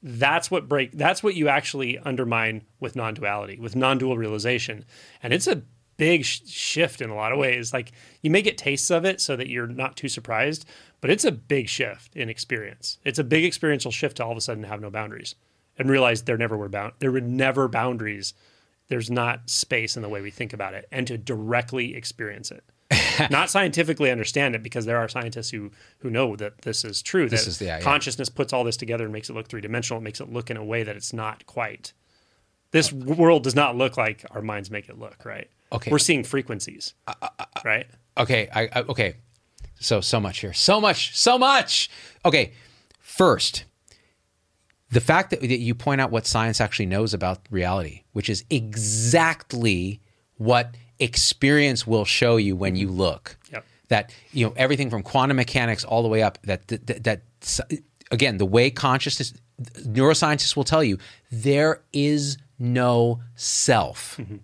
that's 0.05 0.51
what 0.51 0.67
break 0.67 0.91
that's 0.97 1.23
what 1.23 1.33
you 1.35 1.47
actually 1.47 1.97
undermine 1.99 2.61
with 2.81 2.93
non-duality 2.93 3.57
with 3.57 3.73
non-dual 3.73 4.17
realization 4.17 4.83
and 5.21 5.31
it's 5.31 5.47
a 5.47 5.61
big 5.97 6.25
sh- 6.25 6.41
shift 6.45 7.01
in 7.01 7.09
a 7.09 7.15
lot 7.15 7.31
of 7.31 7.37
ways 7.37 7.73
like 7.73 7.91
you 8.21 8.29
may 8.29 8.41
get 8.41 8.57
tastes 8.57 8.89
of 8.91 9.05
it 9.05 9.21
so 9.21 9.35
that 9.35 9.47
you're 9.49 9.67
not 9.67 9.95
too 9.95 10.07
surprised 10.09 10.65
but 11.01 11.09
it's 11.09 11.25
a 11.25 11.31
big 11.31 11.67
shift 11.69 12.15
in 12.15 12.29
experience 12.29 12.97
it's 13.05 13.19
a 13.19 13.23
big 13.23 13.43
experiential 13.45 13.91
shift 13.91 14.17
to 14.17 14.25
all 14.25 14.31
of 14.31 14.37
a 14.37 14.41
sudden 14.41 14.63
have 14.63 14.81
no 14.81 14.89
boundaries 14.89 15.35
and 15.77 15.89
realize 15.89 16.23
there 16.23 16.37
never 16.37 16.57
were 16.57 16.69
bound 16.69 16.93
there 16.99 17.11
were 17.11 17.21
never 17.21 17.67
boundaries 17.67 18.33
there's 18.89 19.09
not 19.11 19.49
space 19.49 19.95
in 19.95 20.01
the 20.01 20.09
way 20.09 20.21
we 20.21 20.31
think 20.31 20.53
about 20.53 20.73
it 20.73 20.87
and 20.91 21.07
to 21.07 21.17
directly 21.17 21.95
experience 21.95 22.51
it 22.51 22.63
not 23.31 23.49
scientifically 23.49 24.11
understand 24.11 24.53
it 24.55 24.61
because 24.61 24.85
there 24.85 24.97
are 24.97 25.07
scientists 25.07 25.49
who 25.49 25.71
who 25.99 26.09
know 26.09 26.35
that 26.35 26.61
this 26.61 26.83
is 26.85 27.01
true 27.01 27.27
This 27.29 27.43
that 27.45 27.47
is 27.49 27.57
the- 27.59 27.65
yeah, 27.65 27.77
yeah. 27.77 27.83
consciousness 27.83 28.29
puts 28.29 28.53
all 28.53 28.63
this 28.63 28.77
together 28.77 29.05
and 29.05 29.13
makes 29.13 29.29
it 29.29 29.33
look 29.33 29.47
three 29.47 29.61
dimensional. 29.61 29.99
It 29.99 30.03
makes 30.03 30.19
it 30.21 30.31
look 30.31 30.51
in 30.51 30.57
a 30.57 30.63
way 30.63 30.83
that 30.83 30.95
it's 30.95 31.11
not 31.13 31.45
quite. 31.47 31.93
This 32.71 32.91
world 32.93 33.43
does 33.43 33.55
not 33.55 33.75
look 33.75 33.97
like 33.97 34.25
our 34.31 34.41
minds 34.43 34.69
make 34.69 34.89
it 34.89 34.99
look. 34.99 35.25
Right. 35.25 35.49
Okay. 35.73 35.91
We're 35.91 35.99
seeing 35.99 36.23
frequencies. 36.23 36.93
Uh, 37.07 37.13
uh, 37.21 37.29
uh, 37.39 37.45
right. 37.65 37.87
Okay, 38.17 38.47
I, 38.53 38.69
I 38.71 38.81
okay. 38.81 39.15
So 39.79 40.01
so 40.01 40.19
much 40.19 40.39
here. 40.39 40.53
So 40.53 40.79
much. 40.79 41.17
So 41.17 41.37
much. 41.37 41.89
Okay. 42.23 42.53
First, 42.99 43.65
the 44.91 45.01
fact 45.01 45.31
that, 45.31 45.41
that 45.41 45.59
you 45.59 45.75
point 45.75 45.99
out 45.99 46.11
what 46.11 46.25
science 46.25 46.61
actually 46.61 46.85
knows 46.85 47.13
about 47.13 47.39
reality, 47.49 48.03
which 48.13 48.29
is 48.29 48.45
exactly 48.49 49.99
what 50.37 50.75
experience 50.99 51.85
will 51.87 52.05
show 52.05 52.37
you 52.37 52.55
when 52.55 52.75
you 52.75 52.87
mm-hmm. 52.87 52.97
look. 52.97 53.37
Yep. 53.51 53.65
That 53.89 54.13
you 54.31 54.45
know 54.45 54.53
everything 54.55 54.89
from 54.89 55.03
quantum 55.03 55.37
mechanics 55.37 55.83
all 55.83 56.03
the 56.03 56.09
way 56.09 56.21
up. 56.21 56.37
That 56.43 56.67
that, 56.67 56.87
that, 56.87 57.03
that 57.03 57.21
again, 58.11 58.37
the 58.37 58.45
way 58.45 58.69
consciousness, 58.69 59.33
neuroscientists 59.79 60.55
will 60.55 60.63
tell 60.63 60.83
you 60.83 60.97
there 61.31 61.81
is 61.91 62.37
no 62.59 63.21
self 63.35 64.17
mm-hmm. 64.17 64.37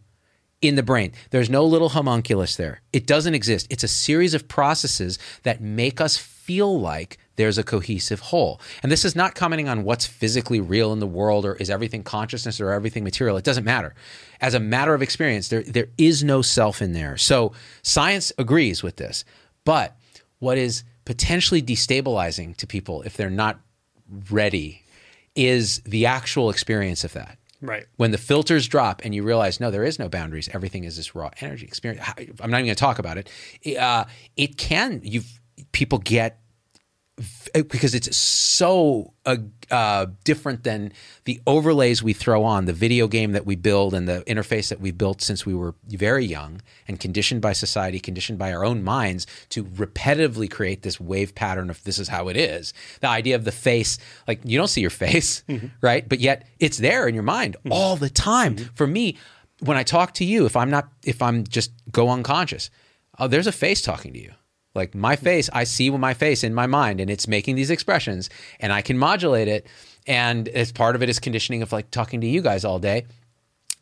In 0.61 0.75
the 0.75 0.83
brain. 0.83 1.13
There's 1.29 1.49
no 1.49 1.63
little 1.65 1.89
homunculus 1.89 2.55
there. 2.55 2.81
It 2.91 3.07
doesn't 3.07 3.33
exist. 3.33 3.67
It's 3.69 3.83
a 3.83 3.87
series 3.87 4.33
of 4.33 4.47
processes 4.47 5.17
that 5.43 5.61
make 5.61 6.01
us 6.01 6.17
feel 6.17 6.79
like 6.79 7.17
there's 7.37 7.57
a 7.57 7.63
cohesive 7.63 8.19
whole. 8.19 8.59
And 8.83 8.91
this 8.91 9.05
is 9.05 9.15
not 9.15 9.35
commenting 9.35 9.69
on 9.69 9.83
what's 9.85 10.05
physically 10.05 10.59
real 10.59 10.91
in 10.91 10.99
the 10.99 11.07
world 11.07 11.45
or 11.45 11.55
is 11.55 11.69
everything 11.69 12.03
consciousness 12.03 12.59
or 12.59 12.71
everything 12.71 13.05
material. 13.05 13.37
It 13.37 13.45
doesn't 13.45 13.63
matter. 13.63 13.95
As 14.41 14.53
a 14.53 14.59
matter 14.59 14.93
of 14.93 15.01
experience, 15.01 15.47
there, 15.47 15.63
there 15.63 15.87
is 15.97 16.23
no 16.23 16.41
self 16.41 16.81
in 16.81 16.91
there. 16.91 17.15
So 17.15 17.53
science 17.81 18.33
agrees 18.37 18.83
with 18.83 18.97
this. 18.97 19.23
But 19.63 19.95
what 20.39 20.57
is 20.57 20.83
potentially 21.05 21.61
destabilizing 21.61 22.57
to 22.57 22.67
people 22.67 23.03
if 23.03 23.15
they're 23.15 23.29
not 23.29 23.61
ready 24.29 24.83
is 25.35 25.79
the 25.85 26.05
actual 26.05 26.49
experience 26.49 27.05
of 27.05 27.13
that 27.13 27.38
Right. 27.61 27.85
when 27.97 28.11
the 28.11 28.17
filters 28.17 28.67
drop 28.67 29.01
and 29.03 29.13
you 29.13 29.23
realize 29.23 29.59
no 29.59 29.69
there 29.69 29.83
is 29.83 29.99
no 29.99 30.07
boundaries 30.07 30.47
everything 30.53 30.85
is 30.85 30.95
this 30.95 31.13
raw 31.13 31.29
energy 31.41 31.65
experience 31.65 32.05
i'm 32.41 32.49
not 32.49 32.59
even 32.59 32.67
going 32.67 32.67
to 32.67 32.75
talk 32.75 32.99
about 32.99 33.17
it 33.17 33.29
uh, 33.77 34.05
it 34.37 34.57
can 34.57 35.01
you 35.03 35.21
people 35.73 35.97
get 35.99 36.39
because 37.53 37.93
it's 37.93 38.15
so 38.15 39.13
uh, 39.25 39.37
uh, 39.71 40.07
different 40.23 40.63
than 40.63 40.91
the 41.25 41.41
overlays 41.45 42.01
we 42.01 42.13
throw 42.13 42.43
on 42.43 42.65
the 42.65 42.73
video 42.73 43.07
game 43.07 43.33
that 43.33 43.45
we 43.45 43.55
build 43.55 43.93
and 43.93 44.07
the 44.07 44.23
interface 44.27 44.69
that 44.69 44.79
we 44.79 44.91
built 44.91 45.21
since 45.21 45.45
we 45.45 45.53
were 45.53 45.75
very 45.87 46.25
young 46.25 46.61
and 46.87 46.99
conditioned 46.99 47.41
by 47.41 47.53
society, 47.53 47.99
conditioned 47.99 48.39
by 48.39 48.53
our 48.53 48.63
own 48.63 48.83
minds 48.83 49.27
to 49.49 49.63
repetitively 49.65 50.49
create 50.49 50.81
this 50.81 50.99
wave 50.99 51.35
pattern 51.35 51.69
of 51.69 51.83
this 51.83 51.99
is 51.99 52.07
how 52.07 52.27
it 52.27 52.37
is. 52.37 52.73
The 53.01 53.09
idea 53.09 53.35
of 53.35 53.45
the 53.45 53.51
face, 53.51 53.97
like 54.27 54.41
you 54.43 54.57
don't 54.57 54.67
see 54.67 54.81
your 54.81 54.89
face, 54.89 55.43
right? 55.81 56.07
But 56.07 56.19
yet 56.19 56.47
it's 56.59 56.77
there 56.77 57.07
in 57.07 57.13
your 57.13 57.23
mind 57.23 57.57
all 57.69 57.95
the 57.95 58.09
time. 58.09 58.55
For 58.75 58.87
me, 58.87 59.17
when 59.59 59.77
I 59.77 59.83
talk 59.83 60.13
to 60.15 60.25
you, 60.25 60.45
if 60.45 60.55
I'm 60.55 60.69
not, 60.69 60.89
if 61.03 61.21
I'm 61.21 61.43
just 61.45 61.71
go 61.91 62.09
unconscious, 62.09 62.69
oh, 63.17 63.27
there's 63.27 63.47
a 63.47 63.51
face 63.51 63.81
talking 63.81 64.13
to 64.13 64.19
you. 64.19 64.31
Like 64.79 64.95
my 64.95 65.17
face, 65.17 65.49
I 65.51 65.65
see 65.65 65.89
my 65.89 66.13
face 66.13 66.41
in 66.41 66.53
my 66.53 66.65
mind 66.65 67.01
and 67.01 67.09
it's 67.09 67.27
making 67.27 67.55
these 67.55 67.69
expressions 67.69 68.29
and 68.61 68.71
I 68.71 68.81
can 68.81 68.97
modulate 68.97 69.49
it. 69.49 69.67
And 70.07 70.47
as 70.47 70.71
part 70.71 70.95
of 70.95 71.03
it 71.03 71.09
is 71.09 71.19
conditioning 71.19 71.61
of 71.61 71.73
like 71.73 71.91
talking 71.91 72.21
to 72.21 72.27
you 72.27 72.41
guys 72.41 72.63
all 72.63 72.79
day. 72.79 73.05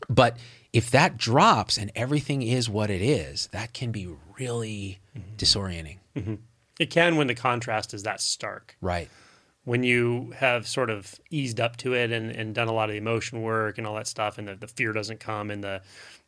But 0.09 0.37
if 0.73 0.89
that 0.89 1.15
drops 1.15 1.77
and 1.77 1.91
everything 1.95 2.41
is 2.41 2.67
what 2.67 2.89
it 2.89 3.03
is, 3.03 3.47
that 3.51 3.73
can 3.73 3.91
be 3.91 4.09
really 4.39 4.97
mm-hmm. 5.15 5.35
disorienting. 5.37 5.97
Mm-hmm. 6.15 6.35
It 6.79 6.89
can 6.89 7.15
when 7.15 7.27
the 7.27 7.35
contrast 7.35 7.93
is 7.93 8.01
that 8.01 8.19
stark. 8.19 8.75
Right. 8.81 9.07
When 9.65 9.83
you 9.83 10.33
have 10.37 10.67
sort 10.67 10.89
of 10.89 11.19
eased 11.29 11.59
up 11.59 11.77
to 11.77 11.93
it 11.93 12.11
and, 12.11 12.31
and 12.31 12.55
done 12.55 12.69
a 12.69 12.73
lot 12.73 12.89
of 12.89 12.93
the 12.93 12.97
emotion 12.97 13.43
work 13.43 13.77
and 13.77 13.85
all 13.85 13.93
that 13.95 14.07
stuff, 14.07 14.39
and 14.39 14.47
the, 14.47 14.55
the 14.55 14.67
fear 14.67 14.93
doesn't 14.93 15.19
come 15.19 15.51
and 15.51 15.63
the 15.63 15.81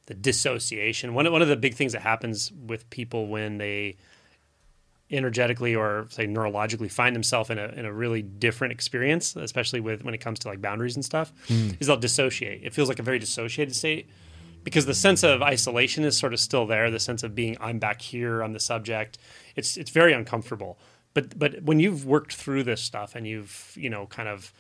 the 0.06 0.14
dissociation. 0.14 1.14
One 1.14 1.32
one 1.32 1.42
of 1.42 1.48
the 1.48 1.56
big 1.56 1.76
things 1.76 1.94
that 1.94 2.02
happens 2.02 2.52
with 2.52 2.90
people 2.90 3.28
when 3.28 3.58
they 3.58 3.96
energetically 5.12 5.76
or 5.76 6.08
say 6.10 6.28
neurologically 6.28 6.92
find 6.92 7.16
themselves 7.16 7.50
in 7.50 7.58
a 7.58 7.68
in 7.70 7.86
a 7.86 7.94
really 7.94 8.22
different 8.22 8.72
experience, 8.72 9.36
especially 9.36 9.80
with 9.80 10.04
when 10.04 10.14
it 10.14 10.20
comes 10.20 10.40
to 10.40 10.48
like 10.48 10.62
boundaries 10.62 10.96
and 10.96 11.04
stuff, 11.04 11.34
hmm. 11.48 11.70
is 11.80 11.88
they'll 11.88 11.98
dissociate. 11.98 12.64
It 12.64 12.74
feels 12.74 12.90
like 12.90 13.00
a 13.00 13.04
very 13.04 13.20
dissociated 13.20 13.76
state 13.76 14.10
because 14.64 14.86
the 14.86 14.94
sense 14.94 15.24
of 15.24 15.42
isolation 15.42 16.04
is 16.04 16.18
sort 16.18 16.34
of 16.34 16.40
still 16.40 16.66
there. 16.66 16.92
The 16.92 17.00
sense 17.00 17.24
of 17.24 17.34
being 17.34 17.58
I'm 17.60 17.80
back 17.80 18.02
here, 18.02 18.42
I'm 18.42 18.54
the 18.54 18.60
subject. 18.60 19.18
It's 19.56 19.78
it's 19.78 19.90
very 19.90 20.14
uncomfortable. 20.14 20.78
But 21.14 21.38
but 21.38 21.64
when 21.64 21.80
you've 21.80 22.06
worked 22.06 22.34
through 22.34 22.64
this 22.64 22.82
stuff 22.82 23.16
and 23.16 23.28
you've 23.28 23.74
you 23.76 23.90
know 23.90 24.06
kind 24.08 24.30
of 24.30 24.54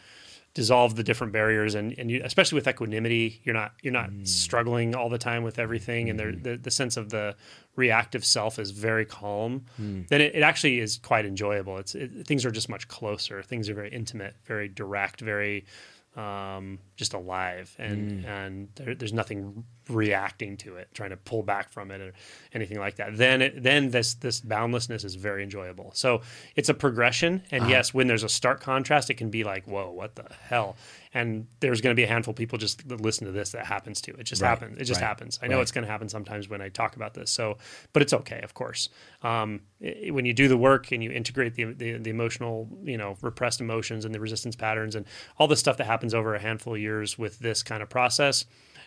dissolve 0.59 0.95
the 0.95 1.03
different 1.03 1.31
barriers 1.31 1.73
and, 1.73 1.97
and 1.97 2.11
you, 2.11 2.21
especially 2.25 2.57
with 2.57 2.67
equanimity 2.67 3.39
you're 3.45 3.55
not 3.55 3.71
you're 3.81 3.93
not 3.93 4.09
mm. 4.09 4.27
struggling 4.27 4.93
all 4.93 5.07
the 5.07 5.17
time 5.17 5.41
with 5.41 5.57
everything 5.57 6.09
and 6.09 6.19
there, 6.19 6.33
mm. 6.33 6.43
the, 6.43 6.57
the 6.57 6.69
sense 6.69 6.97
of 6.97 7.11
the 7.11 7.33
reactive 7.77 8.25
self 8.25 8.59
is 8.59 8.71
very 8.71 9.05
calm 9.05 9.63
mm. 9.81 10.05
then 10.09 10.19
it, 10.19 10.35
it 10.35 10.41
actually 10.41 10.81
is 10.81 10.97
quite 10.97 11.25
enjoyable. 11.25 11.77
It's 11.77 11.95
it, 11.95 12.27
things 12.27 12.45
are 12.45 12.51
just 12.51 12.67
much 12.67 12.89
closer. 12.89 13.41
Things 13.41 13.69
are 13.69 13.73
very 13.73 13.89
intimate 13.89 14.35
very 14.43 14.67
direct 14.67 15.21
very 15.21 15.65
um, 16.17 16.79
just 16.97 17.13
alive 17.13 17.73
and 17.79 18.25
and 18.25 18.67
there, 18.75 18.95
there's 18.95 19.13
nothing 19.13 19.63
reacting 19.89 20.55
to 20.57 20.75
it 20.75 20.87
trying 20.93 21.09
to 21.09 21.17
pull 21.17 21.41
back 21.43 21.69
from 21.71 21.89
it 21.91 21.99
or 21.99 22.13
anything 22.53 22.77
like 22.79 22.95
that 22.97 23.17
then 23.17 23.41
it, 23.41 23.63
then 23.63 23.89
this 23.89 24.13
this 24.15 24.39
boundlessness 24.39 25.03
is 25.03 25.15
very 25.15 25.43
enjoyable. 25.43 25.91
So 25.95 26.21
it's 26.55 26.69
a 26.69 26.73
progression 26.73 27.43
and 27.51 27.69
yes 27.69 27.93
when 27.93 28.07
there's 28.07 28.23
a 28.23 28.29
stark 28.29 28.61
contrast 28.61 29.09
it 29.09 29.15
can 29.15 29.29
be 29.29 29.43
like 29.43 29.65
whoa 29.67 29.89
what 29.91 30.15
the 30.15 30.25
hell? 30.49 30.75
And 31.11 31.47
there's 31.59 31.81
going 31.81 31.95
to 31.95 31.99
be 31.99 32.03
a 32.03 32.07
handful 32.07 32.33
of 32.33 32.37
people 32.37 32.59
just 32.59 32.87
that 32.87 33.01
listen 33.01 33.25
to 33.25 33.31
this 33.31 33.49
that 33.53 33.65
happens 33.65 33.99
to 34.01 34.11
it. 34.13 34.23
Just 34.25 34.43
Right, 34.43 34.49
happens 34.49 34.77
it 34.77 34.83
just 34.85 35.01
right, 35.01 35.07
happens. 35.07 35.39
I 35.41 35.47
know 35.47 35.55
right. 35.55 35.61
it's 35.63 35.71
going 35.71 35.83
to 35.85 35.89
happen 35.91 36.07
sometimes 36.07 36.47
when 36.47 36.61
i 36.61 36.69
talk 36.69 36.95
about 36.95 37.15
this 37.15 37.31
so 37.31 37.57
but 37.93 38.01
it's 38.03 38.13
okay 38.13 38.41
of 38.43 38.53
course. 38.53 38.89
Um, 39.23 39.61
i- 39.83 40.09
when 40.11 40.25
you 40.25 40.33
do 40.33 40.47
the 40.47 40.57
work 40.57 40.91
and 40.91 41.03
you 41.03 41.11
integrate 41.11 41.55
the, 41.55 41.65
the 41.73 41.97
the 41.97 42.09
emotional 42.11 42.69
you 42.83 42.97
know 42.97 43.17
repressed 43.21 43.59
emotions 43.59 44.05
and 44.05 44.13
the 44.13 44.19
resistance 44.19 44.55
patterns 44.55 44.95
and 44.95 45.05
all 45.37 45.47
the 45.47 45.55
stuff 45.55 45.77
that 45.77 45.87
happens 45.87 46.13
over 46.13 46.35
a 46.35 46.39
handful 46.39 46.75
of 46.75 46.79
years 46.79 47.17
with 47.17 47.39
this 47.39 47.63
kind 47.63 47.81
of 47.81 47.89
process 47.89 48.45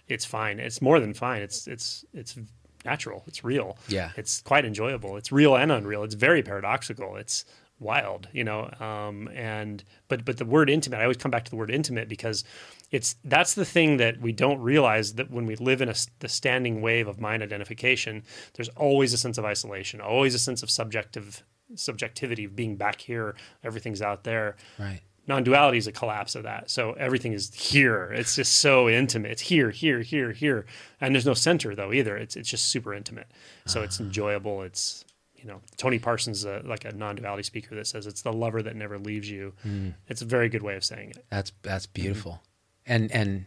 it's 0.08 0.24
fine 0.24 0.58
it's 0.60 0.80
more 0.82 1.00
than 1.00 1.14
fine 1.14 1.42
it's 1.42 1.66
it's 1.66 2.04
it's 2.12 2.36
natural 2.84 3.22
it's 3.26 3.44
real 3.44 3.76
Yeah. 3.88 4.10
it's 4.16 4.40
quite 4.42 4.64
enjoyable 4.64 5.16
it's 5.16 5.30
real 5.32 5.54
and 5.56 5.70
unreal 5.70 6.02
it's 6.02 6.14
very 6.14 6.42
paradoxical 6.42 7.16
it's 7.16 7.44
wild, 7.78 8.28
you 8.32 8.44
know. 8.44 8.70
Um, 8.78 9.28
and 9.34 9.82
but 10.06 10.24
but 10.24 10.36
the 10.36 10.44
word 10.44 10.70
intimate, 10.70 10.98
I 10.98 11.02
always 11.02 11.16
come 11.16 11.32
back 11.32 11.44
to 11.46 11.50
the 11.50 11.56
word 11.56 11.70
intimate 11.70 12.08
because 12.08 12.44
it's 12.92 13.16
that's 13.24 13.54
the 13.54 13.64
thing 13.64 13.96
that 13.96 14.20
we 14.20 14.30
don't 14.30 14.60
realize 14.60 15.14
that 15.14 15.32
when 15.32 15.46
we 15.46 15.56
live 15.56 15.82
in 15.82 15.88
a 15.88 15.94
the 16.20 16.28
standing 16.28 16.80
wave 16.80 17.08
of 17.08 17.20
mind 17.20 17.42
identification, 17.42 18.22
there's 18.54 18.68
always 18.70 19.12
a 19.12 19.18
sense 19.18 19.36
of 19.36 19.44
isolation, 19.44 20.00
always 20.00 20.32
a 20.32 20.38
sense 20.38 20.62
of 20.62 20.70
subjective 20.70 21.42
subjectivity 21.74 22.44
of 22.44 22.54
being 22.54 22.76
back 22.76 23.00
here, 23.00 23.34
everything's 23.64 24.02
out 24.02 24.22
there. 24.24 24.54
Right. 24.78 25.00
Non-duality 25.28 25.78
is 25.78 25.86
a 25.86 25.92
collapse 25.92 26.34
of 26.34 26.42
that. 26.42 26.68
So 26.68 26.92
everything 26.94 27.32
is 27.32 27.54
here. 27.54 28.12
It's 28.12 28.34
just 28.34 28.54
so 28.54 28.88
intimate. 28.88 29.30
It's 29.30 29.42
here, 29.42 29.70
here, 29.70 30.00
here, 30.00 30.32
here, 30.32 30.66
and 31.00 31.14
there's 31.14 31.26
no 31.26 31.34
center 31.34 31.74
though 31.74 31.92
either. 31.92 32.16
It's 32.16 32.36
it's 32.36 32.48
just 32.48 32.66
super 32.66 32.92
intimate. 32.92 33.28
So 33.66 33.82
it's 33.82 34.00
enjoyable. 34.06 34.62
It's 34.62 35.04
you 35.36 35.46
know 35.46 35.60
Tony 35.76 35.98
Parsons, 35.98 36.44
uh, 36.44 36.62
like 36.64 36.84
a 36.84 36.92
non-duality 36.92 37.44
speaker, 37.44 37.74
that 37.76 37.86
says 37.86 38.06
it's 38.06 38.22
the 38.22 38.32
lover 38.32 38.62
that 38.62 38.74
never 38.74 38.98
leaves 38.98 39.30
you. 39.30 39.52
Mm. 39.66 39.94
It's 40.08 40.22
a 40.22 40.24
very 40.24 40.48
good 40.48 40.62
way 40.62 40.74
of 40.74 40.84
saying 40.84 41.10
it. 41.10 41.24
That's 41.30 41.52
that's 41.62 41.86
beautiful, 41.86 42.32
mm-hmm. 42.32 42.92
and 42.92 43.12
and 43.12 43.44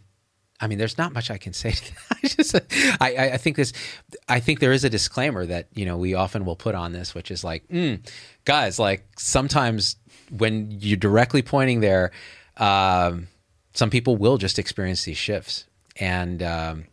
I 0.60 0.68
mean, 0.68 0.78
there's 0.78 0.98
not 0.98 1.14
much 1.14 1.30
I 1.30 1.38
can 1.38 1.54
say. 1.54 1.74
I 2.12 2.28
just, 2.28 2.56
I, 3.02 3.32
I 3.34 3.38
think 3.38 3.58
this, 3.58 3.74
I 4.30 4.40
think 4.40 4.60
there 4.60 4.72
is 4.72 4.84
a 4.84 4.90
disclaimer 4.90 5.46
that 5.46 5.68
you 5.76 5.86
know 5.86 5.98
we 5.98 6.14
often 6.14 6.46
will 6.46 6.56
put 6.56 6.76
on 6.76 6.94
this, 6.94 7.14
which 7.14 7.32
is 7.32 7.44
like, 7.44 7.68
mm, 7.68 8.00
guys, 8.46 8.80
like 8.80 9.06
sometimes 9.18 9.98
when 10.30 10.72
you're 10.72 10.98
directly 10.98 11.42
pointing 11.42 11.82
there, 11.82 12.12
um, 12.58 13.28
some 13.74 13.90
people 13.90 14.16
will 14.16 14.38
just 14.38 14.58
experience 14.58 15.04
these 15.04 15.18
shifts, 15.18 15.66
and 16.00 16.42
um, 16.42 16.86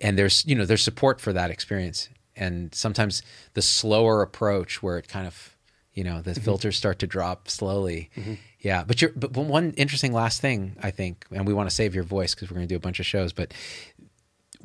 and 0.00 0.18
there's 0.18 0.44
you 0.46 0.54
know 0.54 0.66
there's 0.66 0.82
support 0.82 1.20
for 1.20 1.32
that 1.32 1.50
experience, 1.50 2.10
and 2.36 2.74
sometimes 2.74 3.22
the 3.54 3.62
slower 3.62 4.20
approach 4.20 4.82
where 4.82 4.98
it 4.98 5.08
kind 5.08 5.26
of 5.26 5.56
you 5.94 6.04
know 6.04 6.20
the 6.20 6.32
mm-hmm. 6.32 6.42
filters 6.42 6.76
start 6.76 6.98
to 6.98 7.06
drop 7.06 7.48
slowly 7.48 8.10
mm-hmm. 8.16 8.34
Yeah 8.64 8.82
but 8.84 9.00
you're 9.00 9.12
but 9.14 9.30
one 9.32 9.72
interesting 9.72 10.12
last 10.12 10.40
thing 10.40 10.76
i 10.82 10.90
think 10.90 11.24
and 11.30 11.46
we 11.46 11.54
want 11.54 11.68
to 11.70 11.74
save 11.74 11.94
your 11.94 12.02
voice 12.02 12.34
because 12.34 12.50
we're 12.50 12.56
going 12.56 12.66
to 12.66 12.72
do 12.72 12.76
a 12.76 12.80
bunch 12.80 12.98
of 12.98 13.06
shows 13.06 13.32
but 13.32 13.52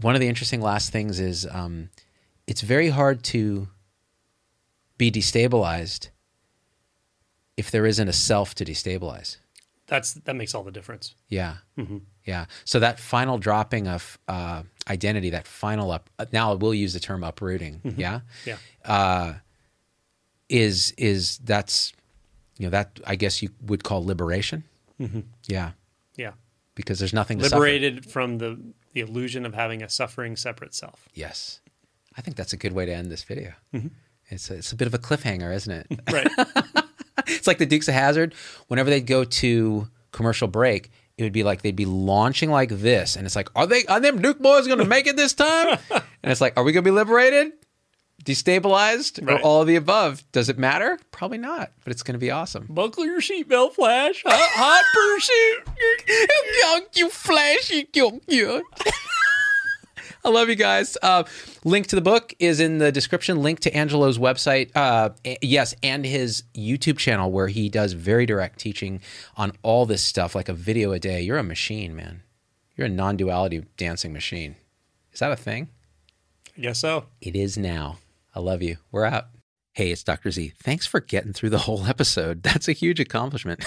one 0.02 0.16
of 0.16 0.22
the 0.22 0.28
interesting 0.28 0.62
last 0.62 0.92
things 0.92 1.20
is 1.20 1.48
um, 1.52 1.90
it's 2.48 2.62
very 2.62 2.90
hard 2.90 3.24
to 3.24 3.68
be 4.98 5.12
destabilized 5.12 6.10
if 7.58 7.72
there 7.72 7.86
isn't 7.86 8.08
a 8.08 8.14
self 8.14 8.56
to 8.56 8.66
destabilize. 8.66 9.38
That's 9.88 10.14
that 10.14 10.36
makes 10.36 10.54
all 10.54 10.64
the 10.64 10.72
difference. 10.72 11.16
Yeah. 11.28 11.56
Mm-hmm. 11.78 11.98
yeah. 12.24 12.46
So 12.64 12.80
that 12.80 13.00
final 13.00 13.38
dropping 13.38 13.88
of 13.88 14.20
uh, 14.28 14.64
identity 14.88 15.32
that 15.32 15.48
final 15.48 15.92
up 15.92 16.10
now 16.32 16.54
we'll 16.54 16.74
use 16.74 16.94
the 16.94 17.00
term 17.00 17.24
uprooting. 17.24 17.82
Mm-hmm. 17.84 18.00
yeah? 18.00 18.20
Yeah. 18.46 18.58
Uh, 18.86 19.34
is 20.48 20.94
is 20.98 21.40
that's 21.40 21.94
you 22.60 22.66
know 22.66 22.70
that 22.72 23.00
I 23.08 23.16
guess 23.16 23.42
you 23.42 23.50
would 23.66 23.84
call 23.84 24.06
liberation. 24.06 24.66
Mm-hmm. 25.00 25.22
Yeah, 25.48 25.72
yeah, 26.16 26.34
because 26.76 27.00
there's 27.00 27.14
nothing 27.14 27.40
liberated 27.40 28.06
from 28.06 28.38
the 28.38 28.60
the 28.94 29.00
illusion 29.00 29.46
of 29.46 29.56
having 29.56 29.82
a 29.82 29.90
suffering 29.90 30.36
separate 30.36 30.76
self. 30.76 31.08
Yes, 31.14 31.62
I 32.16 32.22
think 32.22 32.38
that's 32.38 32.54
a 32.54 32.58
good 32.58 32.74
way 32.74 32.86
to 32.86 32.94
end 32.94 33.10
this 33.10 33.24
video. 33.24 33.54
Mm-hmm. 33.74 33.88
It's 34.28 34.52
a, 34.52 34.56
it's 34.56 34.72
a 34.72 34.76
bit 34.76 34.88
of 34.88 34.94
a 34.94 35.00
cliffhanger, 35.00 35.56
isn't 35.56 35.72
it? 35.72 36.02
right. 36.12 36.28
it's 37.28 37.48
like 37.48 37.58
the 37.58 37.66
Dukes 37.66 37.88
of 37.88 37.96
Hazzard. 37.96 38.36
Whenever 38.68 38.90
they'd 38.90 39.08
go 39.08 39.24
to 39.24 39.88
commercial 40.12 40.48
break, 40.48 40.92
it 41.18 41.24
would 41.24 41.34
be 41.34 41.44
like 41.44 41.62
they'd 41.62 41.76
be 41.76 41.86
launching 41.86 42.52
like 42.52 42.70
this, 42.70 43.16
and 43.16 43.26
it's 43.26 43.36
like, 43.36 43.50
are 43.56 43.68
they 43.68 43.86
are 43.86 44.00
them 44.00 44.22
Duke 44.22 44.40
boys 44.40 44.68
going 44.68 44.80
to 44.80 44.86
make 44.86 45.08
it 45.08 45.16
this 45.16 45.34
time? 45.34 45.78
and 45.92 46.32
it's 46.32 46.42
like, 46.42 46.54
are 46.58 46.64
we 46.64 46.72
going 46.72 46.84
to 46.84 46.90
be 46.90 46.96
liberated? 46.96 47.54
Destabilized 48.24 49.26
right. 49.26 49.40
or 49.40 49.44
all 49.44 49.62
of 49.62 49.68
the 49.68 49.76
above. 49.76 50.24
Does 50.32 50.50
it 50.50 50.58
matter? 50.58 51.00
Probably 51.12 51.38
not, 51.38 51.72
but 51.84 51.92
it's 51.92 52.04
going 52.04 52.14
to 52.14 52.20
be 52.20 52.32
awesome. 52.32 52.68
Buckle 52.70 53.06
your 53.06 53.22
seatbelt, 53.22 53.74
Flash. 53.74 54.24
Hot, 54.26 54.50
hot 54.54 54.84
pursuit. 56.76 56.96
you 56.96 57.10
flashy. 57.10 57.88
You. 58.28 58.64
I 60.26 60.30
love 60.30 60.50
you 60.50 60.56
guys. 60.56 60.98
Uh, 61.02 61.24
link 61.64 61.88
to 61.88 61.96
the 61.96 62.02
book 62.02 62.34
is 62.40 62.60
in 62.60 62.78
the 62.78 62.92
description. 62.92 63.42
Link 63.42 63.62
to 63.62 63.74
Angelo's 63.74 64.18
website. 64.18 64.70
Uh, 64.76 65.12
yes, 65.42 65.74
and 65.82 66.06
his 66.06 66.44
YouTube 66.54 66.98
channel 66.98 67.32
where 67.32 67.48
he 67.48 67.70
does 67.70 67.94
very 67.94 68.26
direct 68.26 68.60
teaching 68.60 69.00
on 69.38 69.54
all 69.64 69.86
this 69.86 70.02
stuff, 70.02 70.36
like 70.36 70.50
a 70.50 70.54
video 70.54 70.92
a 70.92 71.00
day. 71.00 71.22
You're 71.22 71.38
a 71.38 71.44
machine, 71.44 71.96
man. 71.96 72.24
You're 72.76 72.88
a 72.88 72.90
non 72.90 73.16
duality 73.18 73.66
dancing 73.78 74.12
machine. 74.12 74.56
Is 75.14 75.20
that 75.20 75.32
a 75.32 75.38
thing? 75.38 75.70
I 76.58 76.62
guess 76.62 76.80
so. 76.80 77.06
It 77.22 77.36
is 77.36 77.58
now. 77.58 77.98
I 78.34 78.40
love 78.40 78.62
you. 78.62 78.78
We're 78.92 79.06
out. 79.06 79.26
Hey, 79.74 79.92
it's 79.92 80.04
Dr. 80.04 80.32
Z. 80.32 80.54
Thanks 80.62 80.86
for 80.86 81.00
getting 81.00 81.32
through 81.32 81.52
the 81.52 81.60
whole 81.60 81.86
episode. 81.86 82.44
That's 82.44 82.68
a 82.68 82.74
huge 82.74 83.00
accomplishment. 83.00 83.64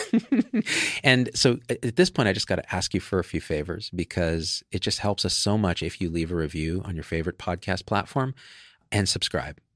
and 1.04 1.30
so 1.34 1.58
at 1.68 1.96
this 1.96 2.10
point, 2.10 2.28
I 2.28 2.32
just 2.32 2.48
got 2.48 2.56
to 2.56 2.74
ask 2.74 2.92
you 2.92 3.00
for 3.00 3.18
a 3.18 3.24
few 3.24 3.40
favors 3.40 3.90
because 3.90 4.62
it 4.70 4.80
just 4.80 4.98
helps 4.98 5.24
us 5.24 5.34
so 5.34 5.56
much 5.56 5.82
if 5.82 6.00
you 6.00 6.10
leave 6.10 6.30
a 6.30 6.36
review 6.36 6.82
on 6.84 6.94
your 6.94 7.04
favorite 7.04 7.38
podcast 7.38 7.86
platform 7.86 8.34
and 8.90 9.08
subscribe. 9.08 9.58